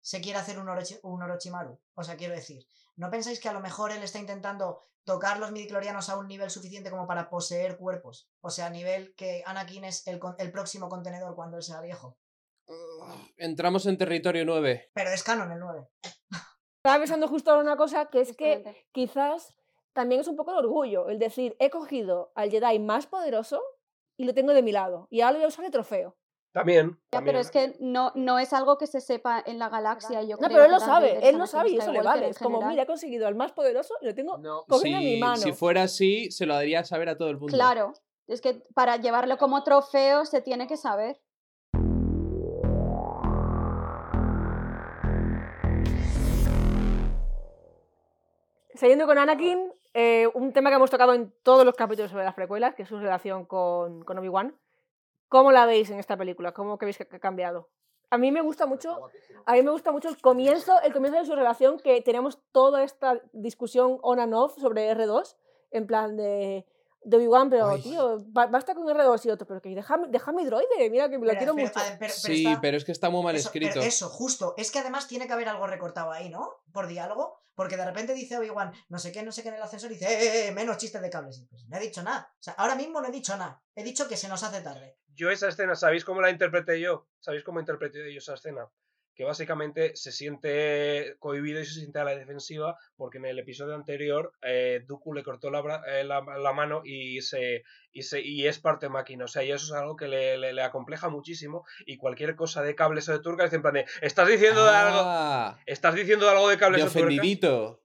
[0.04, 1.80] se quiere hacer un, Orochi- un Orochimaru?
[1.94, 5.50] O sea, quiero decir, ¿no pensáis que a lo mejor él está intentando tocar los
[5.50, 8.28] midiclorianos a un nivel suficiente como para poseer cuerpos?
[8.42, 12.18] O sea, a nivel que Anakin es el, el próximo contenedor cuando él sea viejo.
[13.36, 14.90] Entramos en territorio 9.
[14.94, 15.88] Pero es canon el 9.
[16.82, 19.54] Estaba pensando justo ahora una cosa, que es que quizás
[19.94, 23.62] también es un poco de orgullo el decir, he cogido al Jedi más poderoso
[24.18, 25.08] y lo tengo de mi lado.
[25.10, 26.16] Y ahora lo voy a usar de trofeo.
[26.54, 26.90] También.
[26.90, 27.24] Ya, también.
[27.24, 30.22] pero es que no, no es algo que se sepa en la galaxia.
[30.22, 32.28] Yo No, creo pero él lo sabe, él lo sabe y eso le vale.
[32.28, 32.70] Es como, general.
[32.70, 35.36] mira, he conseguido al más poderoso y lo tengo No, cogido en mi si, mano.
[35.36, 37.52] si fuera así, se lo daría a saber a todo el mundo.
[37.52, 37.92] Claro,
[38.28, 41.20] es que para llevarlo como trofeo se tiene que saber.
[48.74, 52.34] Siguiendo con Anakin, eh, un tema que hemos tocado en todos los capítulos sobre las
[52.34, 54.56] precuelas, que es su relación con, con Obi-Wan.
[55.34, 56.52] ¿Cómo la veis en esta película?
[56.52, 57.68] ¿Cómo veis que ha cambiado?
[58.08, 59.10] A mí me gusta mucho,
[59.46, 62.84] a mí me gusta mucho el comienzo, el comienzo de su relación, que tenemos toda
[62.84, 65.34] esta discusión on and off sobre R2,
[65.72, 66.66] en plan de,
[67.04, 67.82] de Obi-Wan, pero Ay.
[67.82, 71.18] tío, ba- basta con R2 y otro, pero que deja, deja mi droide, mira que
[71.18, 71.80] me lo Pero- quiero pero- mucho.
[71.80, 73.86] pero- pero sí, está- pero es que está muy mal Eso, pero escrito.
[73.86, 74.54] eso, justo.
[74.56, 76.50] Es que además tiene que haber algo recortado ahí, ¿no?
[76.72, 77.38] Por diálogo.
[77.56, 79.94] Porque de repente dice Obi-Wan, no sé qué, no sé qué en el ascensor, y
[79.94, 81.46] dice, eh, eh, eh, menos chistes de cables.
[81.48, 82.28] Pues no he dicho nada.
[82.32, 83.62] O sea, ahora mismo no he dicho nada.
[83.76, 84.98] He dicho que se nos hace tarde.
[85.14, 87.06] Yo esa escena, ¿sabéis cómo la interpreté yo?
[87.20, 88.68] ¿Sabéis cómo interpreté yo esa escena?
[89.14, 93.74] Que básicamente se siente cohibido y se siente a la defensiva porque en el episodio
[93.76, 97.62] anterior eh, Dooku le cortó la, eh, la, la mano y se,
[97.92, 99.24] y se y es parte máquina.
[99.26, 102.62] O sea, y eso es algo que le, le- le acompleja muchísimo y cualquier cosa
[102.62, 105.00] de cables o de turcas es en plan de, ¿estás diciendo de algo?
[105.04, 107.04] Ah, ¿Estás diciendo algo de cables de o turcas?
[107.06, 107.80] ofendidito.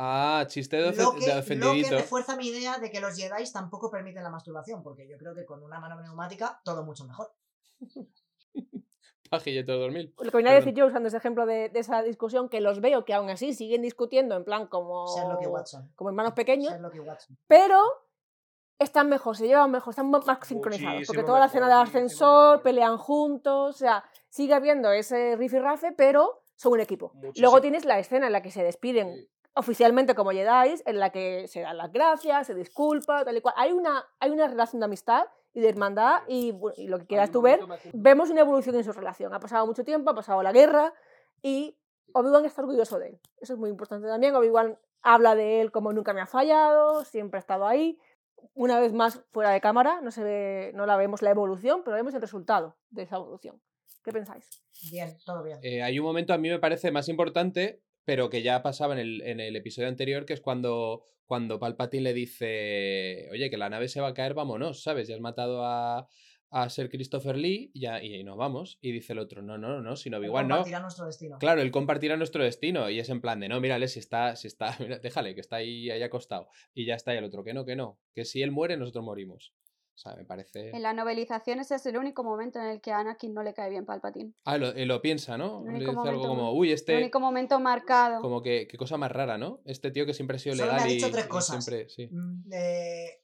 [0.00, 1.96] Ah, chiste de, Lo de que, lo que ofendidito.
[1.98, 4.82] refuerza mi idea de que los Jedi tampoco permiten la masturbación.
[4.82, 7.32] Porque yo creo que con una mano neumática todo mucho mejor.
[9.28, 10.14] Pajillete de dormir.
[10.18, 12.80] Lo que venía a decir yo usando ese ejemplo de, de esa discusión, que los
[12.80, 15.92] veo que aún así siguen discutiendo en plan como, Sherlock y Watson.
[15.96, 17.36] como hermanos pequeños, Sherlock y Watson.
[17.46, 17.80] pero
[18.78, 21.06] están mejor, se llevan mejor, están más sincronizados.
[21.06, 22.62] Porque toda la mejor, escena del ascensor, mejor.
[22.62, 27.10] pelean juntos, o sea, sigue habiendo ese rifirrafe, pero son un equipo.
[27.14, 27.42] Muchísimo.
[27.42, 31.48] Luego tienes la escena en la que se despiden oficialmente como Jedi, en la que
[31.48, 33.54] se dan las gracias, se disculpa, tal y cual.
[33.56, 35.24] Hay una, hay una relación de amistad
[35.58, 37.58] y de hermandad y, y lo que quieras tú ver,
[37.92, 39.34] vemos una evolución en su relación.
[39.34, 40.94] Ha pasado mucho tiempo, ha pasado la guerra
[41.42, 41.76] y
[42.12, 43.20] Obi-Wan está orgulloso de él.
[43.40, 44.36] Eso es muy importante también.
[44.36, 47.98] Obi-Wan habla de él como nunca me ha fallado, siempre ha estado ahí.
[48.54, 51.96] Una vez más fuera de cámara, no, se ve, no la vemos la evolución, pero
[51.96, 53.60] vemos el resultado de esa evolución.
[54.04, 54.62] ¿Qué pensáis?
[54.92, 55.58] Bien, todo bien.
[55.62, 59.00] Eh, hay un momento a mí me parece más importante, pero que ya pasaba en
[59.00, 63.68] el, en el episodio anterior, que es cuando, cuando Palpatine le dice, oye, que la
[63.68, 65.08] nave se va a caer, vámonos, ¿sabes?
[65.08, 66.08] Ya has matado a,
[66.48, 68.78] a Sir Christopher Lee y, ya, y nos vamos.
[68.80, 70.54] Y dice el otro, no, no, no, si no, igual no.
[70.54, 71.36] Compartirá nuestro destino.
[71.38, 74.46] Claro, él compartirá nuestro destino y es en plan de, no, mírale, si está, si
[74.46, 76.48] está, mira, déjale, que está ahí, ahí acostado.
[76.72, 79.04] Y ya está, y el otro, que no, que no, que si él muere, nosotros
[79.04, 79.52] morimos.
[79.98, 80.70] O sea, me parece...
[80.70, 83.52] En la novelización ese es el único momento en el que a Anakin no le
[83.52, 84.32] cae bien Palpatine.
[84.44, 85.64] Ah, lo, eh, lo piensa, ¿no?
[85.66, 86.96] El Le único dice algo momento- como, uy, El este...
[86.96, 88.20] único momento marcado.
[88.20, 89.60] Como que, qué cosa más rara, ¿no?
[89.64, 91.64] Este tío que siempre ha sido Solo me legal ha dicho y, tres cosas.
[91.64, 92.08] siempre, sí.
[92.52, 93.20] Eh,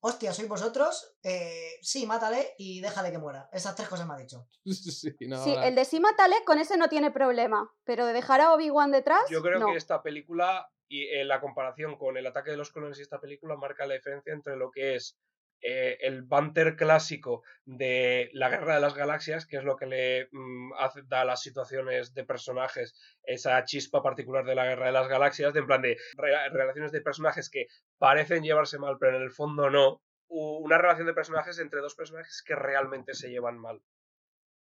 [0.00, 1.16] hostia, sois vosotros.
[1.22, 3.48] Eh, sí, mátale y déjale que muera.
[3.50, 4.46] Esas tres cosas me ha dicho.
[4.66, 7.72] sí, no, Sí, ahora- el de sí mátale, con ese no tiene problema.
[7.84, 9.68] Pero de dejar a Obi-Wan detrás, Yo creo no.
[9.72, 13.18] que esta película y eh, la comparación con el ataque de los clones y esta
[13.18, 15.18] película marca la diferencia entre lo que es
[15.60, 20.28] eh, el banter clásico de la guerra de las galaxias, que es lo que le
[20.32, 24.92] mm, hace, da a las situaciones de personajes esa chispa particular de la guerra de
[24.92, 27.66] las galaxias, de en plan de re- relaciones de personajes que
[27.98, 30.02] parecen llevarse mal, pero en el fondo no.
[30.28, 33.80] Una relación de personajes entre dos personajes que realmente se llevan mal.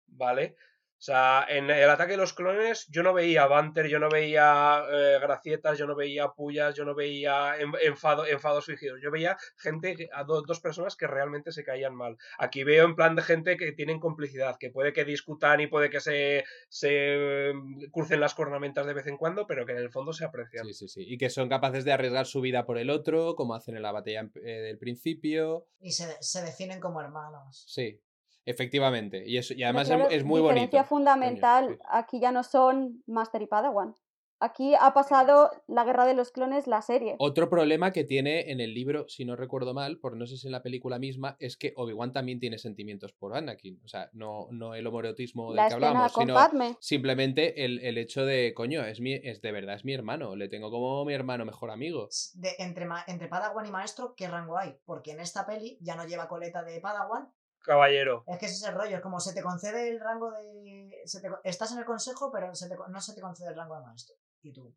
[0.07, 0.55] ¿vale?
[0.97, 4.83] O sea, en el ataque de los clones yo no veía banter, yo no veía
[4.91, 8.99] eh, gracietas, yo no veía pullas, yo no veía en- enfado, enfados fingidos.
[9.03, 12.17] Yo veía gente, a do- dos personas que realmente se caían mal.
[12.39, 15.91] Aquí veo en plan de gente que tienen complicidad, que puede que discutan y puede
[15.91, 19.91] que se, se mm, crucen las cornamentas de vez en cuando, pero que en el
[19.91, 20.65] fondo se aprecian.
[20.65, 21.03] Sí, sí, sí.
[21.07, 23.91] Y que son capaces de arriesgar su vida por el otro, como hacen en la
[23.91, 25.67] batalla eh, del principio.
[25.79, 27.65] Y se, se definen como hermanos.
[27.67, 28.01] Sí,
[28.47, 29.23] efectivamente.
[29.25, 30.89] Y, eso, y además claro, es, es muy diferencia bonito.
[30.89, 31.83] fundamental, Coño, sí.
[31.91, 33.95] aquí ya no son Master y Padawan.
[34.39, 37.15] Aquí ha pasado la guerra de los clones, la serie.
[37.17, 40.45] Otro problema que tiene en el libro, si no recuerdo mal, por no sé si
[40.45, 43.81] en la película misma, es que Obi-Wan también tiene sentimientos por Anakin.
[43.83, 46.77] O sea, no, no el homoerotismo La del que hablábamos, sino Padme.
[46.79, 50.35] simplemente el, el hecho de, coño, es, mi, es de verdad, es mi hermano.
[50.35, 52.07] Le tengo como mi hermano mejor amigo.
[52.35, 54.75] De, entre, entre Padawan y Maestro, ¿qué rango hay?
[54.85, 57.27] Porque en esta peli ya no lleva coleta de Padawan.
[57.67, 58.23] Caballero.
[58.27, 61.01] Es que ese es el rollo, es como se te concede el rango de...
[61.05, 63.55] se te co- estás en el consejo, pero se te no se te concede el
[63.55, 64.15] rango de Maestro.
[64.41, 64.73] Y tú...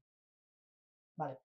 [1.16, 1.38] Vale.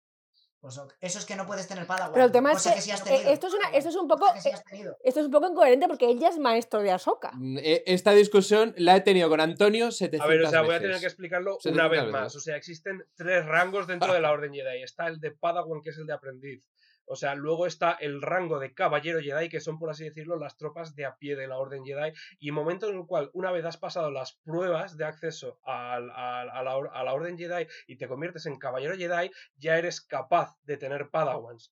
[0.59, 2.13] Pues eso es que no puedes tener Padawan.
[2.13, 3.30] Pero el tema es que, que sí eh, tenido.
[3.30, 6.07] esto, es una, esto es un poco sí eh, esto es un poco incoherente porque
[6.07, 7.31] ella es maestro de Ahsoka.
[7.35, 10.73] Mm, e- Esta discusión la he tenido con Antonio 700 A ver, o sea, voy
[10.73, 12.11] a tener que explicarlo 700 una vez veces.
[12.11, 12.35] más.
[12.35, 14.81] O sea, existen tres rangos dentro de la Orden Jedi.
[14.81, 16.65] Está el de Padawan, que es el de aprendiz.
[17.06, 20.57] O sea, luego está el rango de Caballero Jedi, que son, por así decirlo, las
[20.57, 22.14] tropas de a pie de la Orden Jedi.
[22.40, 26.41] Y momento en el cual, una vez has pasado las pruebas de acceso a, la,
[26.41, 31.10] a la Orden Jedi y te conviertes en Caballero Jedi, ya eres capaz de tener
[31.10, 31.72] Padawans.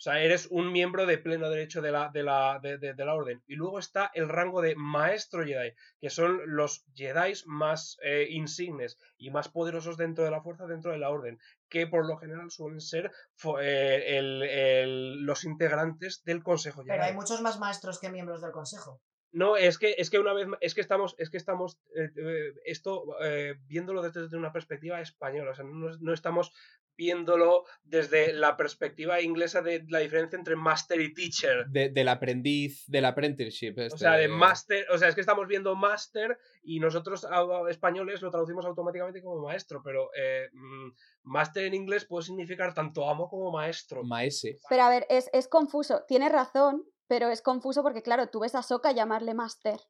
[0.00, 3.04] O sea, eres un miembro de pleno derecho de la, de la, de, de- de
[3.04, 3.42] la orden.
[3.46, 8.96] Y luego está el rango de maestro Jedi, que son los Jedi más eh, insignes
[9.18, 12.50] y más poderosos dentro de la fuerza, dentro de la orden, que por lo general
[12.50, 13.12] suelen ser
[13.60, 16.92] eh, el- el- los integrantes del Consejo Jedi.
[16.92, 19.02] Pero hay muchos más maestros que miembros del consejo.
[19.32, 22.52] No, es que, es que una vez es que estamos, es que estamos eh, eh,
[22.64, 26.52] esto eh, viéndolo desde, desde una perspectiva española, o sea, no, no estamos
[27.00, 31.64] viéndolo desde la perspectiva inglesa de la diferencia entre master y teacher.
[31.68, 33.74] De- del aprendiz, del apprenticeship.
[33.78, 37.26] O este, sea, de master, o sea, es que estamos viendo master y nosotros
[37.70, 40.90] españoles lo traducimos automáticamente como maestro, pero eh, mm,
[41.22, 44.04] master en inglés puede significar tanto amo como maestro.
[44.04, 44.58] Maese.
[44.68, 46.04] Pero a ver, es, es confuso.
[46.06, 49.80] Tienes razón, pero es confuso porque, claro, tú ves a Soka llamarle Master.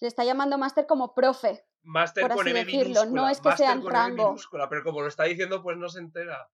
[0.00, 1.64] Le está llamando Master como profe.
[1.82, 4.26] Master por con así M decirlo, minúscula, no es que máster sea en con rango.
[4.26, 6.50] minúscula, pero como lo está diciendo, pues no se entera.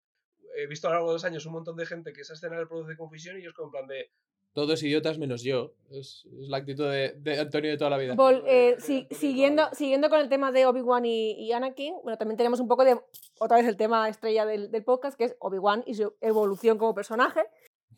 [0.56, 2.58] He visto a lo largo de los años un montón de gente que esa escena
[2.58, 4.10] le produce confusión y yo es como en plan de.
[4.52, 5.72] Todos idiotas menos yo.
[5.90, 8.14] Es, es la actitud de, de Antonio de toda la vida.
[8.14, 12.36] Vol- eh, si- siguiendo, siguiendo con el tema de Obi-Wan y, y Anakin, bueno, también
[12.36, 12.96] tenemos un poco de,
[13.40, 16.94] otra vez el tema estrella del, del podcast, que es Obi-Wan y su evolución como
[16.94, 17.40] personaje,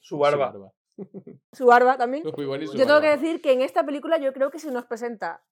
[0.01, 0.51] Su barba.
[0.53, 0.73] Su barba.
[1.53, 2.27] su barba también.
[2.27, 4.71] Obi-Wan y su Yo tengo que decir que en esta película yo creo que se
[4.71, 5.45] nos presenta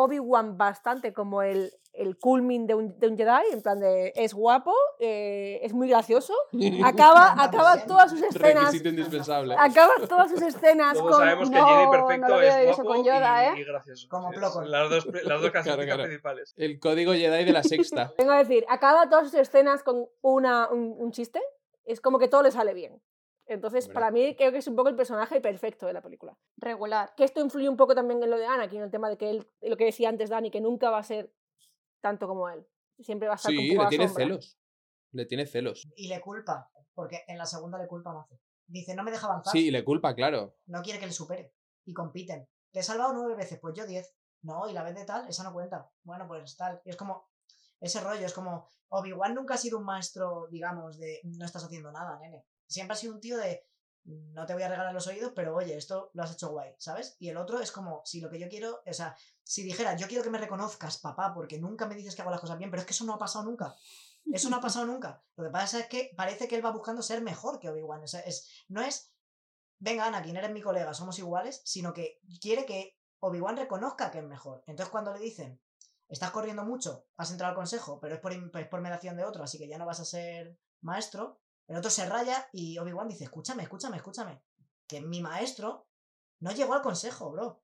[0.00, 4.32] Obi-Wan bastante como el, el culmin de un, de un Jedi, en plan de es
[4.32, 6.32] guapo, eh, es muy gracioso,
[6.84, 9.56] acaba, acaba todas sus escenas, Requisito indispensable.
[9.58, 11.18] acaba todas sus escenas Todos con...
[11.26, 13.60] sabemos que No, Jedi no perfecto veo es guapo con Yoda, y, ¿eh?
[13.60, 14.06] y gracioso.
[14.08, 16.02] Como son Las dos, las dos características claro.
[16.04, 16.54] principales.
[16.56, 18.12] El código Jedi de la sexta.
[18.18, 21.42] Vengo a decir, acaba todas sus escenas con una, un, un chiste,
[21.84, 23.02] es como que todo le sale bien.
[23.48, 26.36] Entonces, para mí creo que es un poco el personaje perfecto de la película.
[26.56, 27.14] Regular.
[27.16, 29.50] Que esto influye un poco también en lo de Anakin, el tema de que él,
[29.62, 31.32] lo que decía antes Dani, que nunca va a ser
[32.00, 32.66] tanto como él.
[33.00, 34.24] Siempre va a estar Sí, con le tiene sombra.
[34.24, 34.58] celos.
[35.12, 35.88] Le tiene celos.
[35.96, 38.38] Y le culpa, porque en la segunda le culpa mazo.
[38.66, 39.52] Dice, no me deja avanzar.
[39.52, 40.56] Sí, y le culpa, claro.
[40.66, 41.54] No quiere que le supere.
[41.86, 42.46] Y compiten.
[42.70, 44.14] Te he salvado nueve veces, pues yo diez.
[44.42, 45.90] No, y la vez de tal, esa no cuenta.
[46.02, 46.82] Bueno, pues tal.
[46.84, 47.30] Y es como.
[47.80, 48.68] Ese rollo, es como.
[48.90, 52.44] Obi-Wan nunca ha sido un maestro, digamos, de no estás haciendo nada, nene.
[52.68, 53.64] Siempre ha sido un tío de.
[54.04, 57.16] No te voy a regalar los oídos, pero oye, esto lo has hecho guay, ¿sabes?
[57.18, 59.14] Y el otro es como, si lo que yo quiero, o sea,
[59.44, 62.40] si dijera, yo quiero que me reconozcas, papá, porque nunca me dices que hago las
[62.40, 63.74] cosas bien, pero es que eso no ha pasado nunca.
[64.32, 65.22] Eso no ha pasado nunca.
[65.36, 68.02] Lo que pasa es que parece que él va buscando ser mejor que Obi-Wan.
[68.02, 69.12] O sea, es, no es,
[69.78, 74.24] venga, Anakin, eres mi colega, somos iguales, sino que quiere que Obi-Wan reconozca que es
[74.24, 74.62] mejor.
[74.66, 75.60] Entonces, cuando le dicen,
[76.08, 79.24] estás corriendo mucho, has entrado al consejo, pero es por, im- es por mediación de
[79.24, 83.08] otro, así que ya no vas a ser maestro, el otro se raya y Obi-Wan
[83.08, 84.42] dice, escúchame, escúchame, escúchame,
[84.88, 85.86] que mi maestro
[86.40, 87.62] no llegó al consejo, bro.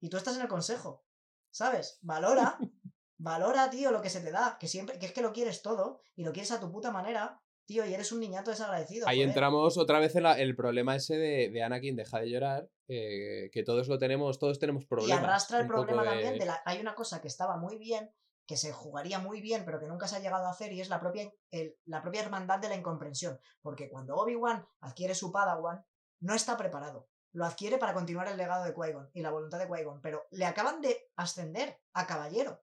[0.00, 1.04] Y tú estás en el consejo,
[1.50, 1.98] ¿sabes?
[2.02, 2.58] Valora,
[3.18, 6.00] valora, tío, lo que se te da, que siempre, que es que lo quieres todo
[6.14, 9.08] y lo quieres a tu puta manera, tío, y eres un niñato desagradecido.
[9.08, 9.28] Ahí joder.
[9.28, 13.50] entramos otra vez en la- el problema ese de, de Anakin, deja de llorar, eh,
[13.52, 15.24] que todos lo tenemos, todos tenemos Y problemas.
[15.24, 16.62] arrastra el problema de- también de la...
[16.64, 18.12] Hay una cosa que estaba muy bien,
[18.46, 20.88] que se jugaría muy bien, pero que nunca se ha llegado a hacer, y es
[20.88, 21.32] la propia,
[21.84, 23.40] la propia hermandad de la incomprensión.
[23.60, 25.84] Porque cuando Obi-Wan adquiere su Padawan,
[26.20, 27.08] no está preparado.
[27.36, 30.46] lo adquiere para continuar el legado de Qui-Gon y la voluntad de Qui-Gon, pero le
[30.46, 32.62] acaban de ascender a caballero.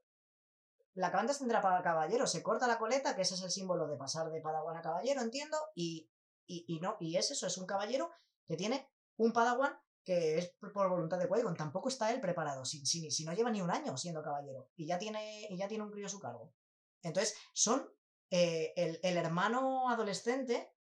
[0.96, 3.88] Le acaban de ascender a caballero, se corta la coleta, que ese es el símbolo
[3.88, 6.10] de pasar de padawan a caballero, entiendo, y,
[6.48, 8.10] y, y no, y es eso, es un caballero
[8.48, 12.86] que tiene un padawan que es por voluntad de Qui-Gon, tampoco está él preparado, si,
[12.86, 15.84] si, si, no lleva ni un año siendo caballero, y ya tiene, y ya tiene
[15.84, 16.54] un crío a su cargo.
[17.02, 17.90] Entonces, son
[18.30, 20.74] eh, el, el hermano adolescente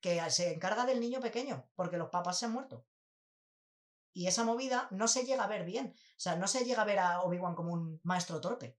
[0.00, 2.86] que se encarga del niño pequeño, porque los papás se han muerto.
[4.12, 5.94] Y esa movida no se llega a ver bien.
[5.96, 8.76] O sea, no se llega a ver a Obi-Wan como un maestro torpe,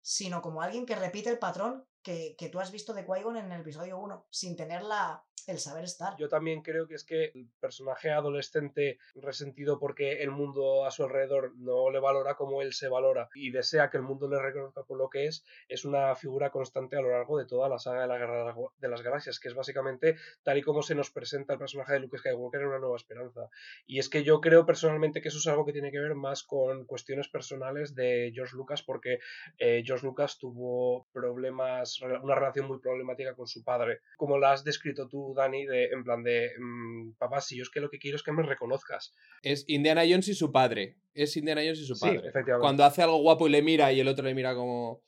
[0.00, 3.52] sino como alguien que repite el patrón que, que tú has visto de Qui-Gon en
[3.52, 6.16] el episodio 1, sin tener la, el saber estar.
[6.18, 11.04] Yo también creo que es que el personaje adolescente resentido porque el mundo a su
[11.04, 14.82] alrededor no le valora como él se valora y desea que el mundo le reconozca
[14.82, 18.02] por lo que es, es una figura constante a lo largo de toda la saga
[18.02, 21.54] de la Guerra de las Galaxias, que es básicamente tal y como se nos presenta
[21.54, 23.48] el personaje de Luke Skywalker en una nueva esperanza.
[23.86, 26.42] Y es que yo creo personalmente que eso es algo que tiene que ver más
[26.42, 29.18] con cuestiones personales de George Lucas, porque
[29.58, 34.00] eh, George Lucas tuvo problemas, una relación muy problemática con su padre.
[34.16, 37.70] Como la has descrito tú, Dani, de, en plan de, mmm, papá, si yo es
[37.70, 39.14] que lo que quiero es que me reconozcas.
[39.42, 40.96] Es Indiana Jones y su padre.
[41.14, 42.20] Es Indiana Jones y su padre.
[42.20, 42.62] Sí, efectivamente.
[42.64, 45.02] Cuando hace algo guapo y le mira y el otro le mira como...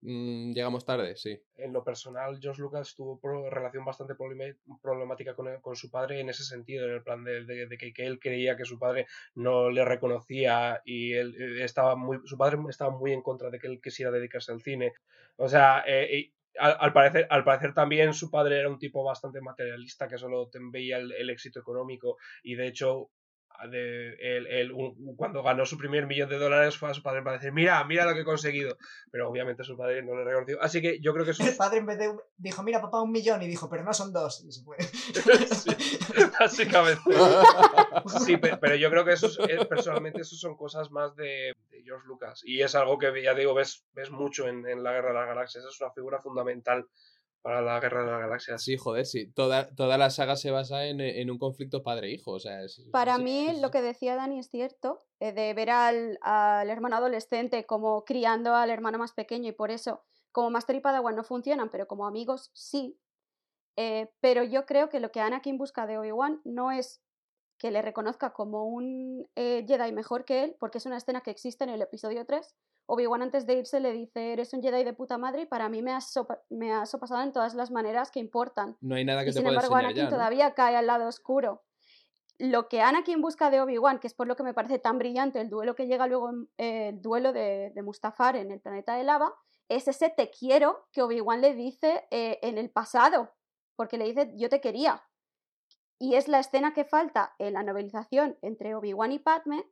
[0.00, 1.40] mmm, llegamos tarde, sí.
[1.56, 4.14] En lo personal, George Lucas tuvo pro- relación bastante
[4.80, 7.76] problemática con, el- con su padre en ese sentido, en el plan de, de- de
[7.78, 12.18] que, que él creía que su padre no le reconocía y él eh, estaba muy,
[12.24, 14.92] su padre estaba muy en contra de que él quisiera dedicarse al cine.
[15.36, 19.02] O sea, eh, y al, al parecer, al parecer también su padre era un tipo
[19.04, 23.10] bastante materialista que solo veía el, el éxito económico y de hecho
[23.70, 27.38] de, él, un- cuando ganó su primer millón de dólares fue a su padre para
[27.38, 28.76] decir mira, mira lo que he conseguido
[29.10, 31.86] pero obviamente su padre no le reconoció así que yo creo que El padre en
[31.86, 34.44] vez de un- dijo, mira papá, un millón, y dijo, pero no son dos.
[34.46, 34.76] Y se fue.
[35.58, 35.70] Sí,
[36.38, 37.00] básicamente.
[38.06, 41.52] Sí, pe- pero yo creo que eso es- eh, personalmente eso son cosas más de,
[41.70, 44.92] de George Lucas y es algo que ya digo ves, ves mucho en, en la
[44.92, 46.86] Guerra de las Galaxias, es una figura fundamental
[47.40, 48.62] para la Guerra de las Galaxias.
[48.62, 49.30] Sí, joder, sí.
[49.32, 52.32] Toda, toda la saga se basa en, en un conflicto padre-hijo.
[52.32, 55.70] O sea, es- Para sí, mí, lo que decía Dani es cierto, eh, de ver
[55.70, 60.02] al, al hermano adolescente como criando al hermano más pequeño y por eso,
[60.32, 62.98] como Master y Padawan no funcionan, pero como amigos sí.
[63.76, 67.00] Eh, pero yo creo que lo que Anakin busca de Obi-Wan no es
[67.58, 71.30] que le reconozca como un eh, Jedi mejor que él, porque es una escena que
[71.32, 72.54] existe en el episodio 3.
[72.86, 75.82] Obi-Wan antes de irse le dice, eres un Jedi de puta madre y para mí
[75.82, 78.76] me has, sopa- me has sopasado en todas las maneras que importan.
[78.80, 80.16] No hay nada que Y te sin embargo, enseñar Anakin ya, ¿no?
[80.16, 81.64] todavía cae al lado oscuro.
[82.38, 85.40] Lo que Anakin busca de Obi-Wan, que es por lo que me parece tan brillante
[85.40, 89.02] el duelo que llega luego, eh, el duelo de, de Mustafar en el planeta de
[89.02, 89.34] lava,
[89.68, 93.34] es ese te quiero que Obi-Wan le dice eh, en el pasado,
[93.74, 95.02] porque le dice yo te quería.
[96.00, 99.64] Y es la escena que falta en la novelización entre Obi-Wan y Padme,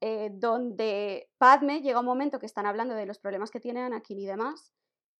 [0.00, 4.18] eh, donde Padme llega un momento que están hablando de los problemas que tiene Anakin
[4.18, 4.72] y demás,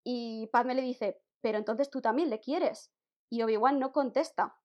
[0.04, 2.90] y Padme le dice, pero entonces tú también le quieres.
[3.30, 4.56] Y Obi-Wan no contesta,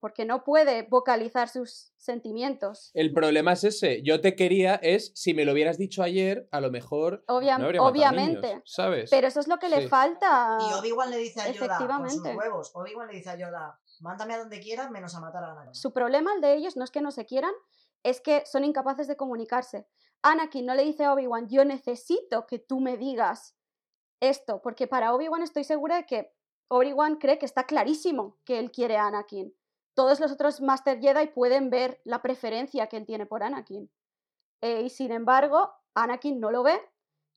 [0.00, 2.90] porque no puede vocalizar sus sentimientos.
[2.94, 4.02] El problema es ese.
[4.02, 7.66] Yo te quería es, si me lo hubieras dicho ayer, a lo mejor Obvia- no
[7.66, 8.48] habría obviamente.
[8.48, 9.10] niños, ¿sabes?
[9.10, 10.58] Pero eso es lo que le falta.
[10.60, 12.36] Y Obi-Wan le dice a Yoda con sus Efectivamente.
[12.36, 12.70] huevos.
[12.74, 15.74] Obi-Wan le dice a Yoda, mándame a donde quieras menos a matar a Anakin.
[15.74, 17.52] Su problema, el de ellos, no es que no se quieran,
[18.02, 19.86] es que son incapaces de comunicarse.
[20.22, 23.56] Anakin no le dice a Obi-Wan, yo necesito que tú me digas
[24.20, 26.32] esto, porque para Obi-Wan estoy segura de que
[26.68, 29.54] Obi-Wan cree que está clarísimo que él quiere a Anakin.
[29.94, 33.90] Todos los otros Master Jedi pueden ver la preferencia que él tiene por Anakin.
[34.60, 36.80] Eh, y sin embargo, Anakin no lo ve,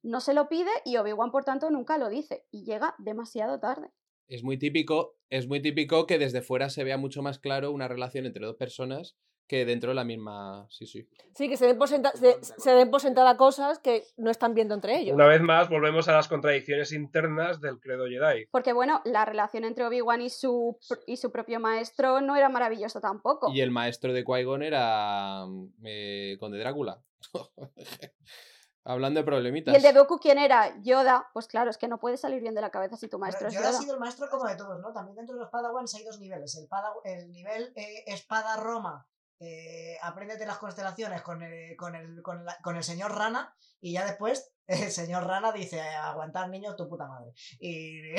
[0.02, 2.46] no se lo pide y Obi-Wan, por tanto, nunca lo dice.
[2.52, 3.92] Y llega demasiado tarde.
[4.30, 7.88] Es muy típico, es muy típico que desde fuera se vea mucho más claro una
[7.88, 10.68] relación entre dos personas que dentro de la misma.
[10.70, 11.10] Sí, sí.
[11.34, 14.54] Sí, que se den, por senta- se, se den por sentada cosas que no están
[14.54, 15.16] viendo entre ellos.
[15.16, 18.46] Una vez más, volvemos a las contradicciones internas del credo Jedi.
[18.52, 20.78] Porque bueno, la relación entre Obi-Wan y su,
[21.08, 23.52] y su propio maestro no era maravillosa tampoco.
[23.52, 25.46] Y el maestro de Qui-Gon era
[25.84, 27.02] eh, Conde Drácula.
[28.86, 29.74] Hablando de problemitas.
[29.74, 30.80] Y el de Doku, ¿quién era?
[30.82, 31.28] Yoda.
[31.34, 33.50] Pues claro, es que no puede salir bien de la cabeza si tu maestro Pero
[33.50, 34.92] es Yoda ha sido el maestro como de todos, ¿no?
[34.94, 36.56] También dentro de los Padawans hay dos niveles.
[36.56, 39.06] El, pada- el nivel eh, espada Roma,
[39.40, 43.94] eh, apréndete las constelaciones con el, con, el, con, la- con el señor Rana, y
[43.94, 47.32] ya después el señor Rana dice, aguantar niño tu puta madre.
[47.60, 48.16] Y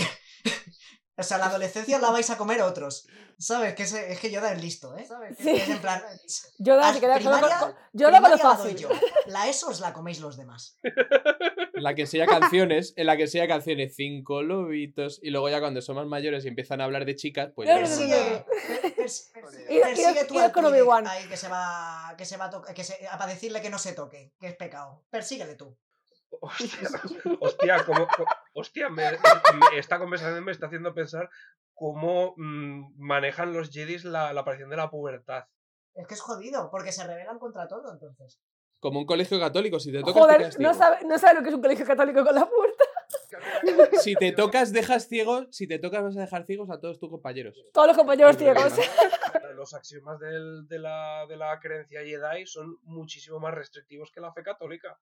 [1.21, 3.07] O sea, la adolescencia la vais a comer otros.
[3.39, 3.75] ¿Sabes?
[3.75, 5.07] Que es, es que Yoda es listo, ¿eh?
[5.39, 5.45] Sí.
[5.45, 6.03] Que es en plan.
[6.59, 8.77] Yoda se queda primaria- con- Yoda con lo fácil.
[8.77, 8.89] yo.
[9.27, 10.77] La ESO os la coméis los demás.
[11.75, 15.81] La que enseña canciones, en la que enseña canciones, cinco lobitos, y luego ya cuando
[15.81, 18.45] son más mayores y empiezan a hablar de chicas, pues Persigue,
[18.99, 21.07] persigue ir- tú al con Twi'lek Obi-Wan.
[21.07, 23.79] ahí que se va, que se va a tocar, que se, para decirle que no
[23.79, 25.03] se toque, que es pecado.
[25.11, 25.75] Persíguele tú.
[26.41, 26.69] Hostia,
[27.41, 29.13] hostia, cómo- co- hostia me-
[29.73, 31.29] me- esta conversación me está haciendo pensar
[31.75, 35.45] cómo mm, manejan los Jedis la, la aparición de la pubertad.
[35.95, 38.39] Es que es jodido, porque se rebelan contra todo, entonces.
[38.79, 41.55] Como un colegio católico, si te tocas, Joder, no sabe, no sabe lo que es
[41.55, 42.85] un colegio católico con la puerta.
[44.01, 45.47] Si te tocas, dejas ciegos.
[45.51, 47.57] Si te tocas, vas a dejar ciegos a todos tus compañeros.
[47.73, 48.73] Todos los compañeros ciegos.
[49.55, 54.33] Los axiomas del- de, la, de la creencia Jedi son muchísimo más restrictivos que la
[54.33, 54.99] fe católica.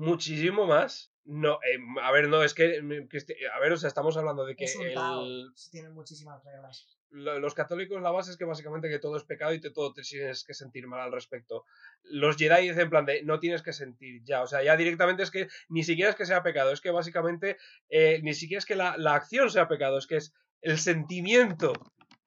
[0.00, 1.12] Muchísimo más.
[1.24, 4.16] No, eh, a ver, no, es que, mm, que este- a ver, o sea, estamos
[4.16, 5.24] hablando de que Es un el- Tao.
[5.70, 6.96] Tienen muchísimas reglas.
[7.12, 9.92] lo- los católicos la base es que básicamente que todo es pecado y te, todo
[9.92, 11.64] te tienes que sentir mal al respecto.
[12.04, 15.24] Los Jedi dicen en plan de no tienes que sentir ya, o sea, ya directamente
[15.24, 17.56] es que ni siquiera es que sea pecado, es que básicamente
[17.88, 20.32] eh, ni siquiera es que la, la acción sea pecado, es que es
[20.62, 21.72] el sentimiento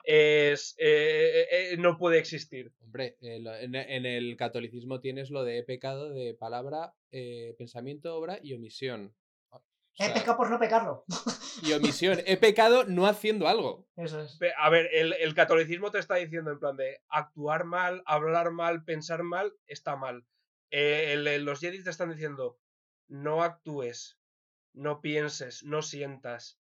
[0.03, 2.73] es eh, eh, no puede existir.
[2.81, 8.39] Hombre, eh, en, en el catolicismo tienes lo de pecado de palabra, eh, pensamiento, obra
[8.41, 9.15] y omisión.
[9.49, 9.63] O
[9.97, 11.05] He pecado por no pecarlo.
[11.63, 12.19] y omisión.
[12.25, 13.88] He pecado no haciendo algo.
[13.95, 14.38] Eso es.
[14.57, 18.84] A ver, el, el catolicismo te está diciendo en plan de actuar mal, hablar mal,
[18.84, 20.25] pensar mal, está mal.
[20.71, 22.59] Eh, el- los Jedi te están diciendo
[23.07, 24.17] no actúes,
[24.73, 26.59] no pienses, no sientas.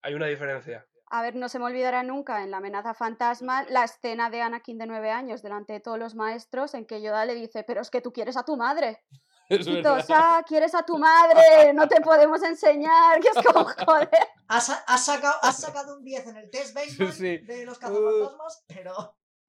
[0.00, 0.86] Hay una diferencia.
[1.14, 4.78] A ver, no se me olvidará nunca en la amenaza fantasma la escena de Anakin
[4.78, 7.90] de nueve años delante de todos los maestros en que Yoda le dice, pero es
[7.90, 9.04] que tú quieres a tu madre.
[9.48, 9.96] Es Y verdad.
[9.96, 14.08] todos, ah, quieres a tu madre, no te podemos enseñar, que es como, joder.
[14.48, 17.36] Has, has sacado, has sacado un 10 en el test baseball Sí.
[17.38, 18.94] de los cazafantasmas, pero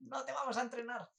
[0.01, 1.09] no te vamos a entrenar.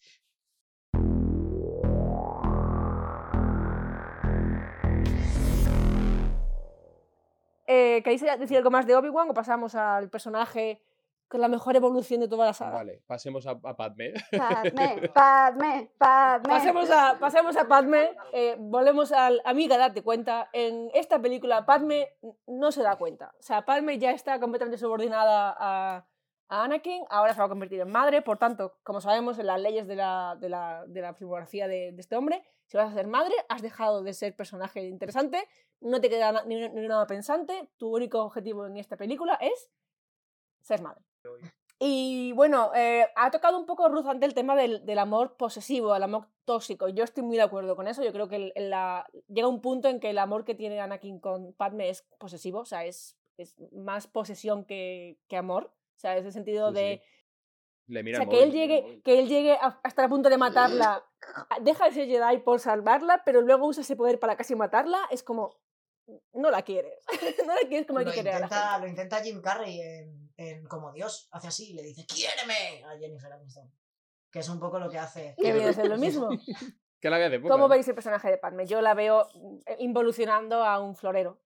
[7.66, 10.82] Eh, ¿Queréis decir algo más de Obi-Wan o pasamos al personaje
[11.28, 12.76] con la mejor evolución de toda la saga?
[12.76, 14.12] Vale, pasemos a, a Padme.
[14.30, 16.48] Padme, Padme, Padme.
[16.48, 20.48] Pasemos a, pasemos a Padme, eh, volvemos al amiga, date cuenta.
[20.52, 22.10] En esta película, Padme
[22.46, 23.34] no se da cuenta.
[23.38, 26.04] O sea, Padme ya está completamente subordinada a,
[26.60, 29.60] a Anakin, ahora se va a convertir en madre, por tanto, como sabemos en las
[29.60, 32.94] leyes de la, de la, de la filmografía de, de este hombre, si vas a
[32.94, 35.46] ser madre, has dejado de ser personaje interesante,
[35.80, 39.70] no te queda ni, ni nada pensante, tu único objetivo en esta película es
[40.62, 41.02] ser madre.
[41.80, 45.94] Y bueno, eh, ha tocado un poco Ruth ante el tema del, del amor posesivo,
[45.94, 46.88] el amor tóxico.
[46.88, 48.02] Yo estoy muy de acuerdo con eso.
[48.04, 50.80] Yo creo que el- el- la, llega un punto en que el amor que tiene
[50.80, 55.72] Anakin con Padme es posesivo, o sea, es, es más posesión que, que amor.
[55.96, 57.02] O sea, es el sentido Sí, de.
[57.86, 59.88] Le O mira sea, el que él le el llegue, que él llegue a, a
[59.88, 61.04] estar a punto de matarla,
[61.60, 65.22] deja de ser Jedi por salvarla, pero luego usa ese poder para casi matarla, es
[65.22, 65.58] como.
[66.34, 67.04] No la quieres.
[67.46, 70.66] no la quieres como hay Lo que querer intenta, lo intenta Jim Carrey en, en
[70.66, 71.28] Como Dios.
[71.32, 72.84] Hace así y le dice, ¡quiéreme!
[72.84, 73.72] a Jennifer Aniston.
[74.30, 75.34] Que es un poco lo que hace.
[75.38, 76.28] Que viene a ser lo mismo.
[77.00, 77.40] Que la de.
[77.40, 78.66] ¿Cómo veis el personaje de Padme?
[78.66, 79.28] Yo la veo
[79.66, 81.40] eh, involucionando a un florero.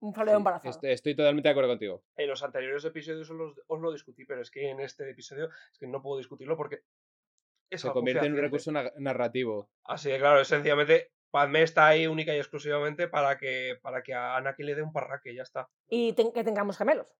[0.00, 0.70] Un florero Sí, embarazado.
[0.70, 2.02] estoy, estoy totalmente de acuerdo contigo.
[2.16, 5.86] En los anteriores episodios os, lo discutí, pero es que en este episodio es que
[5.86, 6.80] no puedo discutirlo porque
[7.70, 9.70] es Se convierte en un recurso na- narrativo.
[9.84, 14.36] Así que claro, sencillamente Padme está ahí única y exclusivamente para que, para que a
[14.36, 15.68] Anakin le dé un parraque, ya está.
[15.88, 17.14] Y que tengamos gemelos.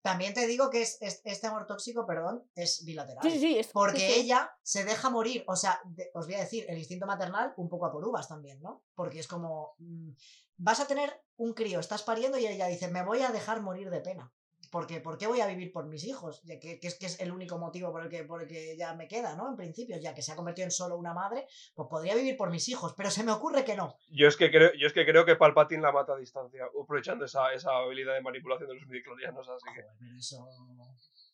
[0.00, 3.22] También te digo que es, es- este amor tóxico, perdón, es bilateral.
[3.22, 4.20] Sí, sí, es- Porque sí, sí.
[4.20, 7.68] ella se deja morir, o sea, de- os voy a decir, el instinto maternal un
[7.68, 8.84] poco a por uvas también, ¿no?
[8.94, 10.10] Porque es como, mm,
[10.58, 13.90] vas a tener un crío, estás pariendo y ella dice, me voy a dejar morir
[13.90, 14.32] de pena.
[14.70, 16.42] Porque, ¿por qué voy a vivir por mis hijos?
[16.44, 18.76] Ya que, que es, que es el único motivo por el, que, por el que
[18.76, 19.48] ya me queda, ¿no?
[19.48, 22.50] En principio, ya que se ha convertido en solo una madre, pues podría vivir por
[22.50, 23.94] mis hijos, pero se me ocurre que no.
[24.10, 27.24] Yo es que creo, yo es que, creo que Palpatine la mata a distancia, aprovechando
[27.24, 29.82] esa, esa habilidad de manipulación de los midichlorianos, así que...
[29.82, 30.48] Joder, eso...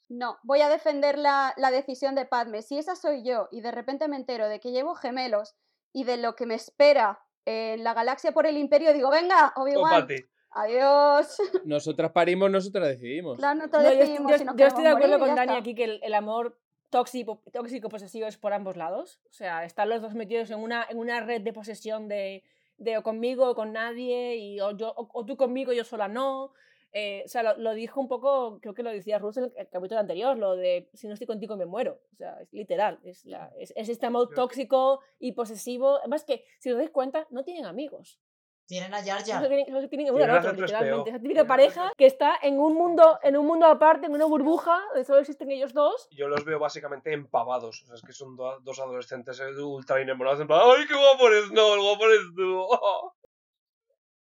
[0.09, 2.63] No, voy a defender la, la decisión de Padme.
[2.63, 5.55] Si esa soy yo y de repente me entero de que llevo gemelos
[5.93, 9.63] y de lo que me espera en la galaxia por el imperio, digo, venga, O
[9.63, 10.07] Obi-Wan.
[10.55, 11.39] Adiós.
[11.65, 13.39] Nosotras parimos, nosotras decidimos.
[13.39, 15.53] Claro, no te No, yo, decidimos yo- si yo estoy de acuerdo morir, con Dani
[15.53, 15.61] está.
[15.61, 16.57] aquí que el, el amor
[16.91, 19.21] tóxico, tóxico posesivo es por ambos lados.
[19.29, 22.45] O sea, están los dos metidos en una, en una red de posesión de,
[22.79, 25.85] de o conmigo o con nadie, y o, yo, o, o tú conmigo y yo
[25.85, 26.53] sola no.
[26.97, 29.69] Eh, o sea, lo, lo dijo un poco, creo que lo decía Russell en el
[29.69, 31.99] capítulo anterior, lo de si no estoy contigo me muero.
[32.13, 33.01] O sea, es literal.
[33.03, 35.97] Es, la, es, es este amor tóxico y posesivo.
[35.99, 38.21] Además que, si os dais cuenta, no tienen amigos.
[38.67, 39.43] Tienen a Jar No Jar.
[39.43, 40.61] se tienen, no se tienen uno Tienen al a otro, C3PO.
[40.67, 41.11] literalmente.
[41.11, 44.81] Esa típica pareja que está en un mundo, en un mundo aparte, en una burbuja,
[44.89, 46.09] donde solo existen ellos dos.
[46.13, 47.83] Yo los veo básicamente empavados.
[47.83, 50.41] O sea, es que son do- dos adolescentes eh, ultra enamorados.
[50.41, 51.51] En plan, ¡ay, qué guapo eres!
[51.53, 52.67] No, el guapo eres tú.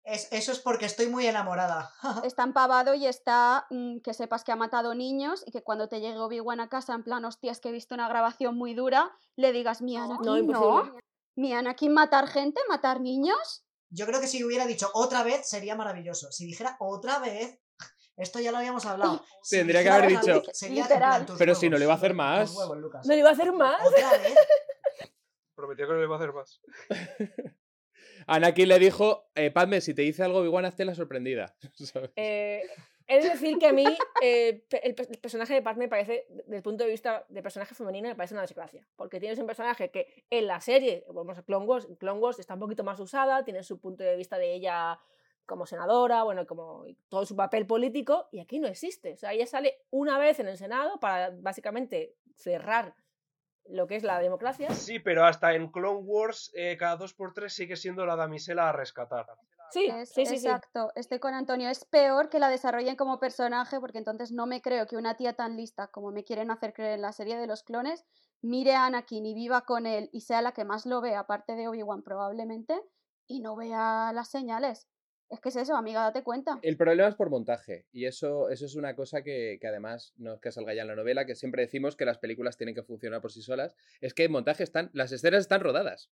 [0.06, 1.90] Es, eso es porque estoy muy enamorada.
[2.26, 6.02] Está empavado y está mm, que sepas que ha matado niños y que cuando te
[6.02, 9.53] llegue Obi-Wan a casa en plan, hostias, que he visto una grabación muy dura, le
[9.53, 10.99] digas, mi Anakin, no, imposible.
[11.38, 13.62] mi Anakin matar gente, matar niños.
[13.95, 16.32] Yo creo que si hubiera dicho otra vez sería maravilloso.
[16.32, 17.60] Si dijera otra vez,
[18.18, 19.24] esto ya lo habíamos hablado.
[19.44, 21.26] Si Tendría que haber dicho, vez, sería en literal.
[21.38, 22.56] Pero si no le iba a hacer más.
[22.56, 23.06] huevos, Lucas.
[23.06, 23.86] No le iba a hacer más.
[23.86, 24.36] Otra vez.
[25.53, 26.61] Prometió que no le iba a hacer más.
[28.28, 31.56] Anakin le dijo, eh, Padme, si te dice algo, igual hazte la sorprendida.
[31.74, 32.11] ¿sabes?
[32.15, 32.64] Eh,
[33.08, 33.86] he de decir que a mí
[34.22, 37.42] eh, el, pe- el personaje de Padme me parece, desde el punto de vista de
[37.42, 38.88] personaje femenino, me parece una desgracia.
[38.96, 42.40] Porque tienes un personaje que en la serie, volvemos a Clone Wars, en Clone Wars
[42.40, 45.00] está un poquito más usada, tiene su punto de vista de ella
[45.46, 49.14] como senadora, bueno, como todo su papel político, y aquí no existe.
[49.14, 52.96] O sea, ella sale una vez en el Senado para básicamente cerrar
[53.66, 54.70] lo que es la democracia.
[54.72, 58.70] Sí, pero hasta en Clone Wars, eh, cada dos por tres sigue siendo la damisela
[58.70, 59.26] a rescatar.
[59.74, 60.48] Sí, Es- sí, sí, sí.
[60.48, 61.70] exacto, estoy con Antonio.
[61.70, 65.34] Es peor que la desarrollen como personaje, porque entonces no me creo que una tía
[65.34, 68.06] tan lista como me quieren hacer creer en la serie de los clones,
[68.41, 71.56] mire a Anakin y viva con él y sea la que más lo vea, aparte
[71.56, 72.80] de Obi-Wan probablemente,
[73.28, 74.88] y no vea las señales.
[75.30, 76.60] Es que es eso, amiga, date cuenta.
[76.62, 77.88] El problema es por montaje.
[77.91, 80.90] Y eso, eso es una cosa que, que además no es que salga ya en
[80.90, 83.76] la novela, que siempre decimos que las películas tienen que funcionar por sí solas.
[84.02, 84.91] Es que en montaje están.
[84.94, 86.12] Las escenas están rodadas.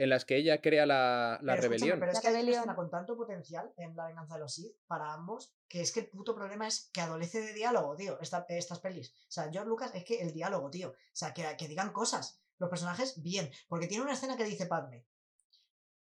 [0.00, 1.98] En las que ella crea la, la Pero rebelión.
[1.98, 4.76] pero es que hay una escena con tanto potencial en La venganza de los Sith
[4.86, 8.46] para ambos que es que el puto problema es que adolece de diálogo, tío, esta-
[8.48, 9.12] estas pelis.
[9.12, 10.90] O sea, George Lucas es que el diálogo, tío.
[10.90, 12.40] O sea, que, que digan cosas.
[12.58, 13.50] Los personajes, bien.
[13.68, 15.04] Porque tiene una escena que dice Padme.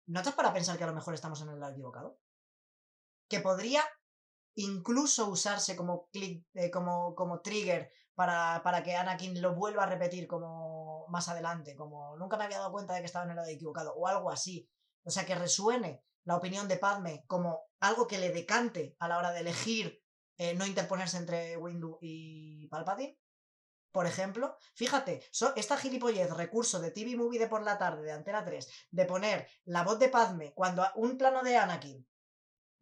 [0.07, 2.19] ¿Notas para pensar que a lo mejor estamos en el lado equivocado?
[3.29, 3.83] Que podría
[4.57, 9.87] incluso usarse como, click, eh, como, como trigger para, para que Anakin lo vuelva a
[9.87, 13.37] repetir como más adelante, como nunca me había dado cuenta de que estaba en el
[13.37, 14.69] lado equivocado, o algo así.
[15.05, 19.19] O sea, que resuene la opinión de Padme como algo que le decante a la
[19.19, 20.03] hora de elegir
[20.39, 23.19] eh, no interponerse entre Windu y Palpatine.
[23.93, 28.13] Por ejemplo, fíjate, so- esta gilipollez recurso de TV Movie de por la tarde de
[28.13, 32.05] Antena 3 de poner la voz de Padme cuando un plano de Anakin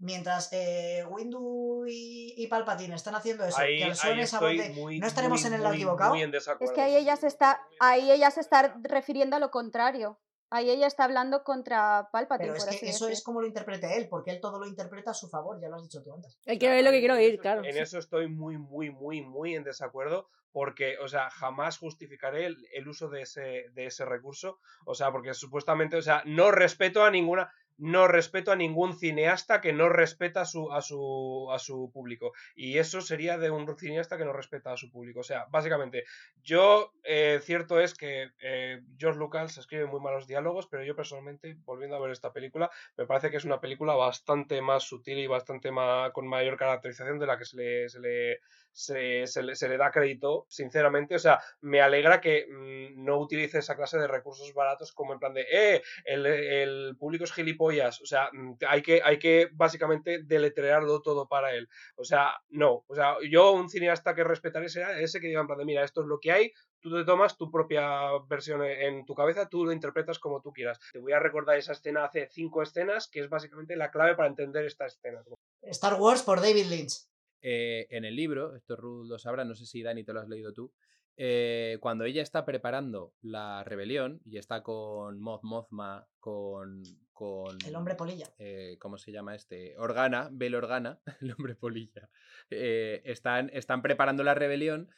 [0.02, 5.06] mientras eh, Windu y, y Palpatine están haciendo eso, Ahí, que esa voz muy, no
[5.06, 6.14] estaremos muy, en el lado equivocado.
[6.14, 10.18] Es que ahí ella se está, ahí ella se está refiriendo a lo contrario.
[10.50, 13.12] Ahí ella está hablando contra Palpatine, Pero es por que eso decir.
[13.16, 15.76] es como lo interprete él, porque él todo lo interpreta a su favor, ya lo
[15.76, 16.36] has dicho tú antes.
[16.44, 17.64] Él quiere ver lo que quiero oír, claro.
[17.64, 22.68] En eso estoy muy, muy, muy, muy en desacuerdo porque, o sea, jamás justificaré el,
[22.74, 24.58] el uso de ese, de ese recurso.
[24.84, 29.60] O sea, porque supuestamente, o sea, no respeto a ninguna, no respeto a ningún cineasta
[29.60, 32.32] que no respeta a su, a su, a su público.
[32.54, 35.20] Y eso sería de un cineasta que no respeta a su público.
[35.20, 36.04] O sea, básicamente,
[36.42, 41.56] yo, eh, cierto es que eh, George Lucas escribe muy malos diálogos, pero yo personalmente,
[41.64, 45.26] volviendo a ver esta película, me parece que es una película bastante más sutil y
[45.26, 48.40] bastante más con mayor caracterización de la que se le, se le,
[48.72, 51.14] se, se le, se le da crédito, sinceramente.
[51.14, 55.18] O sea, me alegra que mm, no utilice esa clase de recursos baratos como en
[55.18, 58.00] plan de, eh, el, el público es gilipollas.
[58.00, 61.68] O sea, mm, hay que, hay que básicamente deletrearlo todo para él.
[61.96, 62.84] O sea, no.
[62.86, 65.84] O sea, yo un cineasta que respetaré será ese que diga en plan de, mira,
[65.84, 69.64] esto es lo que hay, tú te tomas tu propia versión en tu cabeza, tú
[69.64, 70.78] lo interpretas como tú quieras.
[70.92, 74.28] Te voy a recordar esa escena hace cinco escenas, que es básicamente la clave para
[74.28, 75.22] entender esta escena.
[75.62, 77.11] Star Wars por David Lynch.
[77.42, 80.28] Eh, en el libro, esto Ruth lo sabrá, no sé si Dani te lo has
[80.28, 80.72] leído tú,
[81.16, 86.82] eh, cuando ella está preparando la rebelión y está con Moth Mothma, con,
[87.12, 88.32] con El hombre polilla.
[88.38, 89.76] eh, ¿cómo se llama este?
[89.76, 92.08] Organa, Bel Organa, el hombre polilla.
[92.50, 94.88] eh, están, están preparando la rebelión.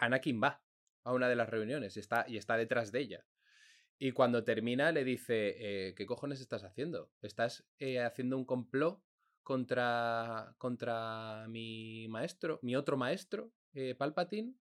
[0.00, 0.62] Anakin va
[1.04, 3.24] a una de las reuniones y está, y está detrás de ella.
[4.02, 7.10] Y cuando termina le dice, eh, ¿qué cojones estás haciendo?
[7.20, 9.02] ¿Estás eh, haciendo un complot
[9.54, 14.54] contra, contra mi maestro, mi otro maestro, eh, Palpatine?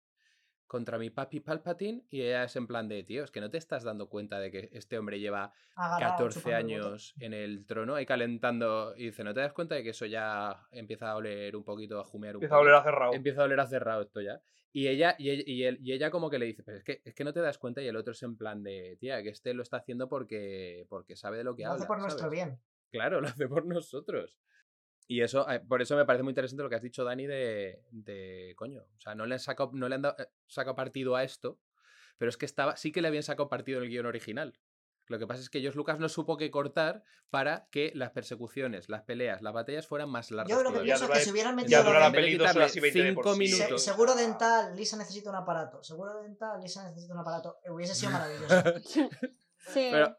[0.66, 2.06] Contra mi papi Palpatine.
[2.10, 4.50] Y ella es en plan de, tío, es que no te estás dando cuenta de
[4.52, 6.88] que este hombre lleva Agarrado, 14 chupando el bote.
[6.88, 10.06] años en el trono ahí calentando y dice, ¿no te das cuenta de que eso
[10.08, 12.62] ya empieza a oler un poquito, a jumear un Empieza a poco?
[12.62, 13.14] oler a cerrado.
[13.14, 14.42] Empieza a oler a cerrado esto ya.
[14.72, 17.02] Y ella, y, ella, y, él- y ella como que le dice, pero es que,
[17.04, 19.30] es que no te das cuenta y el otro es en plan de, tía, que
[19.30, 21.88] este lo está haciendo porque, porque sabe de lo que Lo hace habla.
[21.88, 22.60] por nuestro bien.
[22.92, 24.40] Claro, lo hace por nosotros.
[25.12, 27.82] Y eso, eh, por eso me parece muy interesante lo que has dicho, Dani, de,
[27.90, 28.84] de coño.
[28.96, 31.58] O sea, no le han sacado, no le han dado, eh, sacado partido a esto,
[32.20, 34.54] pero es que estaba, sí que le habían sacado partido en el guion original.
[35.08, 38.88] Lo que pasa es que George Lucas no supo qué cortar para que las persecuciones,
[38.90, 40.56] las peleas, las batallas fueran más largas.
[40.56, 41.84] Yo lo que pienso es que si hubieran ya metido...
[41.86, 43.34] dura la peli dos horas y cinco.
[43.34, 43.84] Se- minutos.
[43.84, 45.82] seguro dental, Lisa necesita un aparato.
[45.84, 47.58] Seguro dental, Lisa necesita un aparato.
[47.66, 48.56] Eh, Hubiese sido maravilloso.
[49.74, 49.90] Sí.
[49.92, 50.16] Pero-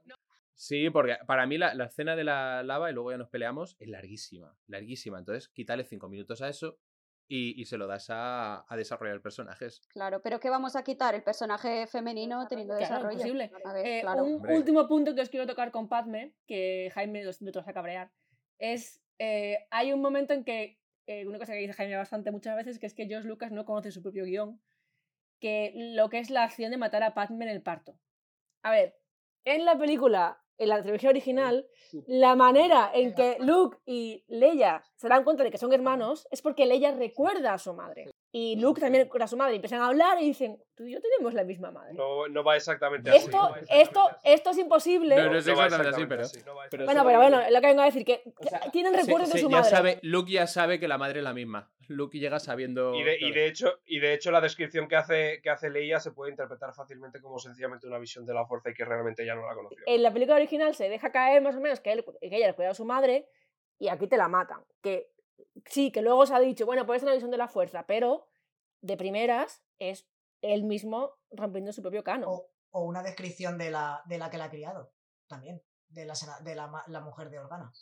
[0.61, 3.77] sí, porque para mí la, la escena de la lava y luego ya nos peleamos
[3.78, 5.19] es larguísima, larguísima.
[5.19, 6.78] Entonces, quítale cinco minutos a eso
[7.27, 9.81] y, y se lo das a, a desarrollar personajes.
[9.89, 11.15] Claro, pero ¿qué vamos a quitar?
[11.15, 13.12] El personaje femenino teniendo Claro, desarrollo.
[13.12, 13.51] imposible.
[13.65, 14.24] A ver, Eh, claro.
[14.24, 14.55] un Hombre.
[14.57, 17.73] último punto que os quiero tocar con Padme, que Jaime lo siento, te vas a
[17.73, 18.12] cabrear,
[18.59, 22.57] es eh, hay un momento en que, eh, una cosa que dice Jaime bastante muchas
[22.57, 24.61] veces, que es que George Lucas no conoce su propio guion,
[25.41, 27.99] que lo que es la acción de matar a Padme en el parto.
[28.62, 28.97] A ver,
[29.45, 31.66] en la película, en la trilogía original,
[32.07, 36.43] la manera en que Luke y Leia se dan cuenta de que son hermanos es
[36.43, 38.11] porque Leia recuerda a su madre.
[38.32, 39.55] Y Luke también a su madre.
[39.55, 41.94] Y empiezan a hablar y dicen, tú y yo tenemos la misma madre.
[41.94, 43.19] No, no va exactamente así.
[43.24, 44.16] Esto, no va exactamente esto, así.
[44.24, 45.16] esto es imposible.
[45.16, 47.07] No, no es No va exactamente así, exactamente pero- así, no va pero bueno, sí.
[47.09, 49.44] pero bueno, lo que vengo a decir, que O sea, tienen Sí, recuerdos de sí,
[49.44, 49.70] su ya madre.
[49.70, 51.73] sabe, Luke ya sabe que la madre es la misma.
[51.89, 52.94] Luke llega sabiendo.
[52.94, 55.98] Y de, y de hecho, y de hecho la descripción que hace, que hace Leia
[55.98, 59.35] se puede interpretar fácilmente como sencillamente una visión de la fuerza y que realmente ya
[59.35, 59.78] no la conoció.
[59.86, 62.55] En la película original se deja caer más o menos que, él, que ella le
[62.55, 63.27] cuida a su madre
[63.81, 64.61] y aquí te la matan.
[64.81, 65.11] Que
[65.67, 68.29] sí, que luego se ha dicho, bueno, puede ser una visión de la fuerza, pero
[68.83, 70.09] de primeras es
[70.43, 72.29] él mismo rompiendo su propio canon.
[72.29, 74.93] O, o una descripción de la, de la que la ha criado.
[75.27, 75.62] También.
[75.89, 77.73] De la, de la, la mujer de Organa.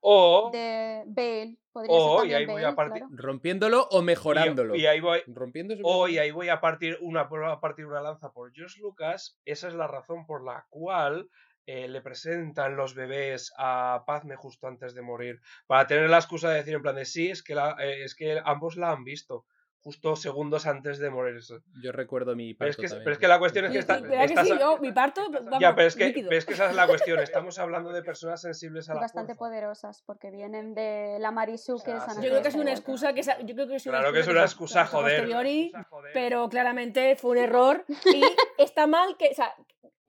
[0.00, 1.58] O, De Bale.
[1.72, 3.14] Podría o ser y ahí voy a partir, claro.
[3.16, 4.74] Rompiéndolo o mejorándolo.
[4.74, 7.86] y, y ahí voy, Rompiendo su o, y ahí voy a partir una, a partir
[7.86, 9.38] una lanza por George Lucas.
[9.44, 11.28] Esa es la razón por la cual
[11.66, 15.40] eh, le presentan los bebés a Padme justo antes de morir.
[15.66, 18.14] Para tener la excusa de decir en plan de sí, es que, la- eh, es
[18.14, 19.44] que ambos la han visto.
[19.82, 21.54] Justo segundos antes de morirse.
[21.82, 23.78] Yo recuerdo mi Pero es parto que- también, pero es que la cuestión es que
[23.78, 24.54] está- y- ¿verdad que estás sí?
[24.60, 27.18] Yo, mi parto, vamos, Ya, pero es, que, pero es que esa es la cuestión.
[27.48, 29.52] Estamos hablando de personas sensibles a Y la bastante fuerza.
[29.54, 33.22] poderosas, porque vienen de la Marisu que es Yo creo que es una excusa que
[33.22, 35.32] yo creo que es una Claro que es una sa- excusa, a joder.
[35.32, 36.12] joder.
[36.12, 37.38] pero claramente fue un
[37.78, 38.22] error y
[38.58, 39.54] está mal que, o sea,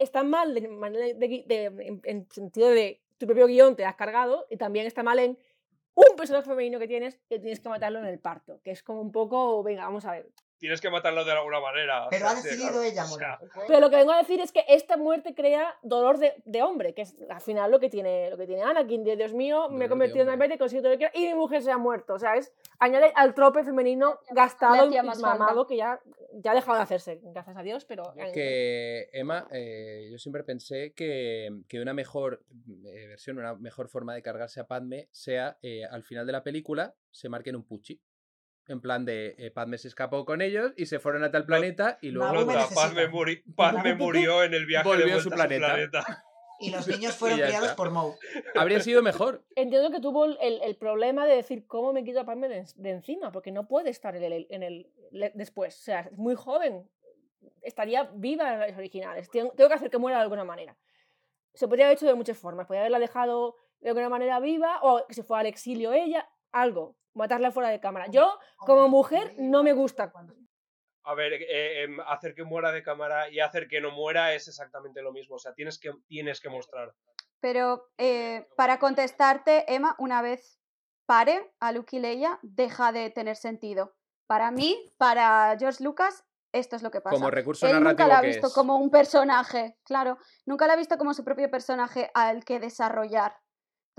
[0.02, 0.64] está mal de,
[1.80, 5.38] en, en sentido de tu propio guion te has cargado y también está mal en
[5.94, 9.02] un personaje femenino que tienes que tienes que matarlo en el parto, que es como
[9.02, 10.30] un poco, venga, vamos a ver.
[10.61, 12.05] Tienes que matarlo de alguna manera.
[12.05, 13.65] o Pero sea, ha sí, decidido claro, ella o sea, morir.
[13.67, 16.93] Pero lo que vengo a decir es que esta muerte crea dolor de, de hombre,
[16.93, 19.71] que es al final lo que tiene, lo que tiene Anakin, de Dios mío, Dolor
[19.71, 20.45] me he convertido en hombre.
[20.45, 22.13] Albert, he conseguido todo lo que quiero, y mi mujer se ha muerto.
[22.13, 25.99] O sea, es añade al trope femenino gastado y mamado que ya,
[26.33, 28.13] ya ha dejado de hacerse, gracias a Dios, pero...
[28.31, 32.43] que Emma, eh, yo siempre pensé que, que una mejor
[32.85, 36.43] eh, versión, una mejor forma de cargarse a Padme sea eh, al final de la
[36.43, 37.99] película se marquen un puchi.
[38.72, 41.98] En plan de eh, Padme se escapó con ellos y se fueron a tal planeta
[42.02, 42.34] y luego.
[42.34, 42.81] Nota, necesita.
[42.81, 45.76] Padme, muri- Padme murió en el viaje Volvió de a su planeta.
[46.64, 48.14] Y los niños fueron criados por Moe.
[48.56, 49.43] Habría sido mejor.
[49.56, 52.89] Entiendo que tuvo el, el problema de decir cómo me quito a Padme de, de
[52.91, 54.88] encima, porque no puede estar en el, en el
[55.34, 55.76] después.
[55.80, 56.88] O sea, es muy joven.
[57.64, 59.27] Estaría viva en las originales.
[59.31, 60.77] Tengo, tengo que hacer que muera de alguna manera.
[61.56, 62.68] Se podría haber hecho de muchas formas.
[62.68, 66.30] Podría haberla dejado de alguna manera viva o que se fuera al exilio ella.
[66.52, 66.95] Algo.
[67.13, 68.07] Matarla fuera de cámara.
[68.07, 70.11] Yo, como mujer, no me gusta.
[71.03, 74.47] A ver, eh, em, hacer que muera de cámara y hacer que no muera es
[74.47, 75.35] exactamente lo mismo.
[75.35, 76.93] O sea, tienes que, tienes que mostrar.
[77.39, 80.59] Pero eh, para contestarte, Emma, una vez
[81.05, 83.95] pare a Luke y Leia, deja de tener sentido.
[84.27, 86.23] Para mí, para George Lucas,
[86.53, 87.15] esto es lo que pasa.
[87.15, 88.53] Como recurso Él nunca narrativo la ha visto es.
[88.53, 93.35] como un personaje, claro, nunca la ha visto como su propio personaje al que desarrollar.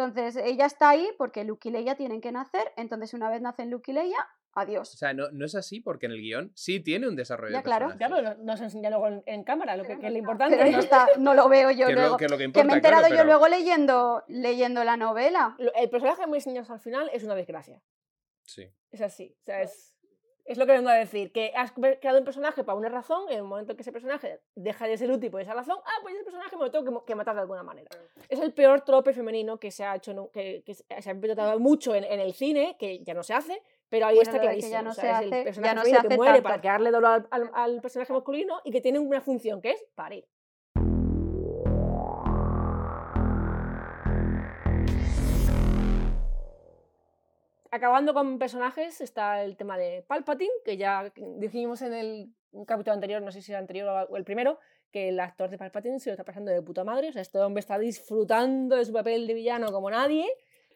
[0.04, 3.70] Entonces, ella está ahí porque Luke y Leia tienen que nacer, entonces una vez nacen
[3.70, 4.18] Luke y Leia,
[4.54, 4.90] O adiós.
[4.90, 7.64] sea, no, no es así porque en el guion sí tiene un desarrollo Ya, de
[7.64, 7.86] claro.
[7.88, 8.22] personajes.
[8.22, 10.56] Claro, no, no se enseña luego en, en cámara, lo que, que es lo importante.
[10.58, 12.16] Pero no, está, no lo veo yo Que es lo- luego.
[12.18, 14.84] que es lo que que importa, me he claro, enterado yo pero- luego leyendo, leyendo
[14.84, 15.56] la novela.
[15.74, 17.80] El personaje muy enseñado al final es una desgracia.
[18.44, 18.68] Sí.
[18.90, 19.34] Es así.
[19.40, 19.91] O sea, es,
[20.44, 21.32] es lo que vengo a decir.
[21.32, 23.82] Que has cre- creado un personaje para una razón, y en el momento en que
[23.82, 26.70] ese personaje deja de ser útil por esa razón, ah, pues ese personaje me lo
[26.70, 27.88] tengo que, que matar de alguna manera.
[28.28, 31.94] Es el peor trope femenino que se ha hecho, que, que se ha implementado mucho
[31.94, 34.72] en, en el cine, que ya no se hace, pero ahí Bueno, está que clarísimo.
[34.72, 36.32] ya no O sea, se es hace, el ya personaje no se femenino que muere
[36.32, 36.42] tanto.
[36.48, 39.84] para crearle dolor al, al- al personaje masculino y que tiene una función que es
[39.94, 40.26] parir.
[47.74, 52.28] Acabando con personajes está el tema de Palpatine, que ya dijimos en el
[52.66, 54.58] capítulo anterior, no sé si el anterior o el primero,
[54.90, 57.08] que el actor de Palpatine se lo está pasando de puta madre.
[57.08, 60.26] O sea, este hombre está disfrutando de su papel de villano como nadie.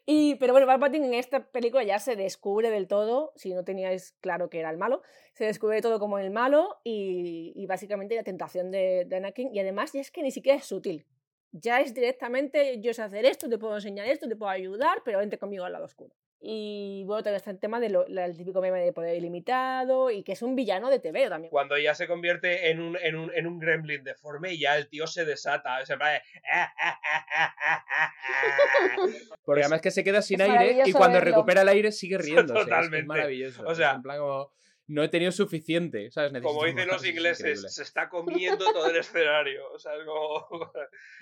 [0.07, 4.17] Y, pero bueno, Palpatine en esta película ya se descubre del todo, si no teníais
[4.23, 5.03] claro que era el malo,
[5.35, 9.55] se descubre todo como el malo y, y básicamente la tentación de, de Anakin.
[9.55, 11.05] Y además ya es que ni siquiera es sutil.
[11.53, 15.19] Ya es directamente, yo sé hacer esto, te puedo enseñar esto, te puedo ayudar, pero
[15.19, 16.15] vente conmigo al lado oscuro.
[16.39, 20.43] Y bueno, también está el tema del típico meme de poder ilimitado y que es
[20.43, 21.51] un villano de TV también.
[21.51, 24.89] Cuando ya se convierte en un, en un, en un gremlin deforme y ya el
[24.89, 25.85] tío se desata.
[25.87, 26.21] Se va de-
[29.45, 31.37] Porque además que se queda sin Es aire y cuando verlo.
[31.37, 32.61] recupera el aire sigue riéndose.
[32.61, 32.99] Es- Totalmente.
[33.01, 33.65] Es, maravilloso.
[33.67, 34.53] O sea- en plan como,
[34.89, 36.33] no he tenido suficiente, ¿sabes?
[36.33, 39.71] Necesito Como dicen los es ingleses, se está comiendo todo el escenario.
[39.73, 40.47] O sea, es como...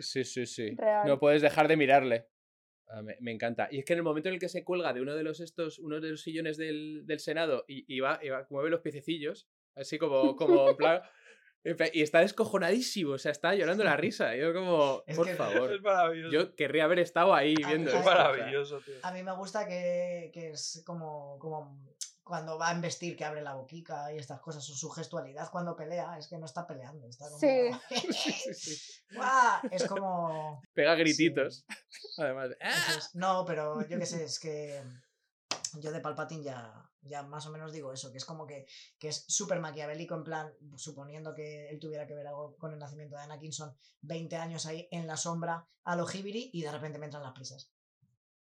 [0.00, 0.74] Sí, sí, sí.
[0.76, 1.06] Real.
[1.06, 2.26] No puedes dejar de mirarle.
[2.88, 3.68] Ah, me, encanta.
[3.70, 5.40] Y es que en el momento en el que se cuelga de uno de los
[5.40, 9.48] estos, uno de los sillones del, del Senado y, y va, y mueve los piececillos,
[9.74, 11.02] así como, como en plan.
[11.92, 14.36] Y está descojonadísimo, o sea, está llorando la risa.
[14.36, 15.72] Yo como, Es por que- favor.
[15.72, 16.30] es maravilloso.
[16.32, 18.22] Yo querría haber estado ahí A- viendo a- es esto, o sea.
[18.24, 18.94] maravilloso, tío.
[19.02, 21.82] A mí me gusta que, que es como, como
[22.22, 25.76] cuando va a embestir que abre la boquica y estas cosas, o su gestualidad cuando
[25.76, 27.38] pelea, es que no está peleando, está como...
[27.38, 27.70] Sí.
[29.70, 30.62] Es como...
[30.72, 31.64] Pega grititos.
[32.18, 32.50] Además,
[33.14, 34.82] No, pero yo qué sé, es que
[35.80, 36.72] yo de Palpatine ya,
[37.04, 38.66] ya más o menos digo eso, que es como que,
[38.98, 42.78] que es súper maquiavélico en plan, suponiendo que él tuviera que ver algo con el
[42.78, 46.72] nacimiento de Anakin, son 20 años ahí en la sombra a lo Hibiri y de
[46.72, 47.70] repente me entran las prisas.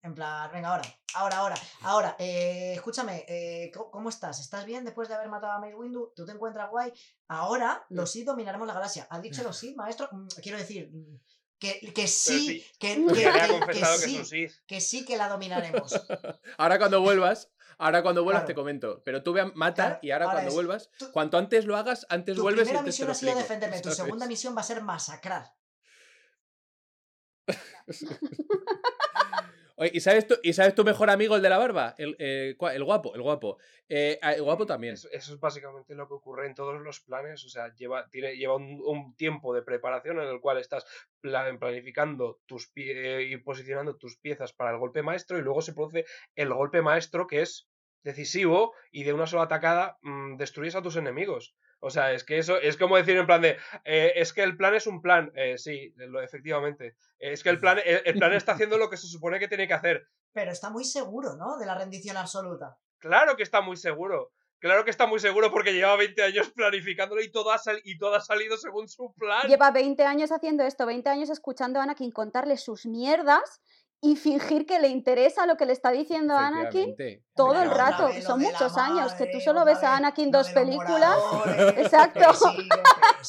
[0.04, 0.84] En plan, venga, ahora,
[1.14, 4.40] ahora, ahora, ahora, eh, escúchame, eh, ¿cómo, estás?
[4.40, 6.12] ¿Estás bien después de haber matado a Mace Windu?
[6.16, 6.92] ¿Tú te encuentras guay?
[7.28, 9.06] Ahora los Sith dominaremos la galaxia.
[9.12, 10.10] ¿Ha dicho los Sith, maestro?
[10.12, 11.20] Mm, Quiero decir, mm,
[11.62, 13.86] que, que sí, sí, que, que-
[14.26, 15.94] sí, que sí que la dominaremos.
[16.58, 18.48] Ahora cuando vuelvas, ahora cuando vuelvas Claro.
[18.48, 19.02] te comento.
[19.06, 21.66] Pero tú ve a mata Claro, y ahora, ahora cuando es- vuelvas, tú- cuanto antes
[21.66, 24.58] lo hagas, antes Tu vuelves y primera te misión ha sido defenderme, tu segunda misión
[24.58, 25.54] va a ser masacrar.
[29.82, 31.95] Oye, ¿y sabes, tu, ¿y sabes tu mejor amigo, el de la barba?
[31.98, 33.58] El, eh, el guapo, el guapo.
[33.90, 34.94] Eh, ah, el guapo también.
[34.94, 37.44] Eso, eso es básicamente lo que ocurre en todos los planes.
[37.45, 40.86] O sea, lleva, tiene, lleva un, un tiempo de preparación en el cual estás
[41.20, 45.74] pla- planificando tus pie- y posicionando tus piezas para el golpe maestro y luego se
[45.74, 46.06] produce
[46.36, 47.68] el golpe maestro que es
[48.03, 51.56] decisivo y de una sola atacada mm, destruyes a tus enemigos.
[51.84, 54.56] O sea, es que eso es como decir en plan de, eh, es que el
[54.56, 55.32] plan es un plan.
[55.36, 56.95] Eh, sí, lo, efectivamente.
[57.20, 59.68] Es que el plan, el, el plan está haciendo lo que se supone que tiene
[59.68, 60.06] que hacer.
[60.32, 61.58] Pero está muy seguro, ¿no?
[61.58, 62.78] De la rendición absoluta.
[62.99, 64.32] Claro que está muy seguro.
[64.60, 67.98] Claro que está muy seguro porque lleva 20 años planificándolo y todo ha, sal- y
[67.98, 69.48] todo ha salido según su plan.
[69.48, 73.60] Lleva 20 años haciendo esto, 20 años escuchando a Anakin contarle sus mierdas
[74.03, 76.95] y fingir que le interesa lo que le está diciendo a Anakin
[77.36, 80.49] todo el Pero rato, vez son muchos años, que tú solo ves a Anakin dos
[80.49, 81.15] películas.
[81.18, 82.34] moradores, Exacto.
[82.34, 82.68] sí,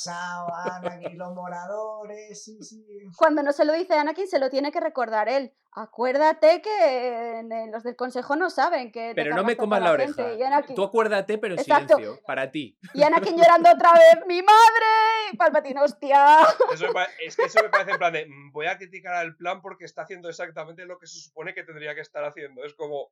[0.08, 2.86] Anakin, los moradores, sí, sí.
[3.18, 5.54] Cuando no se lo dice Anakin, se lo tiene que recordar él.
[5.74, 9.12] Acuérdate que en- en los del consejo no saben que.
[9.14, 10.28] Pero no me comas la oreja.
[10.46, 11.96] Anakin, Tú acuérdate, pero en Exacto.
[11.96, 12.78] silencio, para ti.
[12.92, 15.30] y Anakin llorando otra vez, ¡mi madre!
[15.32, 16.40] Y Palpatine, hostia.
[16.74, 19.14] Eso me pa- es que eso me parece en plan de, "Mm, voy a criticar
[19.14, 22.64] al plan porque está haciendo exactamente lo que se supone que tendría que estar haciendo.
[22.64, 23.10] Es como,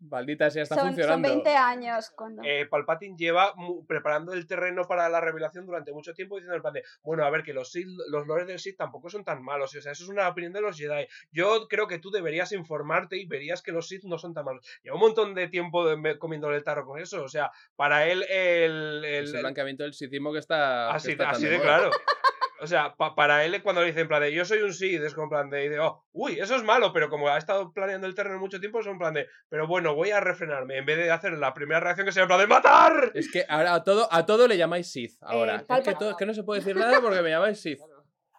[0.00, 1.28] Maldita sea, está Son, son funcionando.
[1.28, 2.10] 20 años.
[2.16, 2.42] Cuando...
[2.44, 3.52] eh, Palpatine lleva
[3.86, 7.30] preparando el terreno para la revelación durante mucho tiempo diciendo en plan de, bueno, a
[7.30, 10.04] ver, que los Sith, los lores del Sith tampoco son tan malos, o sea, eso
[10.04, 11.06] es una opinión de los Jedi.
[11.32, 14.64] Yo creo que tú deberías informarte y verías que los Sith no son tan malos.
[14.82, 18.06] Lleva un montón de tiempo de- me- comiéndole el tarro con eso, o sea, para
[18.06, 19.02] él el...
[19.02, 20.88] el- el el- blanqueamiento del sithismo que está.
[20.90, 21.90] que así, está tan así de claro.
[22.60, 25.00] O sea, pa- para él cuando le dicen en plan de yo soy un Sith,
[25.02, 27.38] es como en plan de, y de, oh, uy, eso es malo, pero como ha
[27.38, 30.78] estado planeando el terreno mucho tiempo, es en plan de, pero bueno, voy a refrenarme,
[30.78, 33.12] en vez de hacer la primera reacción que sea en plan de ¡matar!
[33.14, 35.54] Es que ahora a todo, a todo le llamáis Sith ahora.
[35.56, 37.78] es, que Palpa- todo- es que no se puede decir nada porque me llamáis Sith.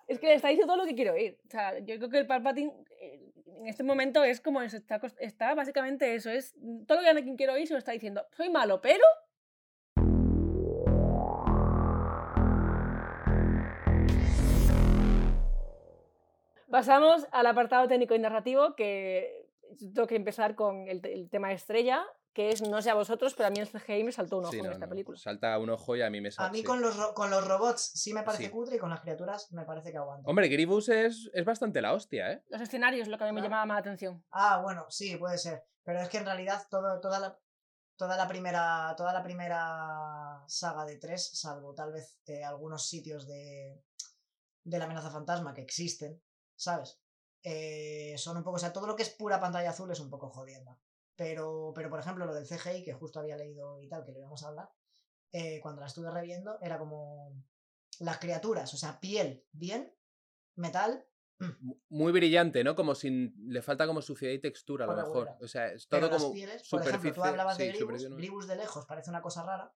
[0.07, 1.37] Es que le está diciendo todo lo que quiero oír.
[1.45, 3.19] O sea, yo creo que el Palpatine eh,
[3.59, 6.29] en este momento es como es- está, está básicamente eso.
[6.31, 6.55] Es
[6.87, 8.25] todo lo que Anakin quiero oír se lo está diciendo.
[8.35, 9.03] Soy malo, pero.
[16.69, 19.49] Pasamos al apartado técnico y narrativo, que
[19.93, 23.33] tengo que empezar con el, te- el tema estrella, que es no sé a vosotros,
[23.33, 25.17] pero a mí el CGI me saltó un ojo Sí, en no, esta no, película.
[25.17, 26.51] Salta un ojo y a mí me A salta.
[26.51, 28.49] mí con los, con los robots sí me parece Sí.
[28.51, 30.29] cutre y con las criaturas me parece que aguanta.
[30.29, 32.43] Hombre, Grievous es, es bastante la hostia, ¿eh?
[32.49, 33.49] Los escenarios es lo que a mí me Claro.
[33.49, 34.23] llamaba más la atención.
[34.31, 35.63] Ah, bueno, sí, puede ser.
[35.83, 37.39] Pero es que en realidad todo, toda la
[37.97, 43.27] toda la primera toda la primera saga de tres, salvo tal vez eh, algunos sitios
[43.27, 43.83] de
[44.63, 46.21] de la amenaza fantasma que existen,
[46.59, 46.99] ¿sabes?
[47.43, 50.09] Eh, son un poco, o sea, todo lo que es pura pantalla azul es un
[50.09, 50.77] poco jodienda.
[51.15, 54.19] Pero, pero por ejemplo, lo del CGI, que justo había leído y tal, que le
[54.19, 54.69] íbamos a hablar,
[55.31, 57.33] eh, cuando la estuve reviendo, era como
[57.99, 59.93] las criaturas, o sea, piel, bien,
[60.55, 61.05] metal,
[61.61, 62.75] Mu- Muy brillante, ¿no?
[62.75, 63.33] Como sin.
[63.47, 65.29] Le falta como suciedad y textura, a lo mejor.
[65.39, 66.33] O sea, es Pero todo las como.
[66.33, 68.09] pieles, por ejemplo, tú hablabas de Gribus.
[68.09, 69.73] Gribus de lejos parece una cosa rara,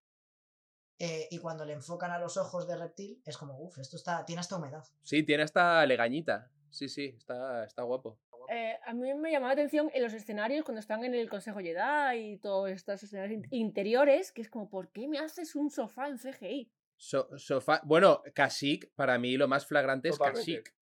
[0.98, 4.24] eh, y cuando le enfocan a los ojos de reptil, es como, uff, esto está,
[4.26, 4.84] tiene hasta humedad.
[5.02, 6.50] Sí, tiene hasta legañita.
[6.74, 8.18] Sí, sí, está, está guapo.
[8.50, 11.60] Eh, a mí me llamaba la atención en los escenarios cuando están en el Consejo
[11.60, 15.70] Jedi y todos estos escenarios in- interiores, que es como, ¿por qué me haces un
[15.70, 16.70] sofá en CGI?
[16.96, 17.80] So- sofá.
[17.84, 20.62] Bueno, Kashyyyk, para mí lo más flagrante es Totalmente.
[20.62, 20.74] Kashyyyk.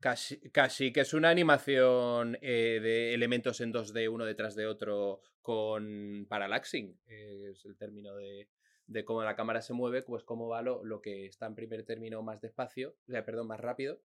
[0.00, 6.26] Kashi- Kashyyyk es una animación eh, de elementos en 2D uno detrás de otro con
[6.28, 6.98] parallaxing.
[7.06, 8.48] eh, es el término de,
[8.86, 11.84] de cómo la cámara se mueve, pues cómo va lo, lo que está en primer
[11.84, 14.00] término más despacio, o sea, perdón, más rápido.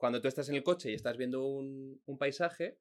[0.00, 2.78] Cuando tú estás en el coche y estás viendo un, paisaje,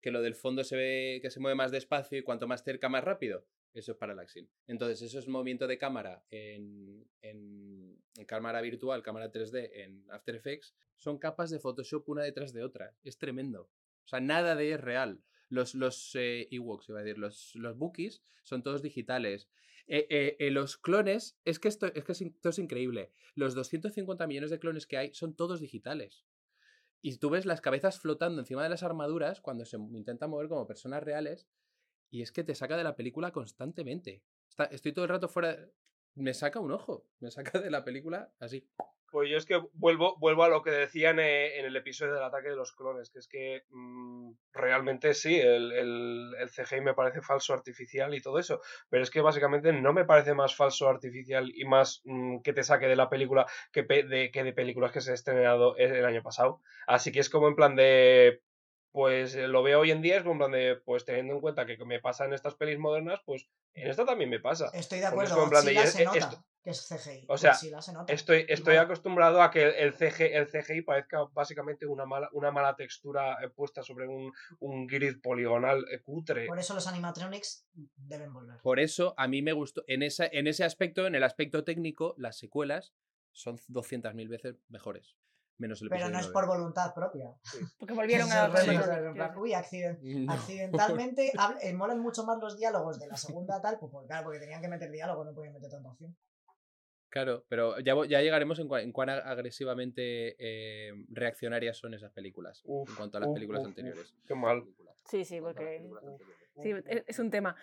[0.00, 2.88] que lo del fondo se ve que se mueve más despacio y cuanto más cerca
[2.88, 4.48] más rápido, eso es parallaxing.
[4.66, 10.74] Entonces, eso es movimiento de cámara en, en- cámara virtual, cámara 3D, en After Effects,
[10.96, 12.96] son capas de Photoshop una detrás de otra.
[13.04, 13.68] Es tremendo.
[14.06, 15.22] O sea, nada de es real.
[15.50, 19.50] Los, los eh, Ewoks, iba a decir, los, los Bookies son todos digitales.
[19.86, 23.10] Eh, eh, eh, los clones, es que esto es, que esto es increíble.
[23.34, 26.24] Los 250 millones de clones que hay son todos digitales.
[27.02, 30.66] Y tú ves las cabezas flotando encima de las armaduras cuando se intentan mover como
[30.66, 31.48] personas reales.
[32.10, 34.22] Y es que te saca de la película constantemente.
[34.48, 35.68] Está- estoy todo el rato fuera.
[36.14, 37.06] Me saca un ojo.
[37.20, 38.68] Me saca de la película así.
[39.12, 42.22] Pues yo es que vuelvo, vuelvo a lo que decían eh, en el episodio del
[42.22, 46.94] ataque de los clones, que es que mm, realmente sí, el, el, el CGI me
[46.94, 50.88] parece falso artificial y todo eso, pero es que básicamente no me parece más falso
[50.88, 54.92] artificial y más mm, que te saque de la película que, de, que de películas
[54.92, 56.62] que se han estrenado el año pasado.
[56.86, 58.40] Así que es como en plan de...
[58.92, 61.40] Pues eh, lo veo hoy en día, es como en plan de, pues teniendo en
[61.40, 64.70] cuenta que me pasa en estas pelis modernas, pues en esta también me pasa.
[64.74, 67.24] Estoy de acuerdo, como en plan de, se nota esto- que es CGI.
[67.28, 68.12] o sea, Godzilla se nota.
[68.12, 72.76] Estoy, estoy acostumbrado a que el, CG, el CGI parezca básicamente una mala, una mala
[72.76, 76.46] textura eh, puesta sobre un, un grid poligonal eh, cutre.
[76.46, 77.66] Por eso los animatronics
[77.96, 78.60] deben volver.
[78.60, 79.82] Por eso a mí me gustó.
[79.86, 82.92] En, esa, en ese aspecto, en el aspecto técnico, las secuelas
[83.32, 85.16] son 200.000 veces mejores.
[85.62, 86.32] Menos el Pero no es 9.
[86.32, 87.32] por voluntad propia.
[87.78, 89.40] Porque volvieron a plan, claro.
[89.40, 90.32] Uy, accident- No.
[90.32, 91.32] accidentalmente
[91.62, 94.60] eh, molan mucho más los diálogos de la segunda tal, pues porque, claro, porque tenían
[94.60, 96.16] que meter diálogo, no podían meter tanta opción.
[97.10, 102.62] Claro, pero ya, ya llegaremos en, cua- en cuán agresivamente eh, reaccionarias son esas películas.
[102.64, 104.14] Uf, en cuanto a las uf, películas uf, anteriores.
[104.26, 104.64] qué mal.
[105.08, 105.88] Sí, sí, porque.
[106.60, 107.56] Sí, es, es un tema.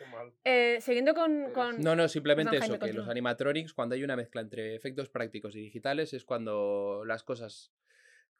[0.43, 1.51] Eh, siguiendo con...
[1.81, 5.61] No, no, simplemente eso, que los animatronics, cuando hay una mezcla entre efectos prácticos y
[5.61, 7.73] digitales, es cuando las cosas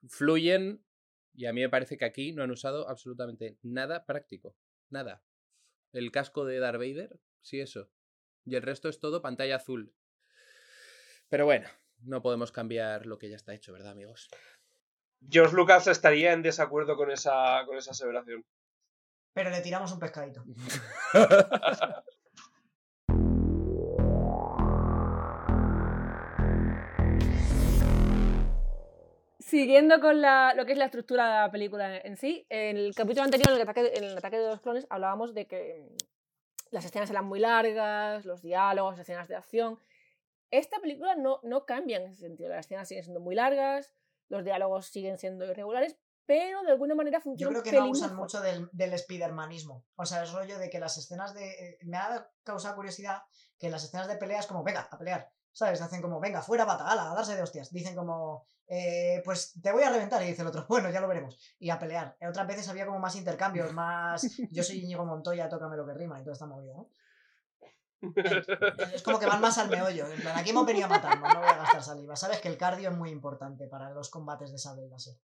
[0.08, 0.84] fluyen.
[1.34, 4.56] Y a mí me parece que aquí no han usado absolutamente nada práctico.
[4.90, 5.24] Nada.
[5.94, 7.90] El casco de Darth Vader, sí, eso.
[8.46, 9.94] Y el resto es todo pantalla azul.
[11.30, 11.68] Pero bueno,
[12.02, 14.30] no podemos cambiar lo que ya está hecho, ¿verdad, amigos?
[15.30, 18.46] George Lucas estaría en desacuerdo con esa, con esa aseveración.
[19.40, 20.44] Pero le tiramos un pescadito.
[29.40, 32.94] Siguiendo con la, lo que es la estructura de la película en sí, en el
[32.94, 33.56] capítulo anterior, en
[34.04, 35.96] el ataque, de los clones, hablábamos de que mm,
[36.72, 39.80] las escenas eran muy largas, los diálogos, las escenas de acción.
[40.52, 42.50] Esta película no, no cambia en ese sentido.
[42.50, 43.94] Las escenas siguen siendo muy largas,
[44.28, 45.98] los diálogos siguen siendo irregulares,
[46.30, 48.24] pero de alguna manera Yo funciona creo un que no usan mejor.
[48.26, 49.84] mucho del, del spidermanismo.
[49.96, 51.50] O sea, es rollo de que las escenas de.
[51.50, 53.24] eh, Me ha causado curiosidad
[53.58, 55.32] que las escenas de pelea es como, venga, a pelear.
[55.52, 55.82] ¿Sabes?
[55.82, 57.72] Hacen como, venga, fuera bata, ala, a darse de hostias.
[57.72, 60.22] Dicen como, eh, pues te voy a reventar.
[60.22, 61.40] Y dice el otro, bueno, ya lo veremos.
[61.58, 62.16] Y a pelear.
[62.30, 64.22] Otras veces había como más intercambios, más.
[64.52, 66.90] Yo soy Íñigo Montoya, tócame lo que rima y toda esta movida, ¿no?
[68.94, 70.08] Es como que van más al meollo.
[70.08, 72.16] En plan, aquí hemos venido a matarnos, no voy a gastar saliva.
[72.16, 75.16] Sabes que el cardio es muy importante para los combates de sable láser.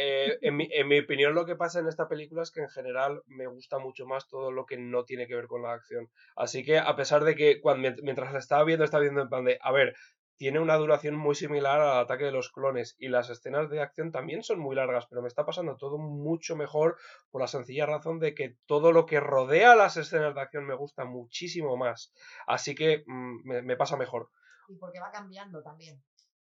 [0.00, 3.48] Eh, en, mi, opinión, lo que pasa en esta película es que en general me
[3.48, 6.08] gusta mucho más todo lo que no tiene que ver con la acción.
[6.36, 7.60] Así que, a pesar de que
[8.02, 9.96] mientras la estaba viendo, estaba viendo en plan de, a ver,
[10.36, 14.12] tiene una duración muy similar al ataque de los clones y las escenas de acción
[14.12, 16.96] también son muy largas, pero me está pasando todo mucho mejor
[17.32, 20.76] por la sencilla razón de que todo lo que rodea las escenas de acción me
[20.76, 22.12] gusta muchísimo más.
[22.46, 24.30] Así que mm, me pasa mejor.
[24.68, 26.00] Y porque va cambiando también.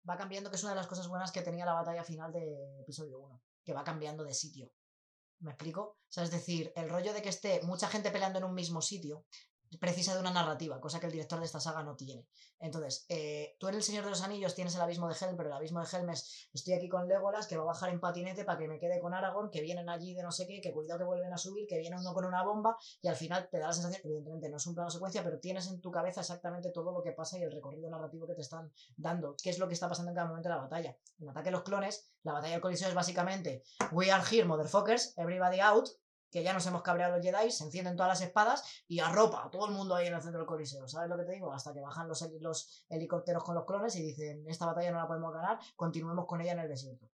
[0.08, 2.80] Va cambiando, que es una de las cosas buenas que tenía la batalla final de
[2.80, 3.42] episodio 1.
[3.64, 4.70] Que va cambiando de sitio.
[5.40, 5.82] ¿Me explico?
[5.82, 8.80] O sea, es decir, el rollo de que esté mucha gente peleando en un mismo
[8.80, 9.24] sitio
[9.78, 12.26] precisa de una narrativa, cosa que el director de esta saga no tiene.
[12.60, 15.48] Entonces, eh, tú en El Señor de los Anillos tienes el abismo de Helm, pero
[15.48, 18.44] el abismo de Helm es estoy aquí con Legolas, que va a bajar en patinete
[18.44, 20.98] para que me quede con Aragorn, que vienen allí de no sé qué, que cuidado
[20.98, 23.68] que vuelven a subir, que viene uno con una bomba, y al final te da
[23.68, 26.92] la sensación, evidentemente no es un plano secuencia, pero tienes en tu cabeza exactamente todo
[26.92, 29.74] lo que pasa y el recorrido narrativo que te están dando, qué es lo que
[29.74, 30.96] está pasando en cada momento de la batalla.
[31.18, 35.14] En Ataque a los Clones, la batalla del Coliseo es básicamente We are here, motherfuckers,
[35.16, 35.88] everybody out,
[36.34, 39.50] que ya nos hemos cabreado los Jedi, se encienden todas las espadas y arropa a
[39.52, 40.88] todo el mundo ahí en el centro del Coliseo.
[40.88, 41.52] ¿Sabes lo que te digo?
[41.52, 44.98] Hasta que bajan los, heli- los helicópteros con los clones y dicen, esta batalla no
[44.98, 47.08] la podemos ganar, continuemos con ella en el desierto.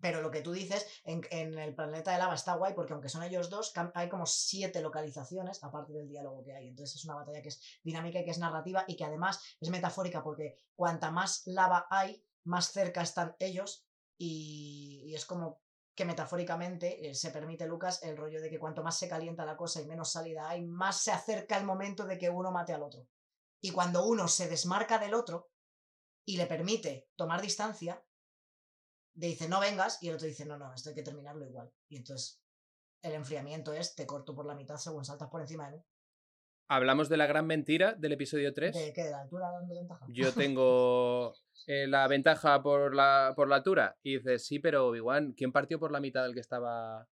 [0.00, 1.22] Pero lo que tú dices, en,
[1.58, 5.62] el planeta de lava está guay porque aunque son ellos dos, hay como siete localizaciones
[5.62, 6.68] aparte del diálogo que hay.
[6.68, 9.68] Entonces es una batalla que es dinámica y que es narrativa y que además es
[9.68, 13.84] metafórica porque cuanta más lava hay, más cerca están ellos
[14.16, 15.60] y es como
[16.00, 19.54] que metafóricamente eh, se permite, Lucas, el rollo de que cuanto más se calienta la
[19.54, 22.82] cosa y menos salida hay, más se acerca el momento de que uno mate al
[22.82, 23.06] otro.
[23.60, 25.50] Y cuando uno se desmarca del otro
[26.24, 28.02] y le permite tomar distancia,
[29.16, 31.70] le dice no vengas y el otro dice no, no, esto hay que terminarlo igual.
[31.90, 32.42] Y entonces
[33.02, 35.84] el enfriamiento es te corto por la mitad según saltas por encima de mí.
[36.66, 38.74] Hablamos de la gran mentira del episodio 3.
[38.74, 39.04] ¿De qué?
[39.04, 40.06] ¿De la altura ventaja?
[40.08, 41.34] Yo tengo
[41.66, 43.96] eh, la ventaja por la, por la altura.
[44.02, 47.06] Y dices, sí, pero Obi-Wan, ¿quién partió por la mitad del que estaba,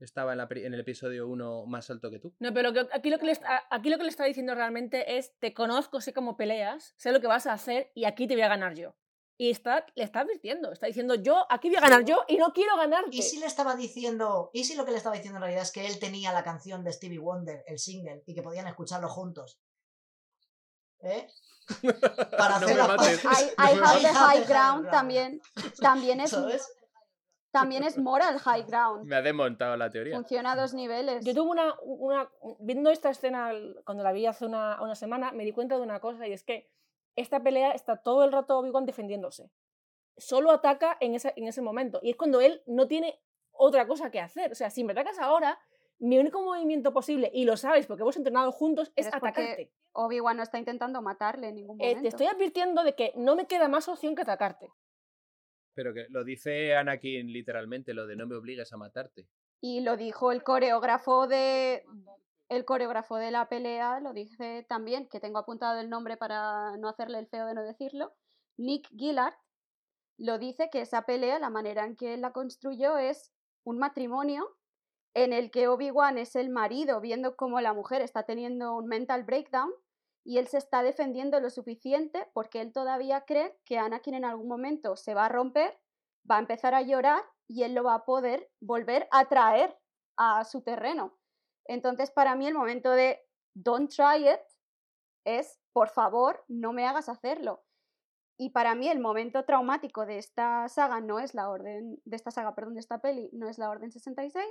[0.00, 2.34] estaba en, la pri- en el episodio 1 más alto que tú?
[2.38, 5.16] No, pero que- aquí lo, que le está, aquí lo que le está diciendo realmente
[5.18, 8.34] es, te conozco, sé cómo peleas, sé lo que vas a hacer y aquí te
[8.34, 8.96] voy a ganar yo.
[9.38, 12.54] Y está, le está advirtiendo, está diciendo, yo aquí voy a ganar yo y no
[12.54, 13.14] quiero ganarte.
[13.14, 15.72] ¿Y si le estaba diciendo, y si lo que le estaba diciendo en realidad es
[15.72, 19.60] que él tenía la canción de Stevie Wonder, el single, y que podían escucharlo juntos?
[21.02, 21.28] ¿Eh?
[22.36, 23.24] Para No hacer me mates.
[23.24, 23.28] I,
[23.58, 24.48] No I me have the high the high ground
[24.82, 24.90] ground.
[24.90, 25.40] también,
[25.80, 26.72] también es ¿Sabes?
[27.50, 29.04] también es moral high ground.
[29.06, 30.14] Me ha desmontado la teoría.
[30.14, 31.24] Funciona a dos niveles.
[31.24, 32.30] Yo tuve una, una.
[32.60, 33.52] Viendo esta escena
[33.84, 36.44] cuando la vi hace una, una semana, me di cuenta de una cosa y es
[36.44, 36.70] que
[37.16, 39.50] esta pelea está todo el rato Obi-Wan defendiéndose.
[40.18, 41.98] Solo ataca en ese, en ese momento.
[42.02, 43.18] Y es cuando él no tiene
[43.52, 44.52] otra cosa que hacer.
[44.52, 45.58] O sea, si me atacas ahora,
[45.98, 49.72] mi único movimiento posible, y lo sabes porque hemos entrenado juntos, es atacarte.
[49.92, 52.02] Obi-Wan no está intentando matarle en ningún Eh, momento.
[52.02, 54.70] te estoy advirtiendo de que no me queda más opción que atacarte.
[55.74, 59.26] Pero que lo dice Anakin literalmente, lo de no me obligues a matarte.
[59.60, 61.84] Y lo dijo el coreógrafo de
[62.48, 66.88] el coreógrafo de la pelea, lo dice también, que tengo apuntado el nombre para no
[66.88, 68.14] hacerle el feo de no decirlo.
[68.56, 69.34] Nick Gillard
[70.16, 73.32] lo dice que esa pelea, la manera en que él la construyó es
[73.64, 74.56] un matrimonio
[75.16, 79.24] en el que Obi-Wan es el marido viendo cómo la mujer está teniendo un mental
[79.24, 79.72] breakdown
[80.22, 84.46] y él se está defendiendo lo suficiente porque él todavía cree que Anakin en algún
[84.46, 85.80] momento se va a romper,
[86.30, 89.74] va a empezar a llorar y él lo va a poder volver a traer
[90.18, 91.16] a su terreno.
[91.64, 94.40] Entonces, para mí el momento de don't try it
[95.24, 97.64] es, por favor, no me hagas hacerlo.
[98.38, 102.30] Y para mí el momento traumático de esta saga no es la orden, de esta
[102.30, 104.44] saga, perdón, de esta peli, no es la orden 66,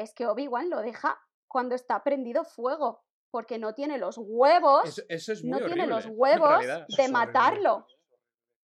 [0.00, 1.18] es que Obi-Wan lo deja
[1.48, 5.86] cuando está prendido fuego, porque no tiene los huevos, Eso, eso es muy no tiene
[5.86, 6.86] los huevos realidad.
[6.88, 7.12] de horrible.
[7.12, 7.86] matarlo,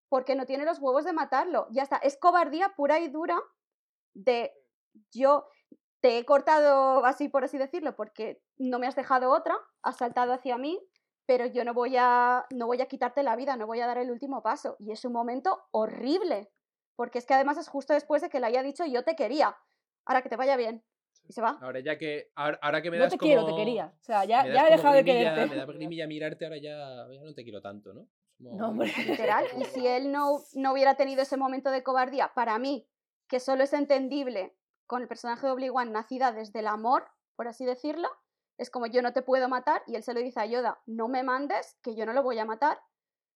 [0.09, 1.67] porque no tiene los huevos de matarlo.
[1.71, 3.41] Ya está, es cobardía pura y dura
[4.13, 4.53] de
[5.11, 5.47] yo
[6.01, 10.33] te he cortado así por así decirlo porque no me has dejado otra, has saltado
[10.33, 10.79] hacia mí,
[11.25, 13.97] pero yo no voy a no voy a quitarte la vida, no voy a dar
[13.97, 16.51] el último paso y es un momento horrible,
[16.95, 19.57] porque es que además es justo después de que le haya dicho yo te quería.
[20.05, 20.85] Ahora que te vaya bien.
[21.27, 21.57] Y se va.
[21.61, 23.27] Ahora ya que ahora, ahora que me No das te como...
[23.29, 23.93] quiero, te quería.
[23.99, 25.47] O sea, ya, me ya he dejado de quererte.
[25.47, 28.07] Me da grimilla mirarte, ahora ya, ya no te quiero tanto, ¿no?
[28.37, 28.91] Como- No, hombre.
[28.97, 29.45] literal.
[29.57, 32.87] Y si él no, no hubiera tenido ese momento de cobardía, para mí,
[33.27, 37.65] que solo es entendible con el personaje de Obi-Wan nacida desde el amor, por así
[37.65, 38.07] decirlo,
[38.57, 41.07] es como yo no te puedo matar y él se lo dice a Yoda, no
[41.07, 42.79] me mandes, que yo no lo voy a matar.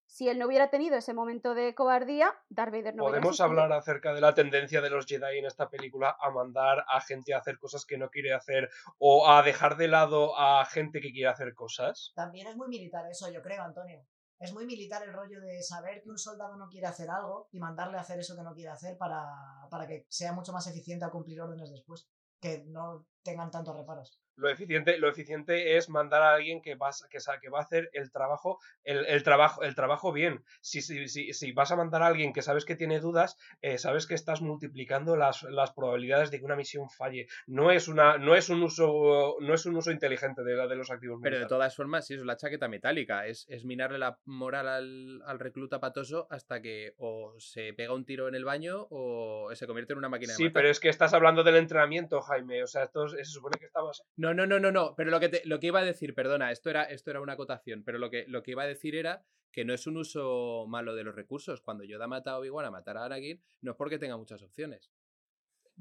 [0.10, 3.72] Si él no hubiera tenido ese momento de cobardía, Darth Vader no hubiera Podemos hablar
[3.72, 7.38] acerca de la tendencia de los Jedi en esta película a mandar a gente a
[7.38, 11.30] hacer cosas que no quiere hacer o a dejar de lado a gente que quiere
[11.30, 12.12] hacer cosas.
[12.16, 14.04] También es muy militar eso, yo creo, Antonio.
[14.40, 17.60] Es muy militar el rollo de saber que un soldado no quiere hacer algo y
[17.60, 19.28] mandarle a hacer eso que no quiere hacer para,
[19.70, 22.10] para que sea mucho más eficiente a cumplir órdenes después.
[22.42, 24.20] Que no tengan tantos reparos.
[24.40, 28.12] Lo eficiente, lo eficiente es mandar a alguien que, vas, que, va a hacer el
[28.12, 30.44] trabajo, el, el trabajo, el trabajo bien.
[30.62, 33.78] Si, si, si, si vas a mandar a alguien que sabes que tiene dudas, eh,
[33.78, 37.28] sabes que estás multiplicando las, las probabilidades de que una misión falle.
[37.48, 40.92] No es una, no es un uso, no es un uso inteligente de, de los
[40.92, 43.28] activos Pero de todas formas, sí, es la chaqueta metálica.
[43.28, 48.06] Es, es minarle la moral al, al recluta patoso hasta que o se pega un
[48.06, 50.90] tiro en el baño o se convierte en una máquina de Sí, pero es que
[50.90, 52.64] estás hablando del entrenamiento, Jaime.
[52.64, 54.04] O sea, esto es- se supone que estabas.
[54.16, 54.96] No, no, no, no, no.
[54.96, 57.34] Pero lo que, te- lo que iba a decir, perdona, esto era, esto era una
[57.34, 60.66] acotación, pero lo que, lo que iba a decir era que no es un uso
[60.68, 61.62] malo de los recursos.
[61.62, 64.92] Cuando Yoda mata a Obi-Wan a matar a Anakin, no es porque tenga muchas opciones.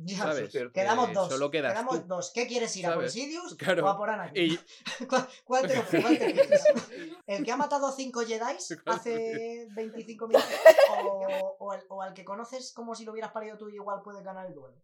[0.00, 0.52] Ya, ¿Sabes?
[0.72, 1.28] Quedamos Eh, dos.
[1.28, 2.06] solo quedas Quedamos tú.
[2.06, 2.30] dos.
[2.32, 3.10] ¿Qué quieres ir a por.
[3.10, 3.84] Sidious Claro.
[3.84, 4.42] o a por Anakin?
[4.52, 4.58] Y-
[5.08, 6.64] ¿Cuál, cuál te, cuál te quieres?
[7.26, 8.56] ¿El que ha matado a cinco Jedi
[8.86, 10.48] hace 25 minutos?
[11.02, 14.00] O, o, el- o al que conoces como si lo hubieras parido tú y igual
[14.04, 14.80] puedes ganar el duelo?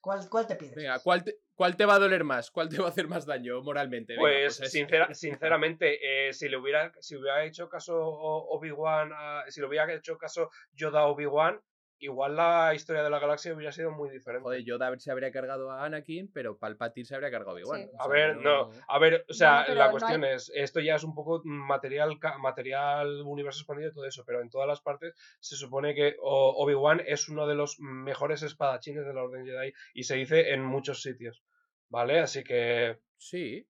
[0.00, 0.74] ¿Cuál, cuál te pides?
[0.74, 2.50] Venga, ¿cuál te, ¿cuál te va a doler más?
[2.52, 4.12] ¿Cuál te va a hacer más daño moralmente?
[4.12, 9.10] Venga, Pues, es- sincera- sinceramente, eh, si le hubiera, si hubiera hecho caso Obi-Wan,
[9.48, 11.60] si le hubiera hecho caso Yoda Obi-Wan,
[11.98, 14.42] igual la historia de la galaxia hubiera sido muy diferente.
[14.42, 17.80] Joder, Yoda se habría cargado a Anakin, pero Palpatine se habría cargado a Obi-Wan.
[17.82, 17.88] Sí.
[17.92, 20.80] O A sea, ver, no, a ver, o sea, la no cuestión hay- es, esto
[20.80, 24.80] ya es un poco material, material universo expandido y todo eso, pero en todas las
[24.80, 29.46] partes se supone que O- Obi-Wan es uno de los mejores espadachines de la Orden
[29.46, 31.42] Jedi y se dice en muchos sitios,
[31.88, 32.20] ¿vale?
[32.20, 33.66] Así que, Sí,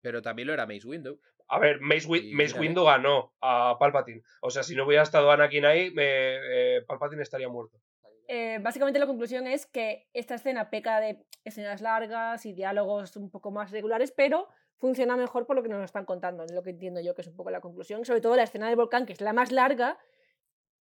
[0.00, 1.20] pero también lo era Mace Windu.
[1.48, 2.58] A ver, Mace, Wi- Mace.
[2.58, 7.22] Windu ganó a Palpatine, o sea, si no hubiera estado Anakin ahí, me- eh, Palpatine
[7.22, 7.78] estaría muerto.
[8.26, 13.30] Eh, básicamente la conclusión es que esta escena peca de escenas largas y diálogos un
[13.30, 14.48] poco más regulares, pero
[14.78, 17.28] funciona mejor por lo que nos están contando, es lo que entiendo yo que es
[17.28, 18.04] un poco la conclusión.
[18.06, 19.98] Sobre todo la escena del volcán, que es la más larga,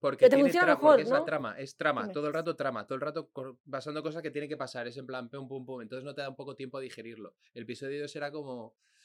[0.00, 1.24] Porque, Pero te tiene funciona tra- mejor, porque es la ¿no?
[1.24, 3.30] trama, es trama, todo el rato trama, todo el rato
[3.68, 6.20] pasando cosas que tienen que pasar, es en plan pum pum pum, entonces no te
[6.22, 7.34] da un poco tiempo a digerirlo.
[7.54, 8.97] El episodio 2 era como eh,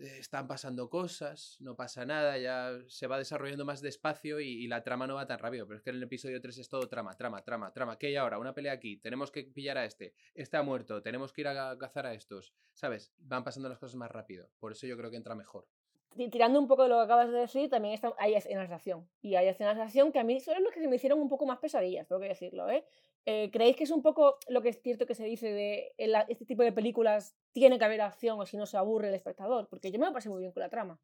[0.00, 5.06] están pasando cosas, no pasa nada, ya se va desarrollando más despacio y, la trama
[5.06, 7.42] no va tan rápido, pero es que en el episodio 3 es todo trama, trama,
[7.42, 7.98] trama, trama.
[7.98, 8.38] ¿Qué hay ahora?
[8.38, 11.54] Una pelea aquí, tenemos que pillar a este, este ha muerto, tenemos que ir a
[11.54, 13.12] ca- cazar a estos, ¿sabes?
[13.18, 15.66] Van pasando las cosas más rápido, por eso yo creo que entra mejor.
[16.10, 18.74] ti- tirando un poco de lo que acabas de decir, también está, hay escenas de
[18.74, 19.08] acción.
[19.22, 21.46] Y hay escenas de acción que a mí son las que me hicieron un poco
[21.46, 22.68] más pesadillas, tengo que decirlo.
[22.70, 22.84] ¿eh?
[23.30, 26.12] Eh, ¿Creéis que es un poco lo que es cierto que se dice de en
[26.12, 29.14] la- este tipo de películas tiene que haber acción o si no se aburre el
[29.14, 29.68] espectador?
[29.68, 30.98] Porque yo me lo pasé muy bien con la trama.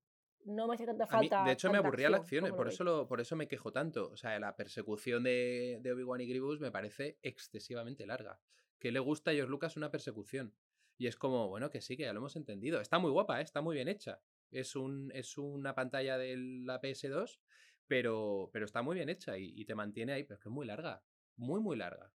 [0.46, 1.44] No me hace tanta mí, falta.
[1.44, 4.08] de hecho, me aburría la acción como por eso, lo, por eso me quejo tanto.
[4.10, 8.40] O sea, la persecución de, de Obi-Wan y Grievous me parece excesivamente larga.
[8.78, 10.54] Que le gusta a George Lucas una persecución.
[10.96, 12.80] Y es como, bueno, que sí, que ya lo hemos entendido.
[12.80, 13.42] Está muy guapa, ¿eh?
[13.44, 14.22] está muy bien hecha.
[14.50, 17.38] Es, un, es una pantalla de la PS2,
[17.86, 20.54] pero, pero está muy bien hecha y, y te mantiene ahí, pero es que es
[20.54, 21.02] muy larga.
[21.36, 22.12] Muy, muy larga.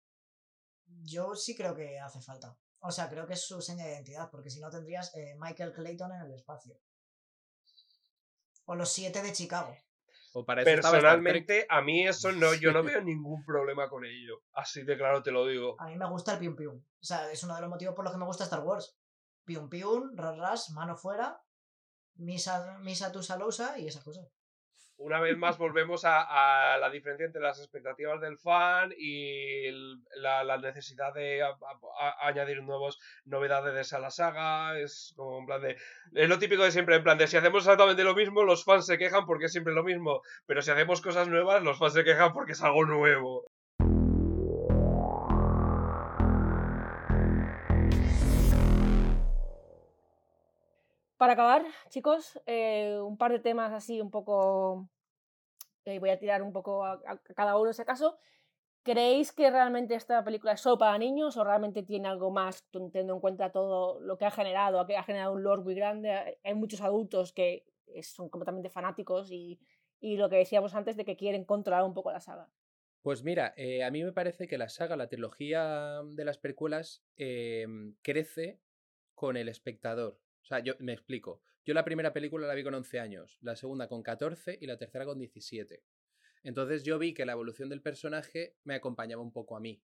[1.03, 2.57] Yo sí creo que hace falta.
[2.81, 5.73] O sea, creo que es su seña de identidad, porque si no tendrías eh, Michael
[5.73, 6.79] Clayton en el espacio.
[8.67, 9.77] O los siete de Chicago.
[10.33, 10.71] O para eso.
[10.71, 14.43] Personalmente, a mí eso no, yo no veo ningún problema con ello.
[14.53, 15.81] Así de claro te lo digo.
[15.81, 16.77] A mí me gusta el pium pium.
[16.77, 18.97] O sea, es uno de los motivos por los que me gusta Star Wars.
[19.45, 21.43] Pium pium, ras ras, mano fuera,
[22.17, 24.29] misa, misa tu salousa y esas cosas.
[24.99, 29.71] Una vez más volvemos a, la diferencia entre las expectativas del fan y
[30.17, 31.41] la, necesidad de
[32.21, 34.77] añadir nuevos novedades a la saga.
[34.79, 35.77] Es como en plan de.
[36.15, 38.87] Es lo típico de siempre, en plan de si hacemos exactamente lo mismo, los fans
[38.87, 40.23] se quejan porque es siempre lo mismo.
[40.47, 43.47] Pero si hacemos cosas nuevas, los fans se quejan porque es algo nuevo.
[51.19, 54.89] Para acabar, chicos, eh, un par de temas así un poco.
[55.85, 57.01] eh, voy a tirar un poco a,
[57.35, 58.19] cada uno, si acaso.
[58.85, 63.15] ¿Creéis que realmente esta película es solo para niños o realmente tiene algo más, teniendo
[63.15, 64.81] en cuenta todo lo que ha generado?
[64.81, 66.39] ha generado un lore muy grande.
[66.45, 69.59] Hay- muchos adultos que eh, son completamente fanáticos y,
[70.01, 72.49] lo que decíamos antes de que quieren controlar un poco la saga.
[73.03, 77.03] Pues mira, eh, a mí me parece que la saga, la trilogía de las precuelas,
[77.17, 78.61] em, crece
[79.17, 80.21] con el espectador.
[80.49, 81.43] Sea, yo me explico.
[81.67, 84.79] Yo la primera película la vi con 11 años, la segunda con 14 y la
[84.79, 85.83] tercera con 17.
[86.43, 89.83] Entonces yo vi que la evolución del personaje me acompañaba un poco a mí.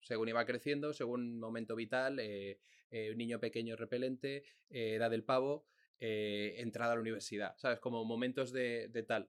[0.00, 2.60] Según iba creciendo, según momento vital, eh,
[2.90, 5.66] eh, niño pequeño repelente, eh, edad del pavo,
[5.98, 7.78] entrada a la universidad, ¿sabes?
[7.78, 9.28] Como momentos de, de tal.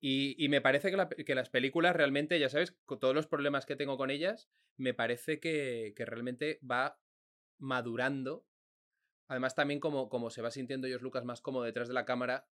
[0.00, 3.66] Y, y me parece que, que las películas realmente, ya sabes, con todos los problemas
[3.66, 7.00] que tengo con ellas, me parece que, que realmente va
[7.58, 8.46] madurando.
[9.28, 12.46] Además, también como, como se va sintiendo George Lucas más como detrás de la cámara,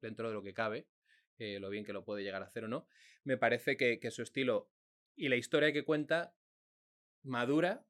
[0.00, 0.88] dentro de lo que cabe,
[1.38, 2.86] eh, lo bien que lo puede llegar a hacer o no,
[3.24, 4.70] me parece que, que su estilo
[5.16, 6.34] y la historia que cuenta
[7.22, 7.84] madura.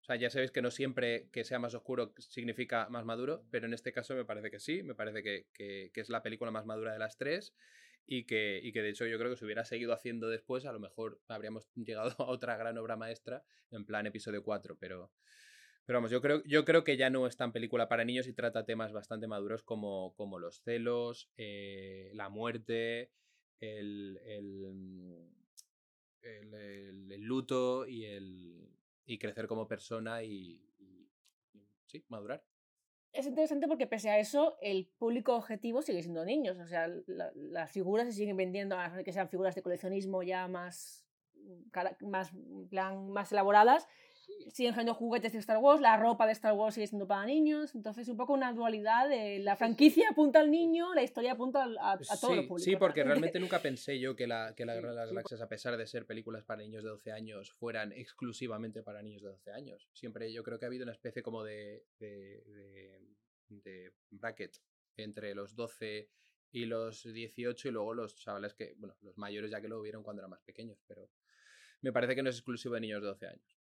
[0.00, 3.66] O sea, ya sabéis que no siempre que sea más oscuro significa más maduro, pero
[3.66, 6.50] en este caso me parece que sí, me parece que, que- que es la película
[6.50, 7.54] más madura de las tres
[8.06, 10.72] y que, y que de hecho yo creo que si hubiera seguido haciendo después, a
[10.72, 15.12] lo mejor habríamos llegado a otra gran obra maestra en plan episodio 4, pero,
[15.88, 18.34] pero vamos, yo creo, yo creo que ya no es tan película para niños y
[18.34, 23.10] trata temas bastante maduros como, como los celos, eh, la muerte,
[23.58, 24.66] el, el,
[26.20, 28.04] el- luto y,
[29.06, 30.60] y crecer como persona y,
[31.86, 32.44] sí, madurar.
[33.14, 36.58] es interesante porque pese a eso, el público objetivo sigue siendo niños.
[36.58, 40.48] O sea, la- las figuras se siguen vendiendo, a que sean figuras de coleccionismo ya
[40.48, 43.88] más, mm, más, más elaboradas,
[44.52, 47.74] siguen siendo juguetes de Star Wars, la ropa de Star Wars sigue siendo para niños,
[47.74, 51.78] entonces un poco una dualidad de la franquicia apunta al niño, la historia apunta al-
[51.78, 52.62] a, a todos los Sí, públicos.
[52.64, 53.38] sí, porque realmente.
[53.40, 56.06] nunca pensé yo que la, que la Guerra de las Galaxias, a pesar de ser
[56.06, 59.88] películas para niños de 12 años, fueran exclusivamente para niños de 12 años.
[59.92, 63.00] Siempre yo creo que ha habido una especie como de, de, de-
[63.50, 64.56] de bracket
[64.96, 66.10] entre los 12
[66.50, 70.02] y los 18 y luego los chavales que, bueno, los mayores ya que lo vieron
[70.02, 71.10] cuando eran más pequeños, pero
[71.82, 73.57] me parece que no es exclusivo de niños de 12 años.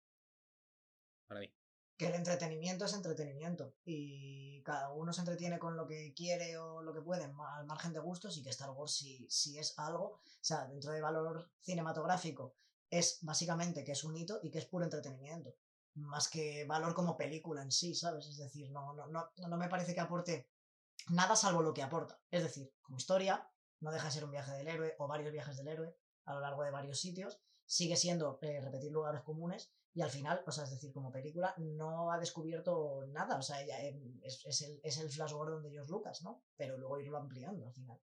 [1.28, 1.54] Para mí.
[1.98, 6.82] que el entretenimiento es entretenimiento y cada uno se entretiene con lo que quiere o
[6.82, 10.06] lo que puede al margen de gustos y que Star Wars si, si es algo,
[10.06, 12.56] o sea, dentro de valor cinematográfico
[12.90, 15.56] es básicamente que es un hito y que es puro entretenimiento,
[15.96, 18.28] más que valor como película en sí, ¿sabes?
[18.28, 20.48] Es decir, no, no, no, no me parece que aporte
[21.10, 22.20] nada salvo lo que aporta.
[22.30, 23.50] Es decir, como historia,
[23.80, 25.96] no deja de ser un viaje del héroe o varios viajes del héroe
[26.26, 30.44] a lo largo de varios sitios, sigue siendo eh, repetir lugares comunes y al final,
[30.48, 34.46] o sea, es decir, como película no ha descubierto nada, o sea, ya, eh, es,
[34.46, 36.44] es el, es el Flash Gordon de George Lucas, ¿no?
[36.56, 38.00] Pero luego irlo ampliando al final.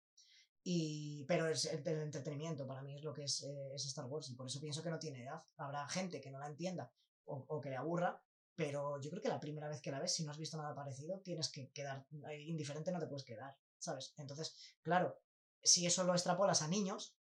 [0.62, 4.28] Y, pero es el, entretenimiento para mí es lo que es, eh, es Star Wars
[4.30, 5.42] y por eso pienso que no tiene edad.
[5.56, 6.92] Habrá gente que no la entienda
[7.24, 8.22] o, o que le aburra,
[8.54, 10.74] pero yo creo que la primera vez que la ves, si no has visto nada
[10.74, 12.06] parecido, tienes que quedar
[12.46, 14.14] indiferente, no te puedes quedar, ¿sabes?
[14.16, 15.20] Entonces, claro,
[15.62, 17.16] si eso lo extrapolas a niños,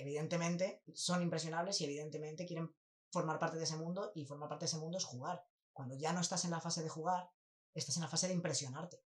[0.00, 2.74] evidentemente son impresionables y evidentemente quieren
[3.10, 5.44] formar parte de ese mundo y formar parte de ese mundo es jugar.
[5.72, 7.30] Cuando ya no estás en la fase de jugar,
[7.74, 9.02] estás en la fase de impresionarte.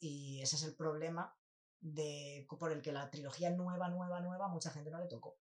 [0.00, 1.36] Y ese es el problema
[1.80, 5.38] de, por el que la trilogía nueva, nueva, nueva, mucha gente no le tocó.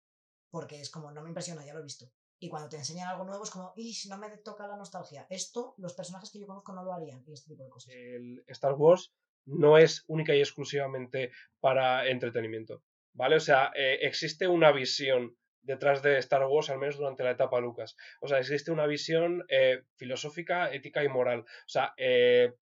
[0.50, 2.12] Porque es como, no me impresiona, ya lo he visto.
[2.40, 5.26] Y cuando te enseñan algo nuevo es como, "Ish, no me toca la nostalgia.
[5.30, 7.24] Esto, los personajes que yo conozco no lo harían.
[7.26, 7.94] Y este tipo de cosas.
[7.94, 9.12] el Star Wars
[9.46, 12.84] no es única y exclusivamente para entretenimiento,
[13.18, 13.36] ¿vale?
[13.36, 17.60] O sea, eh, existe una visión detrás de Star Wars, al menos durante la etapa
[17.60, 17.98] Lucas.
[18.22, 21.40] O sea, existe una visión eh, filosófica, ética y moral.
[21.40, 22.54] O sea, eh,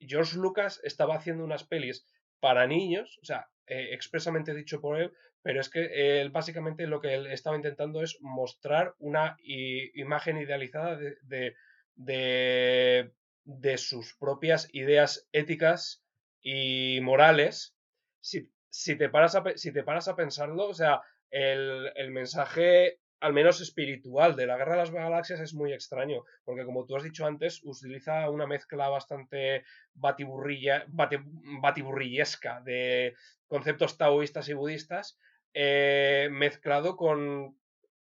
[0.00, 2.06] George Lucas estaba haciendo unas pelis
[2.40, 5.12] para niños, o sea, expresamente dicho por él,
[5.42, 10.96] pero es que él básicamente lo que él estaba intentando es mostrar una imagen idealizada
[10.96, 11.54] de, de,
[11.96, 13.12] de,
[13.44, 16.02] de sus propias ideas éticas
[16.40, 17.76] y morales.
[18.20, 18.50] Si,
[18.82, 21.00] si te, paras a, si te paras a pensarlo, o sea,
[21.30, 26.22] el, el mensaje, al menos espiritual, de la Guerra de las Galaxias es muy extraño,
[26.44, 29.64] porque como tú has dicho antes, utiliza una mezcla bastante
[29.94, 31.24] batiburrilla, bati-
[31.60, 33.14] batiburrillesca de
[33.48, 35.18] conceptos taoístas y budistas,
[35.54, 37.58] eh, mezclado con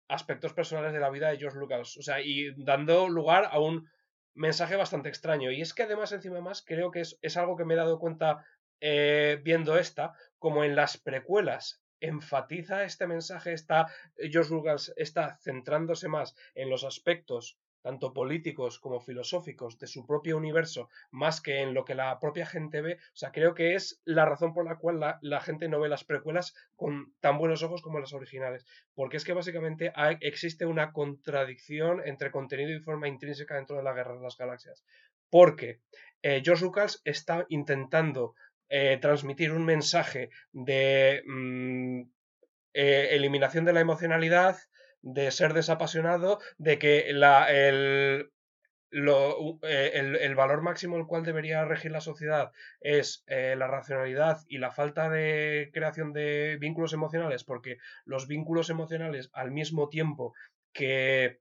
[0.10, 3.90] aspectos personales de la vida de George Lucas, o sea, y dando lugar a un
[4.34, 5.52] mensaje bastante extraño.
[5.52, 7.98] Y es que además, encima más, creo que es, es algo que me he dado
[7.98, 8.46] cuenta
[8.82, 10.14] eh, viendo esta,
[10.46, 16.84] como en las precuelas enfatiza este mensaje, está George Lucas está centrándose más en los
[16.84, 22.20] aspectos tanto políticos como filosóficos de su propio universo, más que en lo que la
[22.20, 23.00] propia gente ve.
[23.14, 26.04] O sea, creo que es la razón por la cual la, gente no ve las
[26.04, 28.68] precuelas con tan buenos ojos como las originales.
[28.94, 29.92] Porque es que básicamente
[30.22, 34.84] existe una contradicción entre contenido y forma intrínseca dentro de la Guerra de las Galaxias.
[35.32, 35.82] Porque
[36.22, 38.34] eh, George Lucas está intentando
[38.70, 42.02] eh, transmitir un mensaje de mm,
[42.74, 44.58] eh, eliminación de la emocionalidad,
[45.02, 48.32] de ser desapasionado, de que la, el,
[48.90, 52.52] lo, eh, el, el, valor máximo el cual debería regir la sociedad
[52.82, 59.30] es la racionalidad y la falta de creación de vínculos emocionales, porque los vínculos emocionales
[59.34, 60.34] al mismo tiempo
[60.74, 61.40] que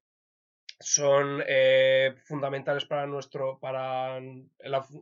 [0.81, 4.45] son eh, fundamentales para nuestro para el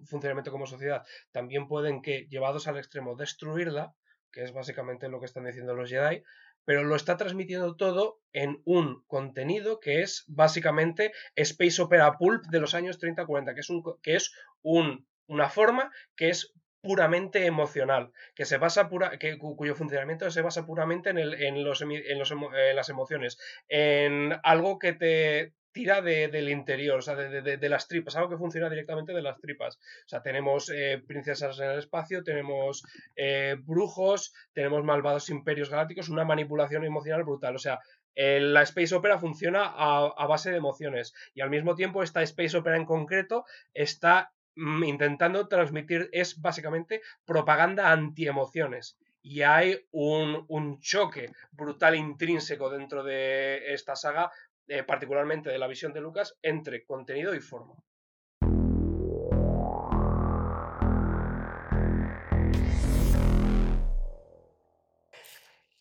[0.06, 1.04] funcionamiento como sociedad.
[1.30, 3.94] También pueden que llevados al extremo destruirla
[4.30, 6.22] que es básicamente lo que están diciendo los Jedi
[6.64, 12.60] pero lo está transmitiendo todo en un contenido que es básicamente Space Opera Pulp de
[12.60, 14.32] los años 30-40, que es, un, que es
[14.62, 20.42] un, una forma que es puramente emocional, que se basa pura, que, cuyo funcionamiento se
[20.42, 23.38] basa puramente en, el, en, los, en, los, en las emociones,
[23.68, 28.14] en algo que te tira de, del interior, o sea, de, de, de, las tripas,
[28.16, 29.76] algo que funciona directamente de las tripas.
[29.76, 32.82] O sea, tenemos eh, princesas en el espacio, tenemos
[33.16, 37.56] eh, brujos, tenemos malvados imperios galácticos, una manipulación emocional brutal.
[37.56, 37.80] O sea,
[38.14, 42.56] la Space Opera funciona a, a, base de emociones y al mismo tiempo esta Space
[42.56, 48.98] Opera en concreto está mm, intentando transmitir, es básicamente propaganda anti-emociones.
[49.24, 54.32] Y hay un, un choque brutal intrínseco dentro de esta saga
[54.68, 57.74] eh, particularmente de la visión de Lucas, entre contenido y forma.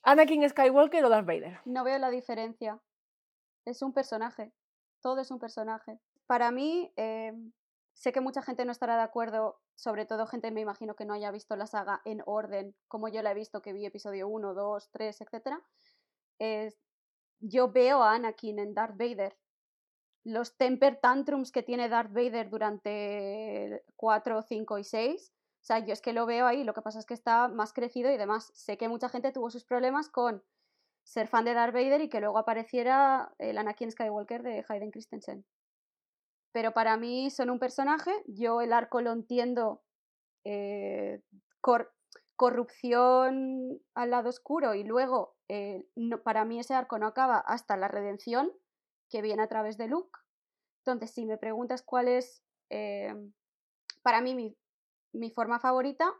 [0.03, 1.59] Anakin Skywalker o Darth Vader.
[1.65, 2.81] No veo la diferencia.
[3.65, 4.51] Es un personaje.
[5.01, 5.99] Todo es un personaje.
[6.25, 7.33] para mí, eh,
[7.93, 11.13] sé que mucha gente no estará de acuerdo, sobre todo gente, me imagino, que no
[11.13, 14.53] haya visto la saga en orden, como yo la he visto, que vi episodio 1,
[14.53, 15.57] 2, 3, etc.
[16.39, 16.79] Es,
[17.41, 19.37] yo veo a Anakin en Darth Vader.
[20.23, 25.33] Los temper tantrums que tiene Darth Vader durante 4, 5 y 6.
[25.61, 27.73] O sea, yo es que lo veo ahí, lo que pasa es que está más
[27.73, 28.51] crecido y demás.
[28.53, 30.43] Sé que mucha gente tuvo sus problemas con
[31.03, 35.45] ser fan de Darth Vader y que luego apareciera el Anakin Skywalker de Hayden Christensen.
[36.51, 39.83] Pero para mí son un personaje, yo el arco lo entiendo,
[40.43, 41.21] eh,
[41.61, 41.93] cor-
[42.41, 45.85] corrupción al lado oscuro y luego eh,
[46.23, 48.51] para mí ese arco no acaba hasta la redención
[49.11, 50.17] que viene a través de Luke.
[50.79, 53.13] Entonces, si me preguntas cuál es eh,
[54.01, 54.57] para mí
[55.13, 56.11] mi, forma favorita,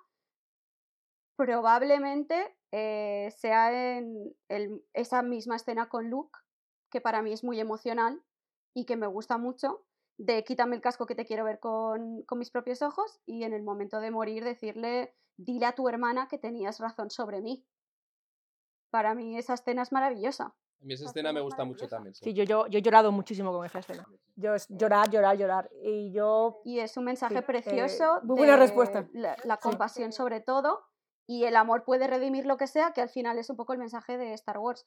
[1.38, 4.36] probablemente eh, sea en
[4.94, 6.38] esa misma escena con Luke,
[6.92, 8.22] que para mí es muy emocional
[8.76, 9.88] y que me gusta mucho,
[10.18, 13.54] de quítame el casco que te quiero ver con, con mis propios ojos y en
[13.54, 17.66] el momento de morir decirle, dile a tu hermana que tenías razón sobre mí.
[18.90, 20.46] Para mí esa escena es maravillosa.
[20.82, 21.96] A mí esa Esa escena me escena gusta mucho maravillosa.
[21.96, 22.14] también.
[22.16, 22.24] sí.
[22.26, 24.06] Sí, yo, yo, yo he llorado muchísimo con esa escena.
[24.36, 25.70] Yo es llorar, llorar, llorar.
[25.82, 28.20] Y yo Y es un mensaje Sí, eh, precioso.
[28.24, 29.08] muy buena de respuesta.
[29.14, 29.62] La, la Sí.
[29.62, 30.84] compasión sobre todo.
[31.28, 33.80] Y el amor puede redimir lo que sea, que al final es un poco el
[33.80, 34.86] mensaje de Star Wars.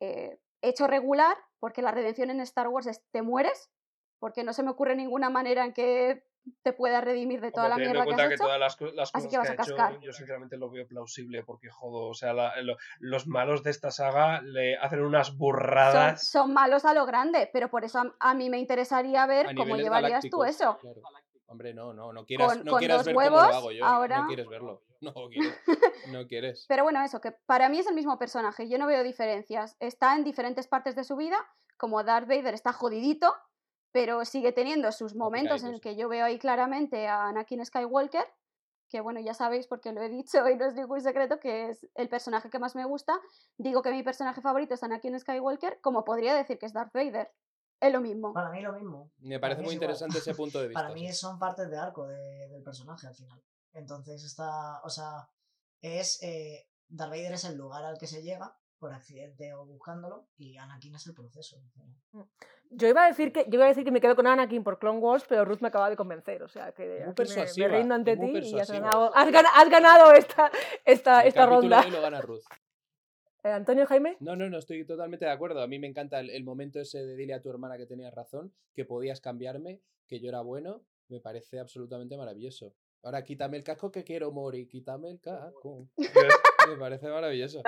[0.00, 3.70] Eh, hecho regular, porque la redención en Star Wars es te mueres,
[4.22, 6.22] porque no se me ocurre ninguna manera en que
[6.62, 8.44] te pueda redimir de toda Hombre, la teniendo en mierda que cuenta has que hecho.
[8.44, 10.00] todas las, cosas que vas ha a hecho, cascar.
[10.00, 13.90] yo sinceramente lo veo plausible porque jodo, o sea, la- lo- los malos de esta
[13.90, 16.24] saga le hacen unas burradas.
[16.28, 19.76] son malos a lo grande, pero por eso a, a mí me interesaría ver cómo
[19.76, 20.78] llevarías tú eso.
[20.80, 21.00] claro.
[21.48, 23.84] Hombre, no, no, no quieras, Con- no con quieras ver cómo huevos, lo hago yo.
[23.84, 24.82] ahora- No quieres verlo.
[25.02, 25.60] No quieres.
[26.12, 26.64] No quieres.
[26.68, 29.76] Pero bueno, eso, que para mí es el mismo personaje, yo no veo diferencias.
[29.80, 31.36] Está en diferentes partes de su vida,
[31.76, 33.34] como Darth Vader está jodidito,
[33.92, 38.24] pero sigue teniendo sus momentos en el que yo veo ahí claramente a Anakin Skywalker,
[38.88, 41.86] que bueno, ya sabéis porque lo he dicho y no es ningún secreto, que es
[41.94, 43.18] el personaje que más me gusta.
[43.56, 47.30] Digo que mi personaje favorito es Anakin Skywalker, como podría decir que es Darth Vader.
[47.80, 48.32] Es lo mismo.
[48.32, 49.10] Para mí lo mismo.
[49.18, 49.84] Me parece muy es igual.
[49.90, 50.80] interesante ese punto de vista.
[50.82, 53.42] Para mí son partes de arco de- del personaje al final.
[53.72, 55.28] Entonces está, o sea,
[55.80, 60.26] es eh, Darth Vader es el lugar al que se llega por accidente o buscándolo
[60.36, 61.56] y Anakin es el proceso.
[61.72, 62.26] final.
[62.70, 64.80] Yo iba a decir que yo iba a decir que me quedo con Anakin por
[64.80, 67.14] Clone Wars, pero Ruth me acaba de convencer, o sea que me-
[67.58, 70.50] me, rindo ante ti y has ganado, has gana- has ganado esta,
[70.84, 71.80] esta, El esta ronda.
[71.80, 72.42] de hoy lo gana Ruth.
[73.44, 75.62] Eh, Antonio Jaime, No, no, no, estoy totalmente de acuerdo.
[75.62, 78.14] A mí me encanta el, el momento ese de dile a tu hermana que tenías
[78.14, 80.84] razón, que podías cambiarme, que yo era bueno.
[81.08, 82.72] Me parece absolutamente maravilloso.
[83.02, 85.88] Ahora quítame el casco que quiero morir, quítame el casco.
[86.68, 87.64] Me parece maravilloso.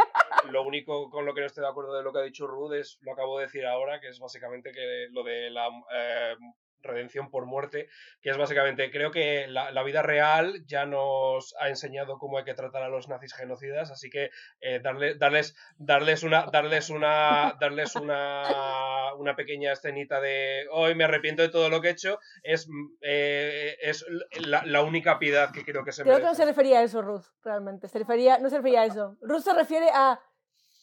[0.50, 2.80] Lo único con lo que no estoy de acuerdo de lo que ha dicho Rude
[2.80, 6.36] es, lo acabo de decir ahora, que es básicamente que lo de la eh,
[6.84, 7.88] redención por muerte,
[8.20, 12.44] que es básicamente, creo que la, la vida real ya nos ha enseñado cómo hay
[12.44, 14.30] que tratar a los nazis genocidas, así que
[14.60, 21.04] eh, darle, darles, darles una, darles una, darles una, una pequeña escenita de hoy me
[21.04, 22.68] arrepiento de todo lo que he hecho, es,
[23.00, 24.04] eh, es
[24.46, 27.02] la, la única piedad que creo que se creo que no se refería a eso,
[27.02, 27.88] Ruth, realmente.
[27.88, 29.16] Se refería, no se refería a eso.
[29.22, 30.20] Ruth se refiere a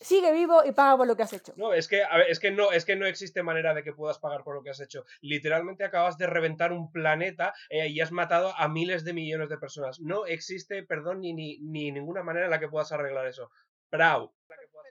[0.02, 1.54] sigue vivo y paga por lo que has hecho.
[1.56, 4.44] No, es que, es que no, es que no existe manera de que puedas pagar
[4.44, 5.06] por lo que has hecho.
[5.22, 9.58] Literalmente acabas de reventar un planeta eh, y has matado a miles de millones de
[9.58, 10.00] personas.
[10.00, 13.52] No existe, perdón, ni, ni, ni ninguna manera en la que puedas arreglar eso.
[13.90, 14.34] Bravo.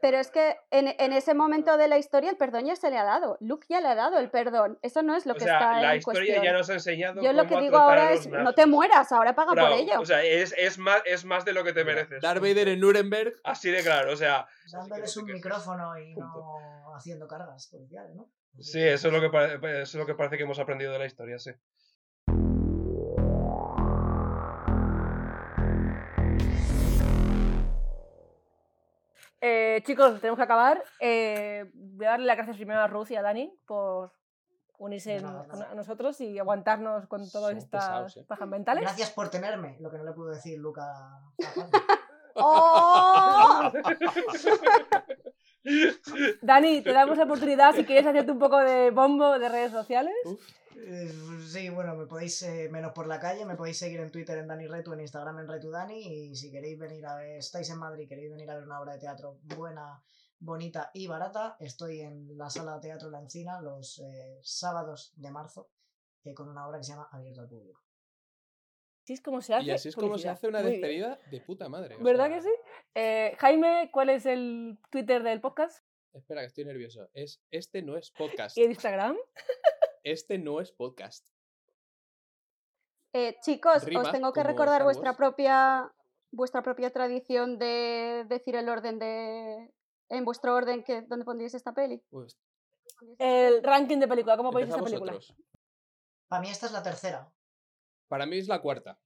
[0.00, 2.98] Pero es que en, en ese momento de la historia el perdón ya se le
[2.98, 3.36] ha dado.
[3.40, 4.78] Luke ya le ha dado el perdón.
[4.82, 6.44] Eso no es lo O que sea, está la en historia cuestión.
[6.44, 8.44] ya nos ha enseñado Yo lo que digo ahora es, nazis.
[8.44, 9.70] no te mueras, ahora paga Bravo.
[9.70, 10.00] por ello.
[10.00, 12.22] O sea, es, es, más, es más de lo que te mereces.
[12.22, 13.34] Darth Vader en Nuremberg.
[13.44, 14.46] Así de claro, o sea.
[14.72, 16.28] Dándoles un micrófono y Punto.
[16.36, 18.28] no haciendo cargas policiales, ¿no?
[18.58, 21.06] Sí, eso es, lo que eso es lo que parece que hemos aprendido de la
[21.06, 21.50] historia, sí.
[29.40, 30.82] Eh, chicos, tenemos que acabar.
[31.00, 34.12] Eh, voy a darle las gracias primero a Ruth y a Dani por
[34.78, 35.70] unirse con- nada.
[35.70, 38.24] a nosotros y aguantarnos con todas estas pesados, ¿eh?
[38.26, 38.82] pajas mentales.
[38.82, 41.20] Gracias por tenerme, lo que no le pudo decir Luca.
[42.34, 43.70] ¡Oh!
[46.42, 50.14] Dani, te damos la oportunidad si quieres hacerte un poco de bombo de redes sociales.
[51.46, 54.48] Sí, bueno, me podéis, eh, menos por la calle, me podéis seguir en Twitter en
[54.48, 57.78] Dani Retu, en Instagram en Retu Dani, y si queréis venir a ver, estáis en
[57.78, 60.02] Madrid, queréis venir a ver una obra de teatro buena,
[60.38, 65.30] bonita y barata, estoy en la sala de teatro La Encina los eh, sábados de
[65.30, 65.70] marzo,
[66.24, 67.82] eh, con una obra que se llama Abierto al Público.
[69.04, 69.66] Así es como se hace.
[69.66, 70.34] Y así es como se publicidad.
[70.34, 71.96] hace una despedida de puta madre.
[72.00, 72.50] ¿Verdad sea, que sí?
[72.94, 75.84] Eh, Jaime, ¿cuál es el Twitter del podcast?
[76.12, 77.08] Espera, que estoy nervioso.
[77.12, 78.56] Es, este no es podcast.
[78.56, 79.16] ¿Y el Instagram?
[80.02, 81.28] este no es podcast.
[83.12, 85.92] Eh, chicos, Rima os tengo que recordar vuestra propia
[86.32, 89.72] vuestra propia tradición de decir el orden de
[90.08, 92.02] en vuestro orden que dónde pondríais esta peli.
[92.10, 92.38] Pues
[93.18, 95.18] El ranking de película, ¿cómo podéis esta película?
[96.28, 97.32] Para mí esta es la tercera.
[98.08, 99.00] Para mí es la cuarta.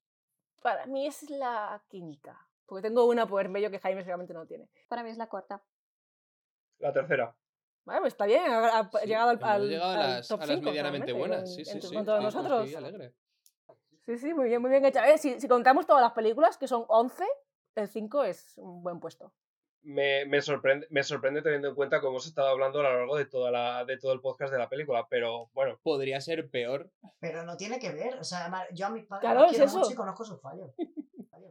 [0.62, 2.48] Para mí es la quinta.
[2.66, 4.68] Porque tengo una por medio que Jaime seguramente no tiene.
[4.88, 5.62] Para mí es la cuarta.
[6.78, 7.36] La tercera.
[7.84, 10.40] Bueno, pues está bien, ha, ha Sí, llegado al, al- llegado a al las, top
[10.40, 11.54] a las cinco, medianamente buenas.
[11.54, 11.94] Sí, sí, entre- sí.
[11.94, 12.68] Con todos Sí, nosotros.
[14.06, 15.02] Sí, sí, muy bien, muy bien hecha.
[15.02, 17.24] A ver, si, si contamos todas las películas, que son 11,
[17.76, 19.32] el 5 es un buen puesto.
[19.82, 23.16] Me, me sorprende, me sorprende teniendo en cuenta cómo hemos estado hablando a lo largo
[23.16, 25.78] de, toda la, de todo el podcast de la película, pero bueno.
[25.82, 26.90] Podría ser peor.
[27.20, 28.14] Pero no tiene que ver.
[28.18, 29.78] O sea, yo a mi padre Claro, es quiero eso.
[29.80, 30.70] mucho y conozco sus fallos.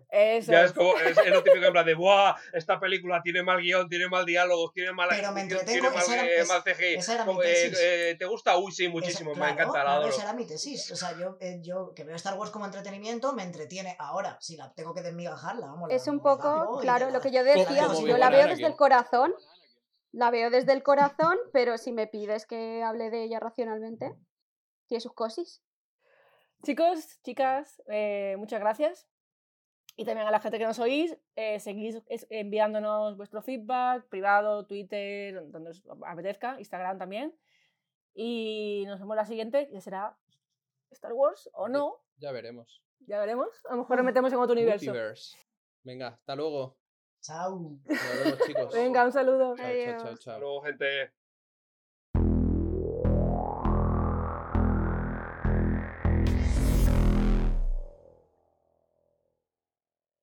[0.10, 0.74] Eso Ya es.
[0.74, 2.36] como, es, es lo típico en plan de, ¡buah!
[2.54, 5.98] Esta película tiene mal guion, tiene mal diálogos, tiene mala Pero me entretengo, tiene mal,
[6.04, 6.94] esa era- eh, mal CGI.
[6.96, 7.80] esa era mi eh, tesis.
[7.82, 8.58] eh, ¿Te gusta?
[8.58, 10.92] Uy, sí, Esa- muchísimo, me claro, encanta, la esa era mi tesis.
[10.92, 13.96] O sea, yo, eh, yo que veo Star Wars como entretenimiento, me entretiene.
[14.00, 15.90] Ahora, si la tengo que desmigajarla, vamos.
[15.90, 18.66] la Es un poco, claro, lo la- que yo la decía, yo la veo desde
[18.68, 19.34] el corazón.
[20.12, 24.14] La veo desde el corazón, pero si me pides que hable de ella racionalmente,
[24.88, 25.64] tiene sus cosis.
[26.64, 29.08] Chicos, chicas, eh, muchas gracias.
[29.96, 35.50] Y también a la gente que nos oís, eh, seguís enviándonos vuestro feedback, privado, Twitter,
[35.52, 37.36] donde os apetezca, Instagram también.
[38.16, 40.18] Y nos vemos la siguiente, que será
[40.92, 42.84] Star Wars o no, Ya veremos.
[43.02, 43.50] ya veremos.
[43.68, 44.86] A lo mejor nos metemos en otro universo.
[44.86, 45.38] Multiverse.
[45.84, 46.78] Venga, hasta luego.
[47.22, 47.78] Chao.
[47.86, 48.74] Nos vemos, chicos.
[48.74, 49.56] Venga, un saludo.
[49.56, 50.14] Chao, chao, chao, chao.
[50.14, 51.23] Hasta luego, gente.